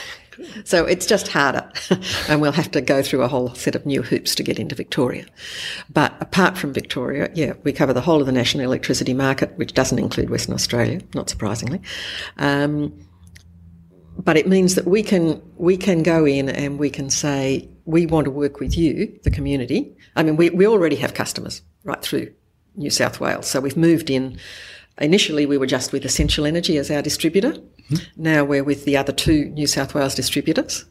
So 0.65 0.84
it's 0.86 1.05
just 1.05 1.28
harder, 1.28 1.71
and 2.28 2.41
we'll 2.41 2.53
have 2.53 2.71
to 2.71 2.82
go 2.82 3.03
through 3.03 3.21
a 3.21 3.28
whole 3.28 3.53
set 3.53 3.76
of 3.76 3.86
new 3.86 4.01
hoops 4.01 4.34
to 4.34 4.41
get 4.41 4.57
into 4.57 4.74
Victoria. 4.74 5.26
But 5.93 6.15
apart 6.19 6.57
from 6.57 6.74
Victoria, 6.74 7.30
yeah, 7.36 7.53
we 7.63 7.71
cover 7.71 7.93
the 7.93 8.01
whole 8.01 8.19
of 8.19 8.26
the 8.26 8.32
national 8.32 8.63
electricity 8.63 9.13
market, 9.13 9.55
which 9.57 9.74
doesn't 9.74 9.99
include 9.99 10.32
Western 10.32 10.55
Australia, 10.55 11.01
not 11.13 11.30
surprisingly. 11.30 11.82
Um, 12.38 12.93
but 14.18 14.38
it 14.38 14.47
means 14.47 14.76
that 14.76 14.86
we 14.86 15.03
can 15.03 15.41
we 15.57 15.78
can 15.78 16.03
go 16.03 16.26
in 16.26 16.49
and 16.49 16.80
we 16.80 16.89
can 16.89 17.09
say 17.09 17.68
we 17.86 18.05
want 18.05 18.26
to 18.26 18.32
work 18.32 18.59
with 18.59 18.78
you, 18.78 19.20
the 19.24 19.32
community. 19.32 19.95
I 20.16 20.24
mean, 20.24 20.38
we, 20.38 20.49
we 20.49 20.66
already 20.66 20.95
have 20.97 21.14
customers 21.14 21.61
right 21.84 22.01
through 22.01 22.32
New 22.76 22.89
South 22.89 23.20
Wales, 23.20 23.47
so 23.49 23.59
we've 23.59 23.78
moved 23.78 24.09
in 24.09 24.39
Initially, 24.99 25.47
we 25.47 25.57
were 25.57 25.66
just 25.66 25.91
with 25.91 26.05
Essential 26.05 26.45
Energy 26.45 26.78
as 26.78 26.91
our 26.91 27.01
distributor. 27.01 27.53
Mm-hmm. 27.53 27.95
Now 28.16 28.43
we're 28.43 28.64
with 28.64 28.86
the 28.86 28.95
other 28.95 29.11
two 29.11 29.45
New 29.45 29.66
South 29.66 29.95
Wales 29.95 30.14
distributors. 30.14 30.86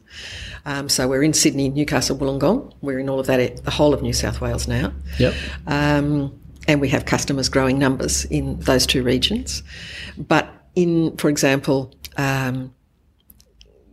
Um, 0.65 0.89
so 0.89 1.07
we're 1.07 1.23
in 1.23 1.33
Sydney, 1.33 1.69
Newcastle, 1.69 2.17
Wollongong. 2.17 2.73
We're 2.81 2.99
in 2.99 3.09
all 3.09 3.19
of 3.19 3.27
that, 3.27 3.63
the 3.63 3.71
whole 3.71 3.93
of 3.93 4.01
New 4.01 4.11
South 4.11 4.41
Wales 4.41 4.67
now. 4.67 4.93
Yep. 5.19 5.33
Um, 5.67 6.37
and 6.67 6.81
we 6.81 6.89
have 6.89 7.05
customers 7.05 7.47
growing 7.47 7.79
numbers 7.79 8.25
in 8.25 8.59
those 8.59 8.85
two 8.85 9.03
regions. 9.03 9.63
But 10.17 10.49
in, 10.75 11.15
for 11.15 11.29
example, 11.29 11.93
um, 12.17 12.73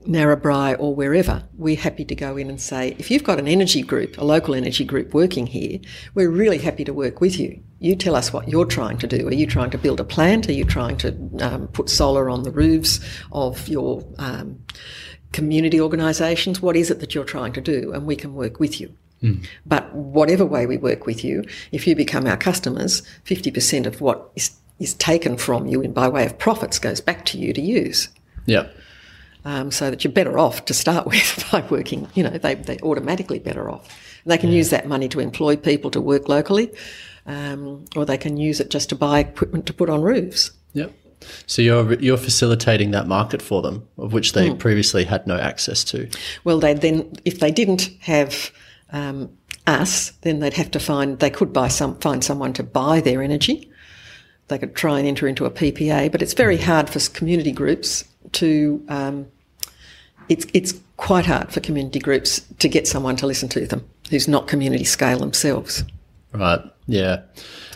Narrabri 0.07 0.77
or 0.79 0.95
wherever, 0.95 1.45
we're 1.57 1.77
happy 1.77 2.05
to 2.07 2.15
go 2.15 2.37
in 2.37 2.49
and 2.49 2.61
say, 2.61 2.97
if 2.99 3.11
you've 3.11 3.25
got 3.25 3.39
an 3.39 3.47
energy 3.47 3.83
group, 3.83 4.17
a 4.17 4.25
local 4.25 4.55
energy 4.55 4.85
group 4.85 5.13
working 5.13 5.47
here, 5.47 5.79
we're 6.15 6.31
really 6.31 6.59
happy 6.59 6.85
to 6.85 6.93
work 6.93 7.21
with 7.21 7.39
you. 7.39 7.63
You 7.81 7.95
tell 7.97 8.17
us 8.17 8.33
what 8.33 8.49
you're 8.49 8.65
trying 8.65 8.99
to 8.99 9.07
do. 9.07 9.29
Are 9.29 9.35
you 9.35 9.47
trying 9.47 9.71
to 9.71 9.79
build 9.79 10.01
a 10.01 10.05
plant? 10.05 10.49
Are 10.49 10.53
you 10.53 10.65
trying 10.65 10.97
to 10.99 11.17
um, 11.41 11.69
put 11.69 11.91
solar 11.91 12.31
on 12.31 12.45
the 12.45 12.51
roofs 12.51 13.01
of 13.33 13.69
your 13.69 14.03
um, 14.19 14.63
community 15.33 15.81
organisations? 15.81 16.63
What 16.63 16.77
is 16.77 16.91
it 16.91 17.01
that 17.01 17.15
you're 17.15 17.25
trying 17.25 17.53
to 17.55 17.61
do? 17.61 17.93
And 17.93 18.07
we 18.07 18.17
can 18.17 18.35
work 18.35 18.59
with 18.59 18.81
you. 18.81 18.95
Mm. 19.23 19.47
But 19.67 19.95
whatever 19.95 20.47
way 20.47 20.65
we 20.65 20.79
work 20.79 21.05
with 21.05 21.23
you, 21.23 21.45
if 21.73 21.87
you 21.87 21.95
become 21.95 22.27
our 22.27 22.39
customers, 22.39 23.03
50% 23.27 23.85
of 23.85 24.01
what 24.01 24.31
is, 24.35 24.53
is 24.79 24.95
taken 24.95 25.37
from 25.37 25.67
you 25.67 25.83
in 25.83 25.93
by 25.93 26.09
way 26.09 26.25
of 26.25 26.39
profits 26.39 26.79
goes 26.79 27.03
back 27.03 27.27
to 27.27 27.39
you 27.39 27.53
to 27.53 27.61
use. 27.61 28.09
Yeah 28.47 28.71
um, 29.45 29.71
so 29.71 29.91
that 29.91 30.05
you're 30.05 30.13
better 30.13 30.39
off 30.39 30.65
to 30.67 30.75
start 30.75 31.07
with 31.07 31.49
by 31.51 31.65
working. 31.71 32.09
You 32.15 32.25
know, 32.25 32.31
they, 32.31 32.55
they're 32.55 32.79
automatically 32.83 33.39
better 33.39 33.71
off. 33.71 33.89
And 34.25 34.33
they 34.33 34.39
can 34.39 34.51
yeah. 34.51 34.57
use 34.57 34.71
that 34.71 34.87
money 34.87 35.09
to 35.09 35.21
employ 35.21 35.57
people 35.57 35.91
to 35.93 36.01
work 36.01 36.29
locally, 36.29 36.73
um, 37.27 37.85
or 37.97 38.05
they 38.05 38.19
can 38.19 38.37
use 38.37 38.61
it 38.61 38.71
just 38.71 38.89
to 38.91 38.97
buy 38.97 39.21
equipment 39.21 39.67
to 39.67 39.73
put 39.73 39.89
on 39.89 40.03
roofs. 40.03 40.53
Yep. 40.75 40.93
So 41.47 41.61
you're 41.61 41.95
you're 41.95 42.17
facilitating 42.17 42.93
that 42.93 43.07
market 43.07 43.43
for 43.43 43.61
them, 43.61 43.87
of 43.99 44.13
which 44.13 44.33
they 44.33 44.49
mm. 44.49 44.59
previously 44.59 45.05
had 45.05 45.27
no 45.27 45.37
access 45.37 45.85
to. 45.85 46.09
Well, 46.45 46.61
they 46.61 46.73
then, 46.73 47.13
if 47.27 47.41
they 47.41 47.51
didn't 47.51 47.91
have 48.01 48.51
um, 48.91 49.31
us, 49.67 50.13
then 50.23 50.41
they'd 50.41 50.55
have 50.55 50.71
to 50.71 50.81
find 50.81 51.19
they 51.19 51.31
could 51.31 51.53
buy 51.53 51.69
some 51.69 51.99
find 51.99 52.25
someone 52.25 52.55
to 52.55 52.63
buy 52.63 53.01
their 53.01 53.23
energy. 53.23 53.71
They 54.49 54.59
could 54.59 54.75
try 54.75 54.99
and 54.99 55.07
enter 55.07 55.29
into 55.29 55.45
a 55.45 55.51
PPA, 55.51 56.11
but 56.11 56.23
it's 56.23 56.35
very 56.35 56.57
hard 56.57 56.91
for 56.91 56.99
community 57.11 57.53
groups 57.53 58.05
to 58.41 58.85
um, 58.89 59.27
it's 60.29 60.47
it's 60.53 60.75
quite 60.97 61.27
hard 61.27 61.53
for 61.53 61.61
community 61.61 61.99
groups 61.99 62.41
to 62.59 62.69
get 62.69 62.87
someone 62.87 63.17
to 63.17 63.27
listen 63.27 63.49
to 63.51 63.67
them 63.67 63.89
who's 64.11 64.29
not 64.29 64.49
community 64.49 64.85
scale 64.85 65.19
themselves. 65.19 65.85
Right. 66.33 66.61
Yeah. 66.87 67.23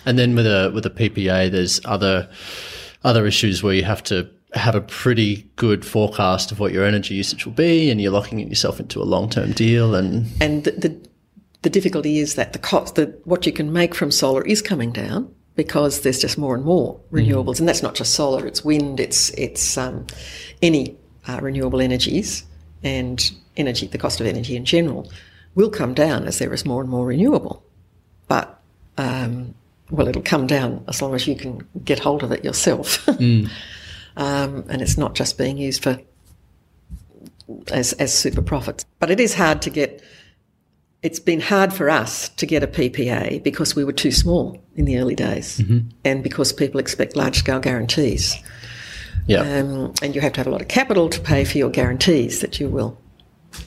And 0.05 0.19
then 0.19 0.35
with 0.35 0.47
a 0.47 0.71
with 0.75 0.87
a 0.87 0.91
PPA, 0.91 1.51
there's 1.51 1.81
other 1.85 2.29
other 3.03 3.27
issues 3.27 3.63
where 3.63 3.75
you 3.75 3.85
have 3.85 4.03
to 4.05 4.29
have 4.55 4.75
a 4.75 4.81
pretty 4.81 5.49
good 5.57 5.85
forecast 5.85 6.53
of 6.53 6.61
what 6.61 6.73
your 6.73 6.85
energy 6.85 7.15
usage 7.15 7.45
will 7.45 7.53
be, 7.53 7.91
and 7.91 8.01
you're 8.01 8.13
locking 8.13 8.39
yourself 8.39 8.79
into 8.79 9.03
a 9.03 9.05
long 9.05 9.29
term 9.29 9.53
deal. 9.53 9.95
And 9.95 10.27
and 10.41 10.65
the, 10.65 10.73
the, 10.73 11.09
the 11.63 11.71
difficulty 11.71 12.19
is 12.19 12.35
that 12.35 12.53
the 12.53 12.59
cost, 12.59 12.95
the 12.95 13.07
what 13.25 13.47
you 13.47 13.53
can 13.53 13.73
make 13.73 13.95
from 13.95 14.11
solar 14.11 14.43
is 14.43 14.63
coming 14.63 14.93
down 14.93 15.35
because 15.57 16.01
there's 16.01 16.19
just 16.19 16.37
more 16.37 16.55
and 16.55 16.65
more 16.65 16.99
renewables, 17.13 17.57
mm. 17.57 17.61
and 17.61 17.69
that's 17.69 17.83
not 17.83 17.95
just 17.95 18.15
solar; 18.15 18.47
it's 18.47 18.65
wind, 18.65 19.01
it's 19.01 19.31
it's 19.31 19.79
um, 19.79 20.07
any 20.63 20.97
uh, 21.29 21.39
renewable 21.41 21.81
energies 21.81 22.45
and 22.83 23.31
energy. 23.57 23.87
The 23.87 23.99
cost 23.99 24.21
of 24.21 24.27
energy 24.27 24.57
in 24.57 24.65
general 24.65 25.11
will 25.55 25.71
come 25.71 25.95
down 25.95 26.27
as 26.27 26.39
there 26.39 26.53
is 26.53 26.65
more 26.65 26.81
and 26.81 26.91
more 26.91 27.07
renewable, 27.07 27.65
but 28.29 28.61
um, 28.99 29.55
well, 29.91 30.09
it'll 30.09 30.23
come 30.23 30.47
down 30.47 30.85
as 30.89 31.01
long 31.01 31.15
as 31.15 31.27
you 31.27 31.37
can 31.37 31.67
get 31.85 31.99
hold 31.99 32.23
of 32.23 32.33
it 32.33 32.45
yourself, 32.45 33.05
mm. 33.07 33.49
um, 34.17 34.65
and 34.69 34.83
it's 34.83 34.99
not 34.99 35.15
just 35.15 35.39
being 35.39 35.57
used 35.57 35.83
for 35.83 36.01
as 37.71 37.93
as 37.95 38.13
super 38.13 38.43
profits. 38.43 38.85
But 38.99 39.11
it 39.11 39.21
is 39.21 39.35
hard 39.35 39.63
to 39.63 39.71
get 39.71 40.03
it's 41.05 41.21
been 41.21 41.41
hard 41.41 41.71
for 41.71 41.91
us 41.91 42.31
to 42.31 42.47
get 42.47 42.63
a 42.63 42.67
PPA 42.67 43.43
because 43.43 43.77
we 43.77 43.85
were 43.85 43.93
too 43.93 44.11
small 44.11 44.59
in 44.75 44.87
the 44.87 44.99
early 44.99 45.15
days 45.15 45.59
mm-hmm. 45.59 45.87
and 46.03 46.25
because 46.25 46.51
people 46.51 46.81
expect 46.81 47.15
large 47.15 47.37
scale 47.37 47.61
guarantees. 47.61 48.35
Yeah. 49.27 49.41
Um, 49.41 49.93
and 50.03 50.15
you 50.15 50.23
have 50.23 50.33
to 50.33 50.41
have 50.41 50.47
a 50.47 50.51
lot 50.51 50.63
of 50.63 50.69
capital 50.69 51.11
to 51.11 51.21
pay 51.21 51.45
for 51.45 51.59
your 51.59 51.69
guarantees 51.69 52.41
that 52.41 52.59
you 52.59 52.71
will 52.71 52.99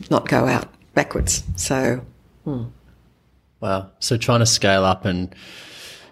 not 0.10 0.28
go 0.28 0.48
out 0.48 0.74
backwards. 0.96 1.44
So, 1.58 2.04
hmm. 2.44 2.64
wow. 3.60 3.92
So 4.00 4.18
trying 4.18 4.40
to 4.40 4.48
scale 4.48 4.84
up 4.84 5.06
and 5.06 5.34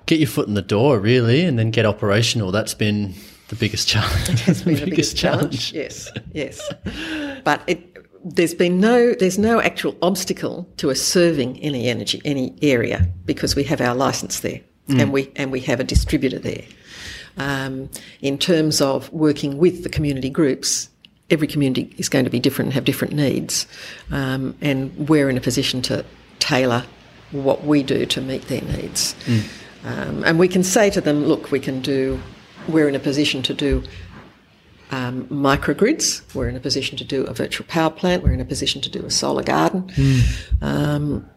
get 0.05 0.19
your 0.19 0.29
foot 0.29 0.47
in 0.47 0.53
the 0.53 0.61
door, 0.61 0.99
really, 0.99 1.43
and 1.43 1.57
then 1.57 1.71
get 1.71 1.87
operational, 1.87 2.51
that's 2.51 2.75
been 2.75 3.15
the 3.47 3.55
biggest 3.55 3.87
challenge. 3.89 4.29
It 4.29 4.39
has 4.41 4.61
been 4.61 4.75
the 4.75 4.81
biggest, 4.81 5.15
biggest 5.15 5.17
challenge. 5.17 5.71
challenge. 5.71 5.73
Yes, 5.73 6.11
yes. 6.33 7.41
But 7.43 7.63
it, 7.65 7.94
there's 8.25 8.55
been 8.55 8.79
no 8.79 9.13
there's 9.13 9.37
no 9.37 9.61
actual 9.61 9.95
obstacle 10.01 10.67
to 10.77 10.89
us 10.89 10.99
serving 10.99 11.59
any 11.59 11.87
energy 11.87 12.19
any 12.25 12.55
area 12.61 13.07
because 13.23 13.55
we 13.55 13.63
have 13.63 13.79
our 13.79 13.93
license 13.93 14.39
there 14.39 14.59
mm. 14.89 14.99
and 14.99 15.13
we 15.13 15.31
and 15.35 15.51
we 15.51 15.59
have 15.61 15.79
a 15.79 15.83
distributor 15.83 16.39
there. 16.39 16.63
Um, 17.37 17.89
in 18.21 18.37
terms 18.37 18.81
of 18.81 19.11
working 19.11 19.57
with 19.57 19.83
the 19.83 19.89
community 19.89 20.29
groups, 20.29 20.89
every 21.29 21.47
community 21.47 21.93
is 21.97 22.07
going 22.07 22.23
to 22.23 22.31
be 22.31 22.39
different 22.39 22.67
and 22.67 22.73
have 22.73 22.85
different 22.85 23.13
needs, 23.13 23.67
um, 24.11 24.55
and 24.61 25.09
we're 25.09 25.29
in 25.29 25.37
a 25.37 25.41
position 25.41 25.81
to 25.83 26.05
tailor 26.39 26.83
what 27.31 27.65
we 27.65 27.83
do 27.83 28.05
to 28.05 28.21
meet 28.21 28.43
their 28.43 28.61
needs. 28.61 29.15
Mm. 29.25 29.43
Um, 29.83 30.23
and 30.23 30.39
we 30.39 30.47
can 30.47 30.63
say 30.63 30.89
to 30.89 31.01
them, 31.01 31.25
look, 31.25 31.51
we 31.51 31.59
can 31.59 31.81
do. 31.81 32.19
We're 32.67 32.87
in 32.87 32.95
a 32.95 32.99
position 32.99 33.43
to 33.43 33.53
do 33.53 33.83
um, 34.91 35.25
microgrids. 35.27 36.21
We're 36.33 36.49
in 36.49 36.55
a 36.55 36.59
position 36.59 36.97
to 36.97 37.03
do 37.03 37.23
a 37.25 37.33
virtual 37.33 37.65
power 37.67 37.89
plant. 37.89 38.23
We're 38.23 38.33
in 38.33 38.41
a 38.41 38.45
position 38.45 38.81
to 38.81 38.89
do 38.89 39.05
a 39.05 39.11
solar 39.11 39.43
garden. 39.43 39.83
Mm. 39.95 40.63
Um, 40.63 41.29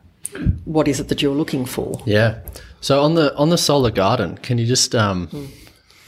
what 0.64 0.88
is 0.88 1.00
it 1.00 1.08
that 1.08 1.22
you're 1.22 1.34
looking 1.34 1.64
for? 1.64 2.00
Yeah. 2.06 2.40
So 2.80 3.02
on 3.02 3.14
the 3.14 3.34
on 3.36 3.48
the 3.48 3.58
solar 3.58 3.90
garden, 3.90 4.36
can 4.38 4.58
you 4.58 4.66
just 4.66 4.94
um, 4.94 5.28
mm. 5.28 5.48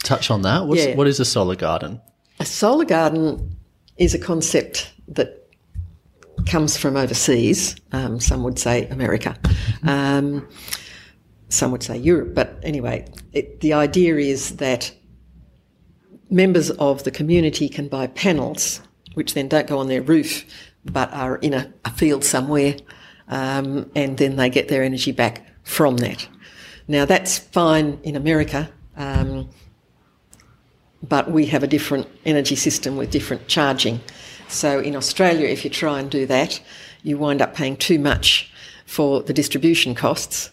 touch 0.03 0.31
on 0.31 0.43
that? 0.43 0.67
What's, 0.67 0.85
yeah. 0.85 0.95
What 0.95 1.07
is 1.07 1.21
a 1.21 1.25
solar 1.25 1.57
garden? 1.57 2.01
A 2.39 2.45
solar 2.45 2.85
garden 2.85 3.57
is 3.97 4.15
a 4.15 4.19
concept 4.19 4.93
that 5.09 5.49
comes 6.47 6.77
from 6.77 6.97
overseas. 6.97 7.77
Um, 7.93 8.21
some 8.21 8.43
would 8.43 8.59
say 8.59 8.87
America. 8.89 9.37
Um, 9.83 10.49
some 11.49 11.73
would 11.73 11.83
say 11.83 11.99
Europe. 11.99 12.35
But 12.35 12.59
anyway, 12.63 13.07
it, 13.33 13.61
the 13.61 13.73
idea 13.73 14.17
is 14.17 14.57
that 14.57 14.93
members 16.31 16.71
of 16.71 17.05
the 17.05 17.11
community 17.11 17.69
can 17.69 17.89
buy 17.89 18.07
panels, 18.07 18.81
which 19.15 19.35
then 19.35 19.49
don't 19.49 19.67
go 19.67 19.79
on 19.79 19.89
their 19.89 20.03
roof, 20.03 20.45
but 20.85 21.13
are 21.13 21.37
in 21.37 21.53
a, 21.53 21.73
a 21.85 21.91
field 21.91 22.25
somewhere, 22.25 22.77
um, 23.29 23.91
and 23.95 24.17
then 24.19 24.37
they 24.37 24.49
get 24.49 24.69
their 24.69 24.83
energy 24.83 25.13
back 25.13 25.45
from 25.63 25.99
that. 25.99 26.29
Now 26.89 27.05
that's 27.05 27.39
fine 27.39 27.99
in 28.03 28.17
America, 28.17 28.71
um, 28.97 29.49
but 31.03 31.31
we 31.31 31.47
have 31.47 31.63
a 31.63 31.67
different 31.67 32.07
energy 32.25 32.57
system 32.57 32.97
with 32.97 33.11
different 33.11 33.49
charging. 33.49 34.01
So 34.49 34.81
in 34.81 34.97
Australia, 34.97 35.47
if 35.47 35.65
you 35.65 35.71
try 35.71 36.01
and 36.01 36.11
do 36.11 36.27
that, 36.27 36.61
you 37.03 37.17
wind 37.17 37.41
up 37.41 37.55
paying 37.55 37.77
too 37.77 37.99
much 37.99 38.51
for 38.87 39.23
the 39.23 39.33
distribution 39.33 39.95
costs 39.95 40.51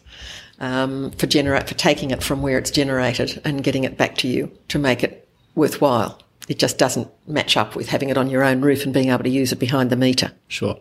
um, 0.60 1.12
for 1.12 1.28
for 1.28 1.74
taking 1.74 2.12
it 2.12 2.24
from 2.24 2.42
where 2.42 2.58
it's 2.58 2.72
generated 2.72 3.42
and 3.44 3.64
getting 3.64 3.84
it 3.84 3.98
back 3.98 4.16
to 4.18 4.28
you 4.28 4.52
to 4.68 4.80
make 4.80 5.04
it 5.04 5.27
worthwhile. 5.58 6.22
It 6.48 6.60
just 6.60 6.78
doesn't 6.78 7.10
match 7.28 7.58
up 7.58 7.76
with 7.76 7.90
having 7.90 8.10
it 8.10 8.18
on 8.18 8.30
your 8.30 8.44
own 8.44 8.62
roof 8.62 8.86
and 8.86 8.94
being 8.94 9.10
able 9.10 9.24
to 9.24 9.30
use 9.30 9.52
it 9.52 9.60
behind 9.60 9.90
the 9.90 9.98
meter. 9.98 10.32
Sure. 10.48 10.80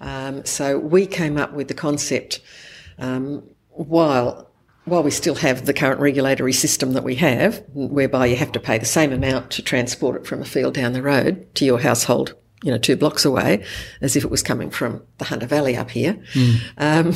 Um, 0.00 0.44
so 0.44 0.78
we 0.78 1.06
came 1.06 1.38
up 1.38 1.54
with 1.54 1.68
the 1.68 1.74
concept 1.74 2.40
um, 2.98 3.42
while 3.70 4.50
while 4.84 5.02
we 5.02 5.10
still 5.10 5.36
have 5.36 5.64
the 5.64 5.72
current 5.72 5.98
regulatory 5.98 6.52
system 6.52 6.92
that 6.92 7.04
we 7.04 7.14
have, 7.14 7.64
whereby 7.72 8.26
you 8.26 8.36
have 8.36 8.52
to 8.52 8.60
pay 8.60 8.76
the 8.76 8.84
same 8.84 9.14
amount 9.14 9.50
to 9.50 9.62
transport 9.62 10.16
it 10.16 10.26
from 10.26 10.42
a 10.42 10.44
field 10.44 10.74
down 10.74 10.92
the 10.92 11.00
road 11.00 11.46
to 11.54 11.64
your 11.64 11.80
household, 11.80 12.34
you 12.62 12.70
know, 12.70 12.76
two 12.76 12.94
blocks 12.94 13.24
away, 13.24 13.64
as 14.02 14.14
if 14.14 14.24
it 14.24 14.30
was 14.30 14.42
coming 14.42 14.68
from 14.68 15.02
the 15.16 15.24
Hunter 15.24 15.46
Valley 15.46 15.74
up 15.74 15.90
here. 15.90 16.22
Um, 16.76 17.14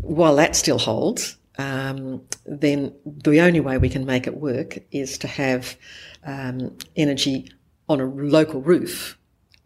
while 0.00 0.36
that 0.36 0.54
still 0.54 0.78
holds, 0.78 1.36
um, 1.58 2.22
then 2.46 2.94
the 3.04 3.40
only 3.40 3.60
way 3.60 3.78
we 3.78 3.88
can 3.88 4.06
make 4.06 4.26
it 4.26 4.36
work 4.36 4.78
is 4.92 5.18
to 5.18 5.28
have 5.28 5.76
um, 6.24 6.76
energy 6.96 7.50
on 7.88 8.00
a 8.00 8.04
local 8.04 8.60
roof 8.60 9.18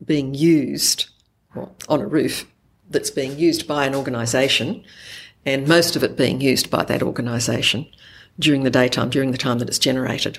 being 0.05 0.35
used, 0.35 1.11
well, 1.55 1.75
on 1.89 2.01
a 2.01 2.07
roof 2.07 2.47
that's 2.91 3.11
being 3.11 3.39
used 3.39 3.69
by 3.69 3.85
an 3.87 3.95
organisation, 3.95 4.83
and 5.45 5.69
most 5.69 5.97
of 5.97 6.03
it 6.03 6.17
being 6.17 6.41
used 6.41 6.71
by 6.71 6.85
that 6.85 7.03
organisation 7.03 7.87
during 8.39 8.63
the 8.63 8.71
daytime, 8.71 9.11
during 9.11 9.33
the 9.33 9.39
time 9.39 9.59
that 9.59 9.69
it's 9.69 9.79
generated. 9.79 10.39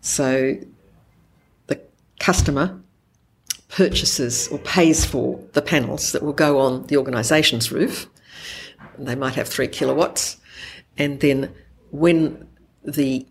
So 0.00 0.56
the 1.68 1.80
customer 2.18 2.80
purchases 3.68 4.48
or 4.48 4.58
pays 4.58 5.04
for 5.04 5.40
the 5.52 5.62
panels 5.62 6.12
that 6.12 6.22
will 6.22 6.32
go 6.32 6.58
on 6.58 6.86
the 6.86 6.96
organisation's 6.96 7.70
roof. 7.70 8.08
They 8.98 9.14
might 9.14 9.34
have 9.34 9.48
three 9.48 9.68
kilowatts. 9.68 10.38
And 10.98 11.20
then 11.20 11.52
when 11.90 12.48
the 12.84 13.26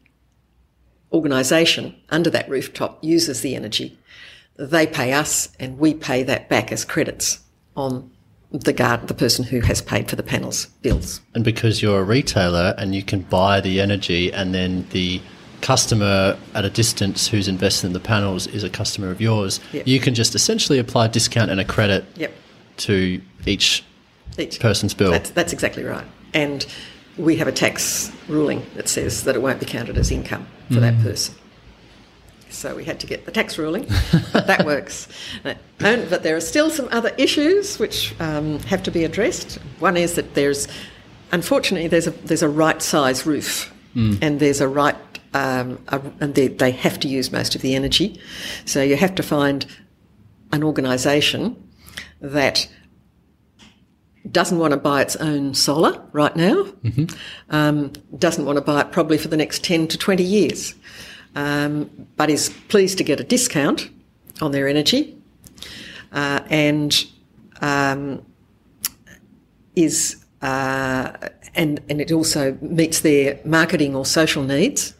organisation 1.13 1.95
under 2.09 2.30
that 2.30 2.49
rooftop 2.49 3.03
uses 3.03 3.41
the 3.41 3.55
energy, 3.55 3.97
they 4.57 4.88
pay 4.88 5.13
us 5.13 5.49
and 5.59 5.78
we 5.78 5.93
pay 5.93 6.24
that 6.24 6.49
back 6.49 6.72
as 6.72 6.86
credits 6.86 7.39
on 7.76 8.11
the 8.51 8.74
guard, 8.74 9.07
the 9.07 9.13
person 9.13 9.43
who 9.43 9.59
has 9.61 9.82
paid 9.82 10.09
for 10.09 10.16
the 10.16 10.24
panels 10.24 10.68
bills. 10.82 11.20
And 11.34 11.43
because 11.43 11.82
you're 11.82 11.99
a 11.99 12.03
retailer 12.03 12.74
and 12.78 12.95
you 12.95 13.03
can 13.03 13.22
buy 13.22 13.59
the 13.59 13.82
energy 13.82 14.32
and 14.32 14.53
then 14.53 14.88
the 14.91 15.22
customer 15.61 16.38
at 16.53 16.63
a 16.63 16.70
distance 16.70 17.28
who's 17.28 17.47
invested 17.47 17.88
in 17.88 17.93
the 17.93 17.99
panels 17.99 18.47
is 18.47 18.63
a 18.63 18.70
customer 18.70 19.09
of 19.11 19.20
yours, 19.20 19.59
Yep. 19.74 19.88
you 19.88 19.99
can 19.99 20.13
just 20.13 20.36
essentially 20.36 20.80
apply 20.80 21.07
a 21.07 21.09
discount 21.09 21.51
and 21.51 21.59
a 21.59 21.66
credit 21.66 22.05
Yep. 22.16 22.34
to 22.78 23.22
each 23.45 23.84
Each 24.38 24.59
person's 24.59 24.93
bill. 24.93 25.11
That's, 25.11 25.32
that's 25.32 25.51
exactly 25.53 25.84
right. 25.84 26.05
And 26.34 26.66
we 27.18 27.36
have 27.38 27.47
a 27.47 27.51
tax 27.51 28.11
ruling 28.28 28.66
that 28.76 28.88
says 28.89 29.24
that 29.24 29.36
it 29.36 29.41
won't 29.41 29.59
be 29.59 29.66
counted 29.66 29.97
as 29.97 30.11
income 30.11 30.47
for 30.72 30.80
that 30.80 30.99
person. 31.01 31.36
So 32.49 32.76
we 32.76 32.86
had 32.86 32.99
to 33.01 33.07
get 33.07 33.26
the 33.26 33.32
tax 33.32 33.57
ruling, 33.57 33.86
but 34.34 34.47
that 34.47 34.66
works. 34.74 35.07
And- 35.43 35.57
But 36.09 36.24
there 36.24 36.36
are 36.36 36.41
still 36.41 36.70
some 36.70 36.88
other 36.91 37.11
issues 37.18 37.78
which 37.80 38.13
um, 38.22 38.59
have 38.59 38.82
to 38.84 38.91
be 38.91 39.03
addressed. 39.03 39.59
One 39.80 39.97
is 39.97 40.16
that 40.16 40.36
there's, 40.36 40.68
unfortunately, 41.32 41.88
there's 41.89 42.07
a 42.07 42.11
there's 42.11 42.43
a 42.43 42.49
right 42.49 42.82
size 42.82 43.26
roof, 43.26 43.72
and 43.95 44.39
there's 44.39 44.59
a 44.61 44.68
right, 44.68 44.95
um, 45.34 45.80
a, 45.88 46.01
and 46.20 46.36
they, 46.36 46.47
they 46.49 46.72
have 46.72 46.99
to 47.01 47.07
use 47.07 47.32
most 47.32 47.55
of 47.55 47.61
the 47.61 47.76
energy. 47.76 48.20
So 48.66 48.82
you 48.84 48.95
have 48.97 49.16
to 49.16 49.24
find 49.24 49.66
an 50.51 50.63
organisation 50.63 51.55
that 52.22 52.68
doesn't 54.32 54.57
want 54.57 54.71
to 54.71 54.78
buy 54.78 55.01
its 55.01 55.15
own 55.17 55.53
solar 55.53 56.01
right 56.11 56.36
now, 56.36 56.65
um, 57.49 57.91
doesn't 58.17 58.45
want 58.45 58.57
to 58.57 58.61
buy 58.61 58.82
it 58.82 58.91
probably 58.91 59.17
for 59.17 59.28
the 59.28 59.38
next 59.38 59.63
10 59.63 59.88
to 59.89 59.97
20 59.97 60.23
years, 60.23 60.76
um, 61.36 61.89
but 62.15 62.30
is 62.30 62.49
pleased 62.67 62.97
to 62.97 63.03
get 63.03 63.19
a 63.19 63.23
discount 63.23 63.89
on 64.41 64.51
their 64.51 64.67
energy 64.67 65.17
uh, 66.11 66.41
and 66.49 67.05
um, 67.61 68.26
is 69.76 70.23
uh, 70.41 71.11
and 71.53 71.82
and 71.89 72.01
it 72.01 72.11
also 72.11 72.57
meets 72.61 73.01
their 73.01 73.39
marketing 73.45 73.95
or 73.95 74.05
social 74.05 74.43
needs 74.43 74.93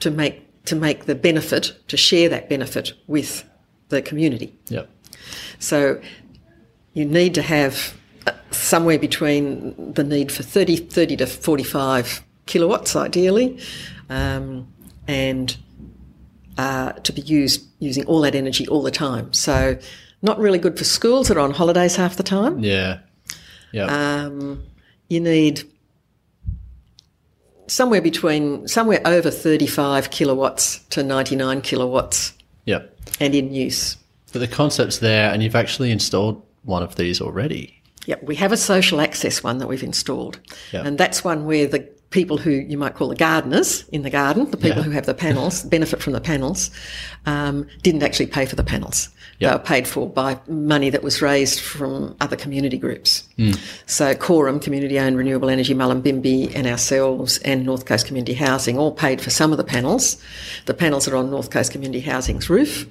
to 0.00 0.10
make 0.10 0.42
to 0.64 0.76
make 0.76 1.04
the 1.04 1.14
benefit 1.14 1.76
to 1.88 1.96
share 1.96 2.28
that 2.28 2.48
benefit 2.48 2.92
with 3.06 3.48
the 3.88 4.02
community. 4.02 4.54
Yep. 4.68 4.90
So 5.58 6.00
you 6.92 7.04
need 7.04 7.34
to 7.34 7.42
have 7.42 7.94
somewhere 8.66 8.98
between 8.98 9.92
the 9.92 10.02
need 10.02 10.32
for 10.32 10.42
30, 10.42 10.76
30 10.76 11.16
to 11.18 11.26
45 11.26 12.22
kilowatts, 12.46 12.96
ideally, 12.96 13.58
um, 14.10 14.66
and 15.06 15.56
uh, 16.58 16.92
to 16.92 17.12
be 17.12 17.22
used 17.22 17.64
using 17.78 18.04
all 18.06 18.20
that 18.22 18.34
energy 18.34 18.66
all 18.68 18.82
the 18.82 18.90
time. 18.90 19.32
So 19.32 19.78
not 20.22 20.38
really 20.38 20.58
good 20.58 20.76
for 20.76 20.84
schools 20.84 21.28
that 21.28 21.36
are 21.36 21.40
on 21.40 21.52
holidays 21.52 21.96
half 21.96 22.16
the 22.16 22.22
time. 22.22 22.58
Yeah. 22.60 22.98
Yeah. 23.72 23.84
Um, 23.84 24.64
you 25.08 25.20
need 25.20 25.62
somewhere 27.68 28.00
between 28.00 28.66
somewhere 28.66 29.00
over 29.04 29.30
35 29.30 30.10
kilowatts 30.10 30.78
to 30.90 31.02
99 31.02 31.60
kilowatts 31.60 32.32
yep. 32.64 32.96
and 33.20 33.34
in 33.34 33.52
use. 33.52 33.96
But 34.32 34.40
the 34.40 34.48
concept's 34.48 34.98
there, 34.98 35.32
and 35.32 35.42
you've 35.42 35.54
actually 35.54 35.90
installed 35.90 36.42
one 36.64 36.82
of 36.82 36.96
these 36.96 37.20
already. 37.20 37.75
Yep, 38.06 38.22
we 38.24 38.34
have 38.36 38.52
a 38.52 38.56
social 38.56 39.00
access 39.00 39.42
one 39.42 39.58
that 39.58 39.66
we've 39.68 39.82
installed. 39.82 40.40
Yeah. 40.72 40.82
And 40.86 40.96
that's 40.98 41.22
one 41.24 41.44
where 41.44 41.66
the 41.66 41.80
people 42.10 42.38
who 42.38 42.50
you 42.52 42.78
might 42.78 42.94
call 42.94 43.08
the 43.08 43.16
gardeners 43.16 43.84
in 43.88 44.02
the 44.02 44.10
garden, 44.10 44.48
the 44.50 44.56
people 44.56 44.78
Yeah. 44.78 44.84
who 44.84 44.90
have 44.92 45.06
the 45.06 45.14
panels, 45.14 45.62
benefit 45.76 46.00
from 46.00 46.12
the 46.12 46.20
panels, 46.20 46.70
um, 47.26 47.66
didn't 47.82 48.02
actually 48.04 48.26
pay 48.28 48.46
for 48.46 48.54
the 48.56 48.62
panels. 48.62 49.08
Yeah. 49.38 49.50
They 49.50 49.56
were 49.56 49.62
paid 49.62 49.88
for 49.88 50.08
by 50.08 50.38
money 50.48 50.88
that 50.90 51.02
was 51.02 51.20
raised 51.20 51.60
from 51.60 52.16
other 52.20 52.36
community 52.36 52.78
groups. 52.78 53.24
Hmm. 53.36 53.50
So 53.86 54.14
COREM, 54.14 54.60
Community 54.60 54.98
Owned 54.98 55.18
Renewable 55.18 55.50
Energy, 55.50 55.74
Mullumbimby 55.74 56.54
and 56.54 56.66
ourselves 56.66 57.38
and 57.38 57.66
North 57.66 57.84
Coast 57.84 58.06
Community 58.06 58.34
Housing 58.34 58.78
all 58.78 58.92
paid 58.92 59.20
for 59.20 59.30
some 59.30 59.50
of 59.50 59.58
the 59.58 59.64
panels. 59.64 60.16
The 60.66 60.74
panels 60.74 61.06
are 61.08 61.16
on 61.16 61.28
North 61.30 61.50
Coast 61.50 61.72
Community 61.72 62.00
Housing's 62.00 62.48
roof 62.48 62.86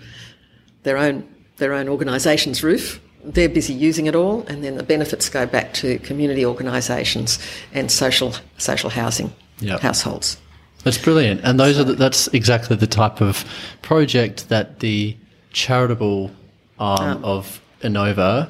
their 0.84 0.98
own 0.98 1.28
their 1.58 1.74
own 1.74 1.88
organisation's 1.90 2.64
roof. 2.64 3.02
They're 3.26 3.50
busy 3.50 3.74
using 3.74 4.06
it 4.06 4.16
all, 4.16 4.44
and 4.48 4.64
then 4.64 4.76
the 4.76 4.84
benefits 4.84 5.30
go 5.30 5.46
back 5.46 5.74
to 5.76 6.00
community 6.00 6.46
organisations 6.46 7.40
and 7.74 7.92
social 7.92 8.36
social 8.58 8.90
housing 8.90 9.34
Yep. 9.60 9.80
households. 9.80 10.38
That's 10.84 10.98
brilliant, 10.98 11.42
and 11.44 11.60
those 11.60 11.80
are 11.80 11.84
the, 11.84 11.94
that's 11.94 12.28
exactly 12.28 12.76
the 12.76 12.88
type 12.88 13.22
of 13.22 13.44
project 13.82 14.50
that 14.50 14.80
the 14.80 15.16
charitable 15.52 16.30
arm 16.78 17.24
of 17.24 17.62
Enova 17.82 18.50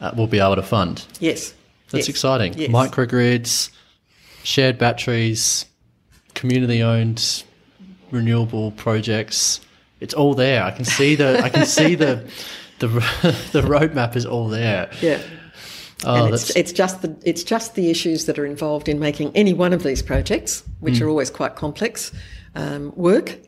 uh, 0.00 0.10
will 0.16 0.26
be 0.26 0.38
able 0.40 0.56
to 0.56 0.62
fund. 0.62 1.06
Yes, 1.20 1.54
That's 1.90 2.06
yes, 2.06 2.08
exciting. 2.08 2.54
Yes. 2.54 2.70
Microgrids, 2.70 3.70
shared 4.42 4.76
batteries, 4.78 5.64
community-owned 6.34 7.44
renewable 8.10 8.72
projects. 8.72 9.60
It's 10.00 10.12
all 10.14 10.34
there. 10.34 10.64
I 10.64 10.72
can 10.72 10.84
see 10.84 11.14
the. 11.14 11.38
I 11.42 11.48
can 11.48 11.64
see 11.66 11.94
the. 11.94 12.28
The, 12.82 12.88
the 13.52 13.62
roadmap 13.62 14.16
is 14.16 14.26
all 14.26 14.48
there. 14.48 14.90
Yeah. 15.00 15.20
Oh, 16.04 16.24
and 16.26 16.34
it's, 16.34 16.50
it's 16.56 16.72
just 16.72 17.02
the 17.02 17.16
it's 17.24 17.44
just 17.44 17.74
the 17.76 17.88
issues 17.90 18.26
that 18.26 18.36
are 18.38 18.44
involved 18.46 18.88
in 18.88 18.98
making 18.98 19.30
any 19.36 19.52
one 19.52 19.72
of 19.72 19.82
these 19.84 20.02
projects, 20.02 20.64
which 20.80 20.98
Hmm. 20.98 21.04
are 21.04 21.08
always 21.08 21.30
quite 21.30 21.54
complex, 21.54 22.10
um, 22.56 22.92
work, 22.96 23.38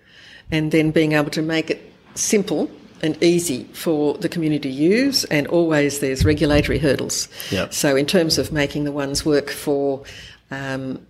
and 0.52 0.70
then 0.70 0.92
being 0.92 1.12
able 1.12 1.30
to 1.30 1.42
make 1.42 1.68
it 1.70 1.80
simple 2.14 2.70
and 3.02 3.20
easy 3.22 3.64
for 3.72 4.14
the 4.18 4.28
community 4.28 4.68
to 4.68 4.74
use. 4.74 5.24
And 5.24 5.46
always 5.48 5.98
there's 5.98 6.24
regulatory 6.24 6.78
hurdles. 6.78 7.28
Yep. 7.50 7.74
So 7.74 7.96
in 7.96 8.06
terms 8.06 8.38
of 8.38 8.52
making 8.52 8.84
the 8.84 8.92
ones 8.92 9.26
work 9.26 9.50
for 9.50 10.04
um, 10.52 11.04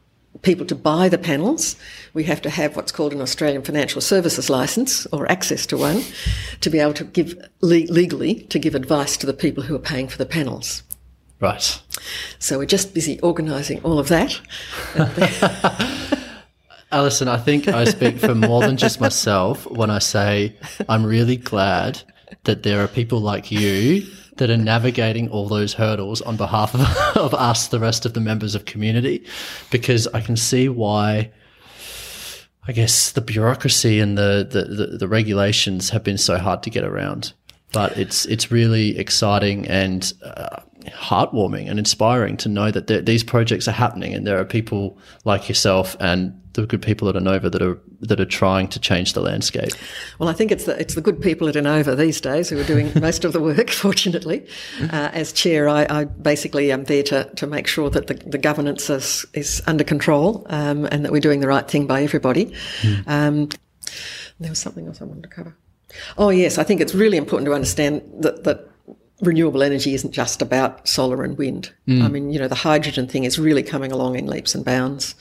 people 0.45 0.67
to 0.67 0.75
buy 0.75 1.09
the 1.09 1.19
panels, 1.19 1.77
we 2.13 2.25
have 2.25 2.41
to 2.43 2.51
have 2.51 2.77
what's 2.77 2.93
called 2.93 3.13
an 3.13 3.21
Australian 3.21 3.63
Financial 3.63 4.01
Services 4.01 4.49
Licence 4.49 5.07
or 5.07 5.31
access 5.31 5.67
to 5.67 5.77
one 5.77 6.03
to 6.61 6.71
be 6.71 6.79
able 6.79 6.95
to 6.95 7.05
give 7.05 7.35
le- 7.61 7.91
legally 7.91 8.35
to 8.51 8.59
give 8.59 8.75
advice 8.75 9.17
to 9.17 9.27
the 9.27 9.35
people 9.35 9.65
who 9.65 9.75
are 9.75 9.81
paying 9.81 10.09
for 10.09 10.19
the 10.19 10.27
panels. 10.27 10.83
right. 11.41 11.81
So 12.39 12.59
we're 12.59 12.67
just 12.67 12.95
busy 12.95 13.19
organising 13.21 13.83
all 13.83 13.99
of 13.99 14.09
that. 14.09 14.41
Alison, 16.93 17.27
I 17.27 17.39
think 17.39 17.67
I 17.67 17.85
speak 17.85 18.19
for 18.19 18.35
more 18.37 18.61
than 18.61 18.77
just 18.77 19.01
myself 19.01 19.67
when 19.69 19.91
I 19.91 19.99
say 19.99 20.57
I'm 20.89 21.05
really 21.05 21.37
glad 21.37 22.03
that 22.45 22.63
there 22.63 22.83
are 22.85 22.89
people 22.89 23.21
like 23.21 23.51
you 23.51 24.07
that 24.37 24.51
are 24.51 24.57
navigating 24.57 25.29
all 25.31 25.49
those 25.49 25.75
hurdles 25.75 26.21
on 26.23 26.37
behalf 26.37 26.75
of, 26.75 26.81
of 27.17 27.35
us, 27.35 27.69
the 27.69 27.79
rest 27.81 28.05
of 28.05 28.15
the 28.15 28.21
members 28.21 28.55
of 28.55 28.65
community, 28.65 29.25
because 29.71 30.07
I 30.09 30.21
can 30.21 30.37
see 30.37 30.69
why. 30.69 31.31
I 32.67 32.73
guess 32.73 33.13
the 33.13 33.21
bureaucracy 33.21 34.01
and 34.01 34.17
the, 34.17 34.49
the, 34.51 34.65
the, 34.65 34.87
the 34.97 35.07
regulations 35.09 35.91
have 35.91 36.03
been 36.03 36.17
so 36.17 36.39
hard 36.39 36.63
to 36.63 36.71
get 36.71 36.83
around. 36.83 37.35
but 37.75 37.99
it's 37.99 38.25
it's 38.27 38.51
really 38.51 38.97
exciting 38.97 39.67
and 39.67 40.15
uh, 40.23 40.61
heartwarming 40.87 41.69
and 41.69 41.79
inspiring 41.79 42.37
to 42.39 42.49
know 42.49 42.71
that 42.71 42.87
there, 42.87 43.01
these 43.01 43.23
projects 43.23 43.69
are 43.69 43.73
happening 43.73 44.15
and 44.15 44.27
there 44.27 44.39
are 44.39 44.45
people 44.45 44.99
like 45.25 45.49
yourself 45.49 45.97
and 46.01 46.41
the 46.55 46.67
good 46.67 46.83
people 46.83 47.09
at 47.09 47.17
Enova 47.17 47.51
that 47.51 47.63
are 47.63 47.81
that 48.01 48.21
are 48.21 48.27
trying 48.27 48.69
to 48.69 48.79
change 48.81 49.13
the 49.13 49.21
landscape. 49.21 49.73
Well, 50.19 50.29
I 50.29 50.33
think 50.33 50.53
it's 50.53 50.65
the 50.65 50.81
it's 50.81 50.95
the 50.95 51.01
good 51.01 51.21
people 51.21 51.49
at 51.49 51.55
Enova 51.55 51.97
these 51.97 52.21
days 52.21 52.49
who 52.49 52.59
are 52.59 52.65
doing 52.65 52.93
most 53.01 53.25
of 53.25 53.33
the 53.33 53.41
work. 53.41 53.71
Fortunately, 53.71 54.47
uh, 54.83 55.11
as 55.13 55.33
chair, 55.33 55.69
I, 55.69 55.87
I, 55.91 56.05
basically 56.05 56.71
am 56.71 56.85
there 56.85 57.03
to, 57.05 57.25
to 57.37 57.47
make 57.47 57.67
sure 57.67 57.91
that 57.91 58.07
the, 58.07 58.15
the 58.15 58.39
governance 58.39 58.89
is 58.89 59.27
is 59.35 59.63
under 59.67 59.85
control 59.85 60.47
um, 60.49 60.87
and 60.87 61.05
that 61.05 61.13
we're 61.13 61.21
doing 61.21 61.41
the 61.41 61.49
right 61.49 61.69
thing 61.69 61.87
by 61.87 62.03
everybody. 62.03 62.55
Mm. 62.83 63.09
Um, 63.09 63.49
there 64.41 64.51
was 64.51 64.59
something 64.59 64.87
else 64.87 65.01
I 65.01 65.05
wanted 65.05 65.25
to 65.25 65.29
cover. 65.29 65.57
Oh 66.17 66.31
yes, 66.31 66.59
I 66.59 66.65
think 66.65 66.81
it's 66.81 66.95
really 66.95 67.17
important 67.17 67.47
to 67.47 67.55
understand 67.55 68.03
that 68.19 68.45
that 68.45 68.69
renewable 69.21 69.63
energy 69.63 69.95
isn't 69.95 70.13
just 70.13 70.43
about 70.43 70.87
solar 70.89 71.23
and 71.23 71.39
wind. 71.39 71.73
Mm. 71.87 72.03
I 72.03 72.09
mean, 72.09 72.31
you 72.31 72.39
know, 72.39 72.49
the 72.49 72.55
hydrogen 72.55 73.07
thing 73.07 73.25
is 73.25 73.39
really 73.39 73.63
coming 73.63 73.93
along 73.93 74.17
in 74.17 74.27
leaps 74.27 74.55
and 74.55 74.65
bounds. 74.65 75.15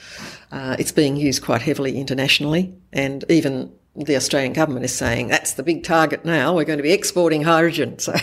Uh, 0.50 0.76
it's 0.78 0.92
being 0.92 1.16
used 1.16 1.42
quite 1.42 1.62
heavily 1.62 1.98
internationally, 1.98 2.74
and 2.92 3.24
even 3.28 3.72
the 3.96 4.16
Australian 4.16 4.52
government 4.52 4.84
is 4.84 4.94
saying 4.94 5.28
that's 5.28 5.52
the 5.52 5.62
big 5.62 5.84
target 5.84 6.24
now. 6.24 6.54
We're 6.54 6.64
going 6.64 6.78
to 6.78 6.82
be 6.82 6.92
exporting 6.92 7.42
hydrogen. 7.42 7.96
So 8.04 8.14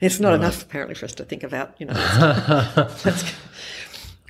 it's 0.00 0.20
not 0.20 0.30
right. 0.30 0.36
enough, 0.36 0.62
apparently, 0.62 0.94
for 0.94 1.04
us 1.06 1.14
to 1.16 1.24
think 1.24 1.42
about. 1.42 1.74
You 1.78 1.86
know, 1.86 2.88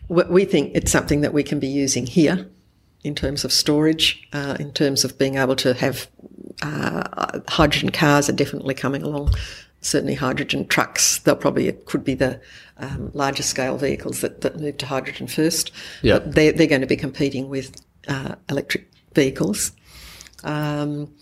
we 0.29 0.45
think 0.45 0.73
it's 0.75 0.91
something 0.91 1.21
that 1.21 1.33
we 1.33 1.43
can 1.43 1.61
be 1.61 1.69
using 1.69 2.07
here 2.07 2.49
in 3.05 3.15
terms 3.15 3.45
of 3.45 3.53
storage, 3.53 4.27
uh, 4.33 4.57
in 4.59 4.73
terms 4.73 5.05
of 5.05 5.17
being 5.19 5.37
able 5.37 5.57
to 5.57 5.75
have 5.75 6.09
uh, 6.63 7.41
hydrogen 7.49 7.91
cars 7.91 8.29
are 8.29 8.35
definitely 8.35 8.75
coming 8.75 9.03
along. 9.03 9.33
Certainly, 9.81 10.15
hydrogen 10.17 10.67
trucks. 10.67 11.19
They'll 11.21 11.37
probably 11.37 11.73
could 11.73 12.05
be 12.05 12.15
the 12.15 12.41
um, 12.77 13.11
larger 13.15 13.43
scale 13.43 13.79
vehicles 13.79 14.21
that, 14.21 14.43
that 14.43 14.61
move 14.61 14.77
to 14.79 14.87
hydrogen 14.87 15.27
first. 15.27 15.73
Yeah, 16.03 16.19
they're, 16.19 16.53
they're 16.53 16.67
going 16.67 16.83
to 16.83 16.87
be 16.87 16.97
competing 16.97 17.49
with 17.49 17.81
uh, 18.09 18.35
electric 18.49 18.91
vehicles. 19.15 19.73
Um, 20.45 21.13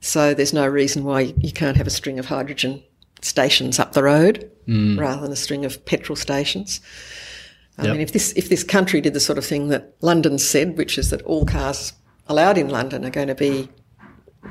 so 0.00 0.34
there's 0.34 0.52
no 0.52 0.66
reason 0.66 1.04
why 1.04 1.34
you 1.38 1.52
can't 1.52 1.76
have 1.76 1.86
a 1.86 1.90
string 1.90 2.18
of 2.18 2.26
hydrogen 2.26 2.82
stations 3.22 3.78
up 3.78 3.92
the 3.92 4.02
road 4.02 4.50
mm. 4.66 4.98
rather 4.98 5.22
than 5.22 5.32
a 5.32 5.36
string 5.36 5.64
of 5.64 5.84
petrol 5.84 6.16
stations. 6.16 6.80
I 7.78 7.84
yep. 7.84 7.92
mean, 7.92 8.00
if 8.00 8.12
this 8.12 8.32
if 8.34 8.48
this 8.48 8.64
country 8.64 9.00
did 9.00 9.14
the 9.14 9.20
sort 9.20 9.38
of 9.38 9.44
thing 9.44 9.68
that 9.68 9.94
London 10.00 10.38
said, 10.38 10.76
which 10.76 10.98
is 10.98 11.10
that 11.10 11.22
all 11.22 11.44
cars 11.44 11.92
allowed 12.28 12.58
in 12.58 12.68
London 12.68 13.04
are 13.04 13.10
going 13.10 13.28
to 13.28 13.34
be 13.34 13.68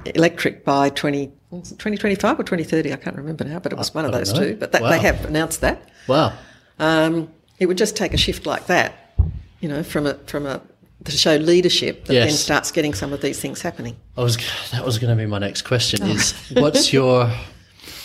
electric 0.06 0.64
by 0.64 0.90
20, 0.90 1.28
2025 1.52 2.40
or 2.40 2.44
2030, 2.44 2.94
I 2.94 2.96
can't 2.96 3.16
remember 3.16 3.44
now, 3.44 3.60
but 3.60 3.72
it 3.72 3.78
was 3.78 3.90
I, 3.92 3.94
one 3.94 4.06
of 4.06 4.12
those 4.12 4.34
know. 4.34 4.40
two. 4.40 4.56
But 4.56 4.72
that, 4.72 4.82
wow. 4.82 4.90
they 4.90 5.00
have 5.00 5.26
announced 5.26 5.62
that. 5.62 5.90
Wow. 6.08 6.34
Um, 6.80 7.32
it 7.60 7.66
would 7.66 7.78
just 7.78 7.96
take 7.96 8.14
a 8.14 8.18
shift 8.18 8.46
like 8.46 8.68
that, 8.68 9.16
you 9.60 9.68
know, 9.68 9.84
from 9.84 10.08
a 10.08 10.14
from 10.26 10.46
a 10.46 10.62
to 11.06 11.12
show 11.12 11.36
leadership 11.38 12.06
that 12.06 12.14
yes. 12.14 12.30
then 12.30 12.38
starts 12.38 12.72
getting 12.72 12.94
some 12.94 13.14
of 13.14 13.22
these 13.22 13.40
things 13.40 13.62
happening. 13.62 13.96
I 14.18 14.24
was 14.24 14.38
that 14.72 14.86
was 14.86 14.98
going 14.98 15.16
to 15.16 15.22
be 15.22 15.28
my 15.28 15.40
next 15.40 15.64
question. 15.64 16.00
Oh. 16.04 16.08
Is 16.08 16.34
what's 16.54 16.94
your 16.94 17.32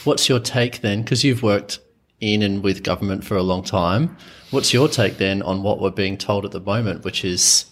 what's 0.05 0.29
your 0.29 0.41
take 0.41 0.81
then? 0.81 1.03
Because 1.03 1.25
you've 1.25 1.43
worked 1.43 1.81
in 2.21 2.43
and 2.43 2.63
with 2.63 2.83
government 2.83 3.25
for 3.25 3.37
a 3.37 3.43
long 3.43 3.63
time. 3.63 4.17
What's 4.51 4.73
your 4.73 4.89
take 4.89 5.19
then 5.19 5.43
on 5.43 5.63
what 5.63 5.81
we're 5.81 5.91
being 5.91 6.17
told 6.17 6.45
at 6.45 6.53
the 6.53 6.61
moment, 6.61 7.05
which 7.05 7.25
is 7.25 7.67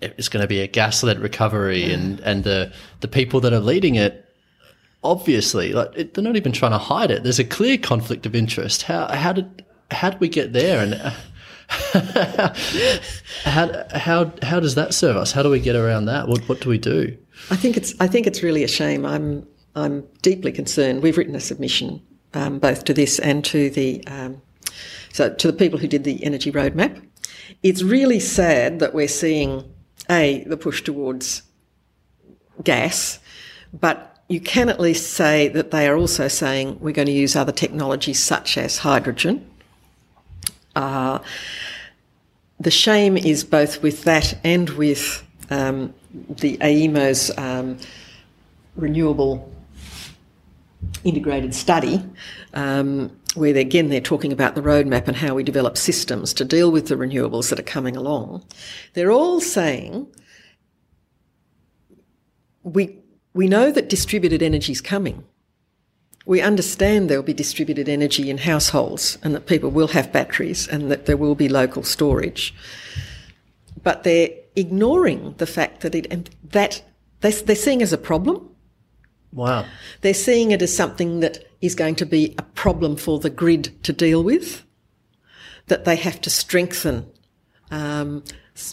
it's 0.00 0.28
going 0.28 0.42
to 0.42 0.46
be 0.46 0.60
a 0.60 0.66
gas-led 0.66 1.18
recovery, 1.20 1.84
yeah. 1.84 1.94
and 1.94 2.20
and 2.20 2.44
the 2.44 2.72
the 3.00 3.08
people 3.08 3.40
that 3.40 3.52
are 3.52 3.60
leading 3.60 3.96
it, 3.96 4.24
obviously, 5.02 5.72
like 5.72 5.90
it, 5.96 6.14
they're 6.14 6.24
not 6.24 6.36
even 6.36 6.52
trying 6.52 6.72
to 6.72 6.78
hide 6.78 7.10
it. 7.10 7.22
There's 7.22 7.38
a 7.38 7.44
clear 7.44 7.78
conflict 7.78 8.26
of 8.26 8.34
interest. 8.34 8.82
How 8.82 9.08
how 9.08 9.32
did 9.32 9.64
how 9.90 10.10
did 10.10 10.20
we 10.20 10.28
get 10.28 10.52
there, 10.52 10.82
and 10.82 10.94
how 13.44 13.84
how 13.92 14.32
how 14.42 14.60
does 14.60 14.74
that 14.76 14.94
serve 14.94 15.16
us? 15.16 15.32
How 15.32 15.42
do 15.42 15.50
we 15.50 15.60
get 15.60 15.76
around 15.76 16.06
that? 16.06 16.28
What 16.28 16.48
what 16.48 16.60
do 16.60 16.68
we 16.68 16.78
do? 16.78 17.16
I 17.50 17.56
think 17.56 17.76
it's 17.76 17.94
I 18.00 18.06
think 18.06 18.26
it's 18.26 18.42
really 18.42 18.64
a 18.64 18.68
shame. 18.68 19.04
I'm 19.04 19.46
I'm 19.74 20.06
deeply 20.22 20.52
concerned. 20.52 21.02
We've 21.02 21.18
written 21.18 21.34
a 21.34 21.40
submission 21.40 22.02
um, 22.34 22.58
both 22.58 22.84
to 22.84 22.94
this 22.94 23.18
and 23.18 23.44
to 23.46 23.70
the 23.70 24.06
um, 24.06 24.42
so 25.12 25.32
to 25.32 25.46
the 25.48 25.52
people 25.52 25.78
who 25.78 25.88
did 25.88 26.04
the 26.04 26.22
energy 26.24 26.52
roadmap. 26.52 27.02
It's 27.62 27.82
really 27.82 28.20
sad 28.20 28.78
that 28.78 28.94
we're 28.94 29.08
seeing 29.08 29.64
a 30.10 30.44
the 30.44 30.56
push 30.56 30.82
towards 30.82 31.42
gas, 32.62 33.18
but 33.72 34.22
you 34.28 34.40
can 34.40 34.68
at 34.68 34.78
least 34.78 35.12
say 35.12 35.48
that 35.48 35.70
they 35.70 35.88
are 35.88 35.96
also 35.96 36.28
saying 36.28 36.78
we're 36.80 36.92
going 36.92 37.06
to 37.06 37.12
use 37.12 37.34
other 37.34 37.52
technologies 37.52 38.22
such 38.22 38.58
as 38.58 38.78
hydrogen. 38.78 39.48
Uh, 40.76 41.18
the 42.60 42.70
shame 42.70 43.16
is 43.16 43.44
both 43.44 43.82
with 43.82 44.04
that 44.04 44.38
and 44.44 44.68
with 44.70 45.24
um, 45.50 45.94
the 46.28 46.56
AEMO's 46.58 47.36
um, 47.38 47.78
renewable 48.76 49.52
integrated 51.04 51.54
study, 51.54 52.02
um, 52.54 53.10
where 53.34 53.52
they, 53.52 53.60
again 53.60 53.88
they're 53.88 54.00
talking 54.00 54.32
about 54.32 54.54
the 54.54 54.60
roadmap 54.60 55.06
and 55.06 55.16
how 55.16 55.34
we 55.34 55.42
develop 55.42 55.76
systems 55.76 56.32
to 56.34 56.44
deal 56.44 56.70
with 56.70 56.88
the 56.88 56.94
renewables 56.94 57.50
that 57.50 57.58
are 57.58 57.64
coming 57.64 57.96
along. 57.96 58.44
They're 58.94 59.12
all 59.12 59.40
saying 59.40 60.06
we 62.62 62.98
we 63.34 63.46
know 63.46 63.70
that 63.70 63.88
distributed 63.88 64.42
energy 64.42 64.72
is 64.72 64.80
coming. 64.80 65.24
We 66.26 66.40
understand 66.40 67.08
there 67.08 67.18
will 67.18 67.24
be 67.24 67.32
distributed 67.32 67.88
energy 67.88 68.28
in 68.28 68.38
households 68.38 69.16
and 69.22 69.34
that 69.34 69.46
people 69.46 69.70
will 69.70 69.88
have 69.88 70.12
batteries 70.12 70.68
and 70.68 70.90
that 70.90 71.06
there 71.06 71.16
will 71.16 71.34
be 71.34 71.48
local 71.48 71.82
storage. 71.82 72.54
But 73.82 74.02
they're 74.02 74.30
ignoring 74.56 75.34
the 75.38 75.46
fact 75.46 75.80
that 75.80 75.94
it 75.94 76.30
that 76.50 76.82
they, 77.20 77.30
they're 77.30 77.56
seeing 77.56 77.82
as 77.82 77.92
a 77.92 77.98
problem 77.98 78.48
Wow. 79.32 79.66
They're 80.00 80.14
seeing 80.14 80.50
it 80.50 80.62
as 80.62 80.74
something 80.74 81.20
that 81.20 81.44
is 81.60 81.74
going 81.74 81.96
to 81.96 82.06
be 82.06 82.34
a 82.38 82.42
problem 82.42 82.96
for 82.96 83.18
the 83.18 83.30
grid 83.30 83.82
to 83.84 83.92
deal 83.92 84.22
with, 84.22 84.64
that 85.66 85.84
they 85.84 85.96
have 85.96 86.20
to 86.22 86.30
strengthen. 86.30 87.10
Um, 87.70 88.24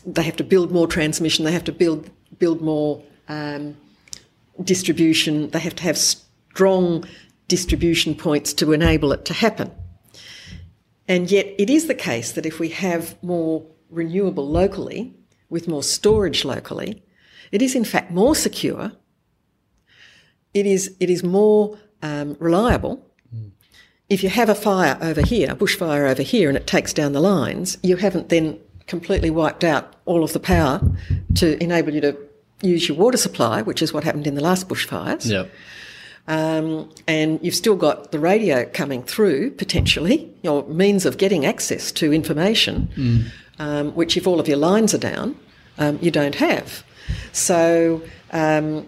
they 0.06 0.24
have 0.24 0.36
to 0.38 0.44
build 0.44 0.72
more 0.72 0.88
transmission. 0.88 1.46
They 1.46 1.52
have 1.52 1.64
to 1.66 1.72
build 1.72 2.10
build 2.40 2.62
more 2.62 3.02
um, 3.30 3.78
distribution. 4.64 5.50
They 5.52 5.60
have 5.60 5.76
to 5.76 5.84
have 5.84 5.98
strong 5.98 7.06
distribution 7.48 8.16
points 8.16 8.54
to 8.54 8.74
enable 8.74 9.12
it 9.12 9.26
to 9.26 9.34
happen. 9.34 9.72
And 11.08 11.30
yet, 11.30 11.48
it 11.58 11.70
is 11.70 11.88
the 11.88 11.96
case 11.96 12.32
that 12.32 12.46
if 12.46 12.60
we 12.60 12.70
have 12.70 13.22
more 13.24 13.64
renewable 13.90 14.48
locally, 14.50 15.14
with 15.50 15.68
more 15.68 15.84
storage 15.84 16.44
locally, 16.44 17.04
it 17.52 17.62
is 17.62 17.76
in 17.76 17.86
fact 17.86 18.12
more 18.12 18.36
secure 18.36 18.92
it 20.56 20.66
is 20.66 20.96
it 21.00 21.10
is 21.10 21.22
more 21.22 21.78
um, 22.02 22.38
reliable. 22.40 23.06
Mm. 23.36 23.52
If 24.10 24.24
you 24.24 24.30
have 24.30 24.50
a 24.50 24.56
fire 24.56 24.98
over 25.02 25.22
here, 25.22 25.52
a 25.52 25.56
bushfire 25.56 26.10
over 26.10 26.22
here, 26.22 26.50
and 26.50 26.58
it 26.58 26.68
takes 26.68 26.94
down 26.94 27.14
the 27.14 27.20
lines, 27.20 27.78
you 27.82 27.96
haven't 27.98 28.30
then 28.30 28.60
completely 28.88 29.32
wiped 29.32 29.64
out 29.64 29.96
all 30.06 30.24
of 30.24 30.34
the 30.34 30.40
power 30.40 30.80
to 31.36 31.62
enable 31.62 31.94
you 31.94 32.02
to 32.02 32.18
use 32.62 32.88
your 32.88 32.98
water 32.98 33.18
supply, 33.18 33.62
which 33.62 33.82
is 33.82 33.94
what 33.94 34.04
happened 34.04 34.28
in 34.28 34.36
the 34.36 34.44
last 34.44 34.70
bushfires. 34.70 35.30
Yep. 35.30 35.52
Um, 36.28 36.90
and 37.08 37.40
you've 37.44 37.56
still 37.56 37.76
got 37.76 38.12
the 38.12 38.20
radio 38.20 38.66
coming 38.66 39.04
through 39.04 39.52
potentially, 39.52 40.32
your 40.42 40.64
means 40.68 41.06
of 41.06 41.18
getting 41.18 41.46
access 41.46 41.92
to 41.94 42.14
information, 42.14 42.90
mm. 42.96 43.26
um, 43.60 43.92
which 43.96 44.18
if 44.18 44.26
all 44.26 44.40
of 44.40 44.48
your 44.48 44.58
lines 44.58 44.94
are 44.94 45.00
down, 45.00 45.38
um, 45.78 46.00
you 46.02 46.10
don't 46.10 46.36
have. 46.36 46.84
So 47.32 48.02
um, 48.32 48.88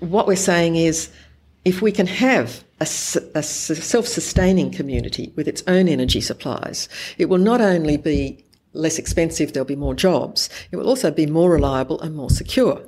what 0.00 0.26
we're 0.26 0.36
saying 0.36 0.76
is 0.76 1.10
if 1.64 1.82
we 1.82 1.92
can 1.92 2.06
have 2.06 2.64
a, 2.80 2.84
a 2.84 3.42
self 3.42 4.06
sustaining 4.06 4.70
community 4.70 5.32
with 5.36 5.46
its 5.46 5.62
own 5.66 5.88
energy 5.88 6.20
supplies, 6.20 6.88
it 7.18 7.26
will 7.26 7.38
not 7.38 7.60
only 7.60 7.96
be 7.96 8.44
less 8.72 8.98
expensive, 8.98 9.52
there'll 9.52 9.66
be 9.66 9.76
more 9.76 9.94
jobs, 9.94 10.48
it 10.70 10.76
will 10.76 10.88
also 10.88 11.10
be 11.10 11.26
more 11.26 11.50
reliable 11.50 12.00
and 12.00 12.14
more 12.14 12.30
secure. 12.30 12.82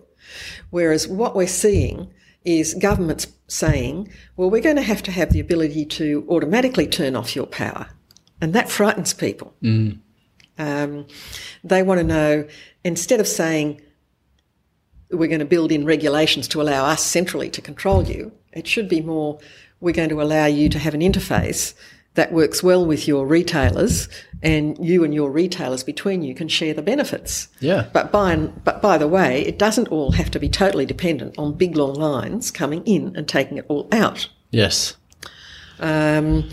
Whereas 0.70 1.06
what 1.08 1.34
we're 1.34 1.46
seeing 1.46 2.12
is 2.44 2.74
governments 2.74 3.26
saying, 3.46 4.10
well, 4.36 4.50
we're 4.50 4.62
going 4.62 4.76
to 4.76 4.82
have 4.82 5.02
to 5.04 5.12
have 5.12 5.32
the 5.32 5.40
ability 5.40 5.84
to 5.84 6.26
automatically 6.28 6.86
turn 6.86 7.14
off 7.14 7.36
your 7.36 7.46
power. 7.46 7.88
And 8.40 8.54
that 8.54 8.70
frightens 8.70 9.12
people. 9.12 9.54
Mm. 9.62 9.98
Um, 10.58 11.06
they 11.62 11.82
want 11.82 11.98
to 11.98 12.04
know, 12.04 12.48
instead 12.84 13.20
of 13.20 13.28
saying, 13.28 13.80
we're 15.10 15.28
going 15.28 15.40
to 15.40 15.44
build 15.44 15.70
in 15.70 15.84
regulations 15.84 16.48
to 16.48 16.62
allow 16.62 16.86
us 16.86 17.04
centrally 17.04 17.50
to 17.50 17.60
control 17.60 18.04
you. 18.04 18.32
It 18.52 18.66
should 18.66 18.88
be 18.88 19.00
more, 19.00 19.38
we're 19.80 19.94
going 19.94 20.08
to 20.10 20.22
allow 20.22 20.46
you 20.46 20.68
to 20.68 20.78
have 20.78 20.94
an 20.94 21.00
interface 21.00 21.74
that 22.14 22.32
works 22.32 22.62
well 22.62 22.84
with 22.84 23.08
your 23.08 23.26
retailers, 23.26 24.08
and 24.42 24.76
you 24.84 25.02
and 25.02 25.14
your 25.14 25.30
retailers 25.30 25.82
between 25.82 26.22
you 26.22 26.34
can 26.34 26.48
share 26.48 26.74
the 26.74 26.82
benefits. 26.82 27.48
Yeah. 27.60 27.88
But 27.92 28.12
by 28.12 28.32
and, 28.32 28.64
but 28.64 28.82
by 28.82 28.98
the 28.98 29.08
way, 29.08 29.42
it 29.46 29.58
doesn't 29.58 29.88
all 29.88 30.12
have 30.12 30.30
to 30.32 30.38
be 30.38 30.48
totally 30.48 30.84
dependent 30.84 31.38
on 31.38 31.54
big 31.54 31.76
long 31.76 31.94
lines 31.94 32.50
coming 32.50 32.82
in 32.84 33.16
and 33.16 33.26
taking 33.26 33.56
it 33.56 33.64
all 33.68 33.88
out. 33.92 34.28
Yes. 34.50 34.96
Um, 35.80 36.50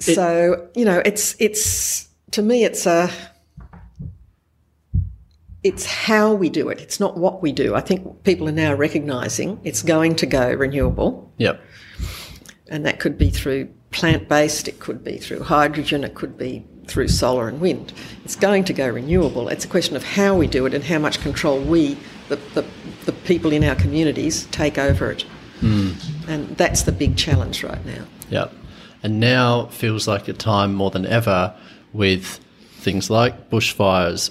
so 0.00 0.68
you 0.74 0.84
know, 0.84 1.02
it's 1.04 1.36
it's 1.38 2.08
to 2.30 2.42
me, 2.42 2.64
it's 2.64 2.86
a 2.86 3.10
it's 5.66 5.84
how 5.84 6.32
we 6.32 6.48
do 6.48 6.68
it. 6.68 6.80
It's 6.80 7.00
not 7.00 7.16
what 7.16 7.42
we 7.42 7.50
do. 7.50 7.74
I 7.74 7.80
think 7.80 8.22
people 8.22 8.48
are 8.48 8.52
now 8.52 8.72
recognising 8.72 9.60
it's 9.64 9.82
going 9.82 10.14
to 10.16 10.26
go 10.26 10.52
renewable, 10.52 11.32
Yep. 11.38 11.60
and 12.68 12.86
that 12.86 13.00
could 13.00 13.18
be 13.18 13.30
through 13.30 13.68
plant 13.90 14.28
based, 14.28 14.68
it 14.68 14.78
could 14.78 15.02
be 15.02 15.18
through 15.18 15.42
hydrogen, 15.42 16.04
it 16.04 16.14
could 16.14 16.38
be 16.38 16.64
through 16.86 17.08
solar 17.08 17.48
and 17.48 17.60
wind. 17.60 17.92
It's 18.24 18.36
going 18.36 18.62
to 18.64 18.72
go 18.72 18.88
renewable. 18.88 19.48
It's 19.48 19.64
a 19.64 19.68
question 19.68 19.96
of 19.96 20.04
how 20.04 20.36
we 20.36 20.46
do 20.46 20.66
it 20.66 20.74
and 20.74 20.84
how 20.84 21.00
much 21.00 21.20
control 21.20 21.60
we, 21.60 21.98
the, 22.28 22.36
the, 22.54 22.64
the 23.06 23.12
people 23.12 23.50
in 23.52 23.64
our 23.64 23.74
communities, 23.74 24.46
take 24.52 24.78
over 24.78 25.10
it. 25.10 25.22
Hmm. 25.58 25.92
And 26.28 26.56
that's 26.56 26.82
the 26.82 26.92
big 26.92 27.16
challenge 27.16 27.64
right 27.64 27.84
now. 27.84 28.04
Yep. 28.30 28.52
And 29.02 29.18
now 29.18 29.66
feels 29.66 30.06
like 30.06 30.28
a 30.28 30.32
time 30.32 30.74
more 30.74 30.92
than 30.92 31.06
ever 31.06 31.56
with 31.92 32.38
things 32.78 33.10
like 33.10 33.50
bushfires, 33.50 34.30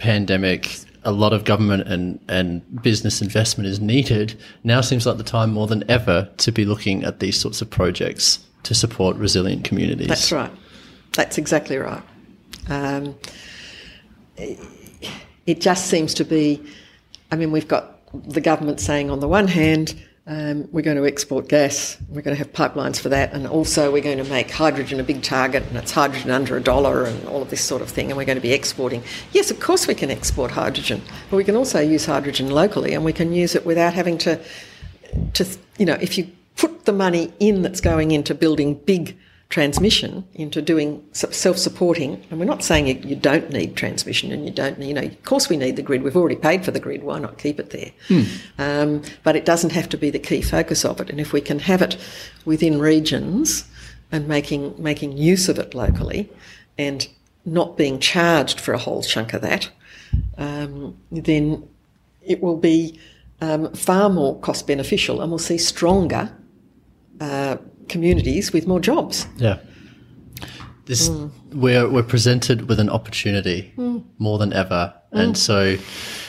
pandemic, 0.00 0.76
a 1.04 1.12
lot 1.12 1.32
of 1.32 1.44
government 1.44 1.86
and, 1.86 2.18
and 2.28 2.82
business 2.82 3.22
investment 3.22 3.68
is 3.68 3.80
needed. 3.80 4.38
Now 4.64 4.80
seems 4.80 5.06
like 5.06 5.16
the 5.16 5.22
time 5.22 5.52
more 5.52 5.66
than 5.66 5.88
ever 5.88 6.28
to 6.38 6.52
be 6.52 6.64
looking 6.64 7.04
at 7.04 7.20
these 7.20 7.38
sorts 7.38 7.62
of 7.62 7.70
projects 7.70 8.40
to 8.64 8.74
support 8.74 9.16
resilient 9.16 9.64
communities. 9.64 10.08
That's 10.08 10.32
right. 10.32 10.50
That's 11.12 11.38
exactly 11.38 11.76
right. 11.78 12.02
Um, 12.68 13.14
it 14.36 15.60
just 15.60 15.86
seems 15.86 16.14
to 16.14 16.24
be, 16.24 16.62
I 17.30 17.36
mean, 17.36 17.52
we've 17.52 17.68
got 17.68 17.98
the 18.12 18.40
government 18.40 18.80
saying 18.80 19.10
on 19.10 19.20
the 19.20 19.28
one 19.28 19.48
hand, 19.48 19.94
um, 20.30 20.68
we're 20.70 20.82
going 20.82 20.96
to 20.96 21.04
export 21.06 21.48
gas, 21.48 21.96
we're 22.08 22.22
going 22.22 22.36
to 22.36 22.38
have 22.38 22.52
pipelines 22.52 23.00
for 23.00 23.08
that, 23.08 23.32
and 23.32 23.48
also 23.48 23.90
we're 23.90 24.00
going 24.00 24.18
to 24.18 24.30
make 24.30 24.48
hydrogen 24.48 25.00
a 25.00 25.02
big 25.02 25.24
target, 25.24 25.64
and 25.66 25.76
it's 25.76 25.90
hydrogen 25.90 26.30
under 26.30 26.56
a 26.56 26.62
dollar 26.62 27.04
and 27.04 27.26
all 27.26 27.42
of 27.42 27.50
this 27.50 27.60
sort 27.60 27.82
of 27.82 27.88
thing, 27.88 28.10
and 28.10 28.16
we're 28.16 28.24
going 28.24 28.38
to 28.38 28.42
be 28.42 28.52
exporting. 28.52 29.02
Yes, 29.32 29.50
of 29.50 29.58
course 29.58 29.88
we 29.88 29.94
can 29.96 30.08
export 30.08 30.52
hydrogen, 30.52 31.02
but 31.30 31.36
we 31.36 31.42
can 31.42 31.56
also 31.56 31.80
use 31.80 32.06
hydrogen 32.06 32.48
locally, 32.48 32.94
and 32.94 33.04
we 33.04 33.12
can 33.12 33.32
use 33.32 33.56
it 33.56 33.66
without 33.66 33.92
having 33.92 34.18
to, 34.18 34.40
to 35.32 35.44
you 35.78 35.84
know, 35.84 35.98
if 36.00 36.16
you 36.16 36.30
put 36.54 36.84
the 36.84 36.92
money 36.92 37.32
in 37.40 37.62
that's 37.62 37.80
going 37.80 38.12
into 38.12 38.32
building 38.32 38.74
big 38.74 39.18
transmission 39.50 40.24
into 40.34 40.62
doing 40.62 41.04
self-supporting. 41.12 42.24
And 42.30 42.38
we're 42.38 42.46
not 42.46 42.62
saying 42.62 42.86
you, 42.86 42.94
you 42.94 43.16
don't 43.16 43.50
need 43.50 43.76
transmission 43.76 44.32
and 44.32 44.46
you 44.46 44.52
don't 44.52 44.80
you 44.80 44.94
know 44.94 45.02
of 45.02 45.24
course 45.24 45.48
we 45.48 45.56
need 45.56 45.76
the 45.76 45.82
grid. 45.82 46.02
We've 46.02 46.16
already 46.16 46.36
paid 46.36 46.64
for 46.64 46.70
the 46.70 46.80
grid. 46.80 47.02
Why 47.02 47.18
not 47.18 47.36
keep 47.38 47.60
it 47.60 47.70
there? 47.70 47.90
Um, 48.58 49.02
but 49.24 49.36
it 49.36 49.44
doesn't 49.44 49.72
have 49.72 49.88
to 49.90 49.98
be 49.98 50.08
the 50.10 50.18
key 50.18 50.40
focus 50.40 50.84
of 50.84 51.00
it. 51.00 51.10
And 51.10 51.20
if 51.20 51.32
we 51.32 51.40
can 51.40 51.58
have 51.58 51.82
it 51.82 51.96
within 52.44 52.78
regions 52.78 53.64
and 54.12 54.26
making 54.26 54.74
making 54.78 55.18
use 55.18 55.48
of 55.48 55.58
it 55.58 55.74
locally 55.74 56.30
and 56.78 57.08
not 57.44 57.76
being 57.76 57.98
charged 57.98 58.60
for 58.60 58.72
a 58.72 58.78
whole 58.78 59.02
chunk 59.02 59.32
of 59.32 59.42
that 59.42 59.70
um, 60.38 60.96
then 61.10 61.68
it 62.22 62.42
will 62.42 62.56
be 62.56 62.98
um, 63.40 63.72
far 63.72 64.08
more 64.10 64.38
cost 64.40 64.66
beneficial 64.66 65.20
and 65.20 65.30
we'll 65.30 65.38
see 65.38 65.58
stronger 65.58 66.32
uh, 67.20 67.56
communities 67.90 68.52
with 68.52 68.66
more 68.66 68.80
jobs. 68.80 69.26
Yeah. 69.36 69.58
This 70.86 71.08
mm. 71.08 71.30
we're 71.52 71.88
we're 71.88 72.02
presented 72.02 72.68
with 72.68 72.80
an 72.80 72.88
opportunity 72.88 73.72
mm. 73.76 74.02
more 74.18 74.38
than 74.38 74.52
ever, 74.52 74.94
mm. 75.12 75.20
and 75.20 75.36
so 75.36 75.76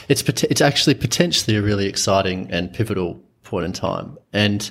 it's 0.10 0.22
it's 0.44 0.62
actually 0.62 0.96
potentially 0.96 1.56
a 1.56 1.62
really 1.62 1.88
exciting 1.88 2.52
and 2.52 2.74
pivotal 2.74 3.24
point 3.44 3.66
in 3.66 3.74
time. 3.74 4.18
And 4.34 4.70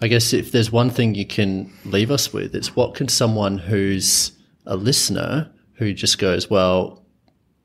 I 0.00 0.08
guess 0.08 0.32
if 0.32 0.52
there's 0.52 0.70
one 0.70 0.90
thing 0.90 1.14
you 1.14 1.26
can 1.26 1.72
leave 1.84 2.10
us 2.10 2.32
with, 2.32 2.54
it's 2.54 2.76
what 2.76 2.94
can 2.94 3.08
someone 3.08 3.58
who's 3.58 4.32
a 4.66 4.76
listener 4.76 5.50
who 5.74 5.92
just 5.92 6.18
goes, 6.18 6.48
well, 6.48 7.04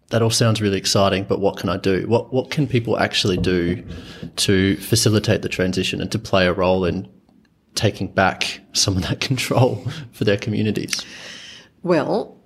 that 0.10 0.22
all 0.22 0.30
sounds 0.30 0.62
really 0.62 0.78
exciting, 0.78 1.26
but 1.26 1.40
what 1.40 1.58
can 1.58 1.70
I 1.70 1.78
do? 1.78 2.08
What 2.08 2.34
what 2.34 2.50
can 2.50 2.68
people 2.68 2.98
actually 2.98 3.38
do 3.38 3.84
to 4.38 4.78
facilitate 4.78 5.42
the 5.42 5.50
transition 5.50 6.02
and 6.02 6.12
to 6.12 6.20
play 6.20 6.48
a 6.48 6.54
role 6.54 6.86
in 6.86 7.08
taking 7.78 8.08
back 8.08 8.60
some 8.74 8.98
of 8.98 9.04
that 9.04 9.20
control 9.30 9.86
for 10.12 10.26
their 10.26 10.38
communities? 10.38 11.06
Well, 11.84 12.38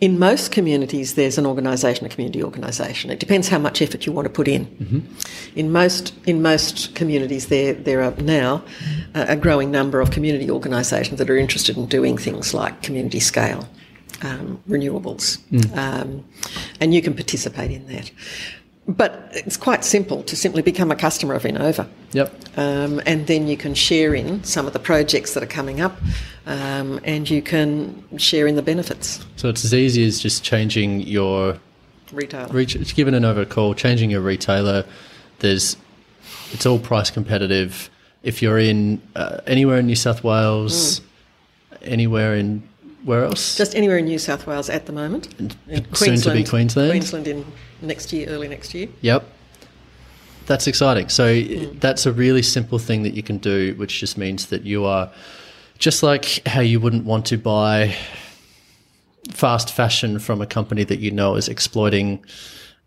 in 0.00 0.18
most 0.18 0.50
communities, 0.50 1.14
there's 1.14 1.36
an 1.36 1.44
organisation, 1.44 2.06
a 2.06 2.08
community 2.08 2.42
organisation. 2.42 3.10
It 3.10 3.20
depends 3.20 3.48
how 3.48 3.58
much 3.58 3.82
effort 3.82 4.06
you 4.06 4.12
want 4.12 4.26
to 4.26 4.32
put 4.32 4.48
in. 4.48 4.66
In 5.54 5.70
most 5.70 6.14
in 6.26 6.40
most 6.40 6.94
communities, 6.94 7.48
there 7.48 7.74
there 7.74 8.02
are 8.02 8.12
now 8.12 8.64
a, 9.14 9.32
a 9.32 9.36
growing 9.36 9.70
number 9.70 10.00
of 10.00 10.10
community 10.10 10.50
organisations 10.50 11.18
that 11.18 11.28
are 11.28 11.36
interested 11.36 11.76
in 11.76 11.86
doing 11.86 12.16
things 12.16 12.54
like 12.54 12.82
community 12.82 13.20
scale 13.20 13.68
um, 14.22 14.62
renewables, 14.68 15.38
um, 15.76 16.24
and 16.80 16.94
you 16.94 17.02
can 17.02 17.14
participate 17.14 17.70
in 17.70 17.86
that. 17.88 18.10
But 18.90 19.28
it's 19.32 19.56
quite 19.56 19.84
simple 19.84 20.24
to 20.24 20.34
simply 20.34 20.62
become 20.62 20.90
a 20.90 20.96
customer 20.96 21.34
of 21.34 21.44
Enova. 21.44 21.88
Yep. 22.12 22.58
Um, 22.58 23.00
and 23.06 23.26
then 23.28 23.46
you 23.46 23.56
can 23.56 23.74
share 23.74 24.14
in 24.14 24.42
some 24.42 24.66
of 24.66 24.72
the 24.72 24.80
projects 24.80 25.34
that 25.34 25.42
are 25.42 25.46
coming 25.46 25.80
up 25.80 25.96
um, 26.46 27.00
and 27.04 27.30
you 27.30 27.40
can 27.40 28.02
share 28.18 28.48
in 28.48 28.56
the 28.56 28.62
benefits. 28.62 29.24
So 29.36 29.48
it's 29.48 29.64
as 29.64 29.72
easy 29.72 30.04
as 30.04 30.18
just 30.18 30.42
changing 30.42 31.02
your 31.02 31.58
retailer. 32.10 32.48
reach, 32.48 32.74
it's 32.74 32.92
giving 32.92 33.14
another 33.14 33.44
call, 33.44 33.74
changing 33.74 34.10
your 34.10 34.22
retailer. 34.22 34.84
There's, 35.38 35.76
it's 36.50 36.66
all 36.66 36.80
price 36.80 37.10
competitive. 37.10 37.90
If 38.24 38.42
you're 38.42 38.58
in 38.58 39.00
uh, 39.14 39.40
anywhere 39.46 39.78
in 39.78 39.86
New 39.86 39.94
South 39.94 40.24
Wales, 40.24 41.00
anywhere 41.82 42.34
in 42.34 42.68
where 43.04 43.24
else? 43.24 43.56
Just 43.56 43.74
anywhere 43.74 43.98
in 43.98 44.04
New 44.04 44.18
South 44.18 44.46
Wales 44.46 44.68
at 44.68 44.86
the 44.86 44.92
moment. 44.92 45.28
Soon 45.94 46.16
to 46.16 46.32
be 46.32 46.44
Queensland. 46.44 46.90
Queensland 46.90 47.28
in 47.28 47.44
next 47.82 48.12
year, 48.12 48.28
early 48.28 48.48
next 48.48 48.74
year. 48.74 48.88
Yep. 49.00 49.24
That's 50.46 50.66
exciting. 50.66 51.08
So 51.08 51.40
that's 51.74 52.06
a 52.06 52.12
really 52.12 52.42
simple 52.42 52.78
thing 52.78 53.04
that 53.04 53.14
you 53.14 53.22
can 53.22 53.38
do, 53.38 53.74
which 53.76 54.00
just 54.00 54.18
means 54.18 54.46
that 54.46 54.64
you 54.64 54.84
are 54.84 55.10
just 55.78 56.02
like 56.02 56.46
how 56.46 56.60
you 56.60 56.80
wouldn't 56.80 57.04
want 57.04 57.26
to 57.26 57.38
buy 57.38 57.94
fast 59.30 59.72
fashion 59.72 60.18
from 60.18 60.40
a 60.42 60.46
company 60.46 60.84
that 60.84 60.98
you 60.98 61.10
know 61.10 61.36
is 61.36 61.48
exploiting, 61.48 62.24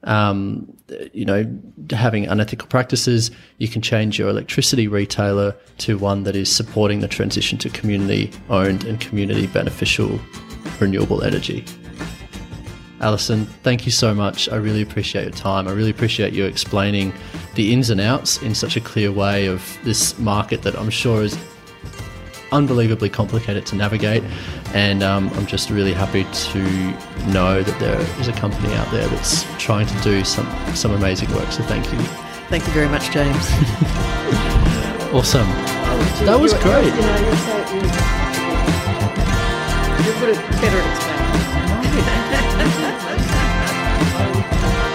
um, 0.04 0.72
you 1.14 1.26
know, 1.26 1.46
having 1.92 2.28
unethical 2.28 2.68
practices. 2.68 3.32
You 3.58 3.68
can 3.68 3.82
change 3.82 4.20
your 4.20 4.30
electricity 4.30 4.88
retailer 4.88 5.56
to 5.80 5.98
one 5.98 6.24
that 6.24 6.36
is 6.36 6.54
supporting 6.54 7.00
the 7.00 7.08
transition 7.08 7.58
to 7.60 7.70
community 7.70 8.32
owned 8.50 8.84
and 8.84 9.00
community 9.00 9.48
beneficial 9.48 10.20
renewable 10.80 11.24
energy. 11.24 11.66
Alison, 13.00 13.46
thank 13.64 13.86
you 13.86 13.92
so 13.92 14.14
much. 14.14 14.48
I 14.48 14.56
really 14.56 14.82
appreciate 14.82 15.24
your 15.24 15.32
time. 15.32 15.68
I 15.68 15.72
really 15.72 15.90
appreciate 15.90 16.32
you 16.32 16.46
explaining 16.46 17.14
the 17.56 17.74
ins 17.74 17.90
and 17.90 18.00
outs 18.00 18.42
in 18.42 18.56
such 18.56 18.78
a 18.78 18.82
clear 18.82 19.12
way 19.12 19.46
of 19.48 19.78
this 19.84 20.18
market 20.20 20.62
that 20.62 20.76
I'm 20.80 20.90
sure 20.90 21.22
is 21.22 21.38
unbelievably 22.54 23.10
complicated 23.10 23.66
to 23.68 23.76
navigate. 23.76 24.24
And 24.74 25.04
um, 25.04 25.30
I'm 25.34 25.46
just 25.46 25.70
really 25.70 25.94
happy 25.94 26.24
to 26.24 26.60
know 27.32 27.64
that 27.64 27.80
there 27.80 28.00
is 28.22 28.28
a 28.28 28.34
company 28.34 28.74
out 28.76 28.90
there 28.92 29.08
that's 29.08 29.44
trying 29.58 29.88
to 29.88 30.02
do 30.02 30.24
some, 30.24 30.48
some 30.76 30.92
amazing 30.92 31.30
work. 31.34 31.52
So 31.52 31.64
thank 31.64 31.92
you. 31.92 32.00
Thank 32.50 32.66
you 32.68 32.74
very 32.74 32.88
much, 32.90 33.12
James. 33.12 33.50
Awesome. 35.14 35.48
That 36.26 36.40
was 36.40 36.56
great. 36.56 36.86
You 36.86 36.92
know, 36.92 37.18
you're, 37.20 37.38
so, 37.38 37.54
you're, 37.70 37.86
you're 40.26 40.34
better 40.60 40.80
at 40.80 40.88
explaining. 40.90 41.20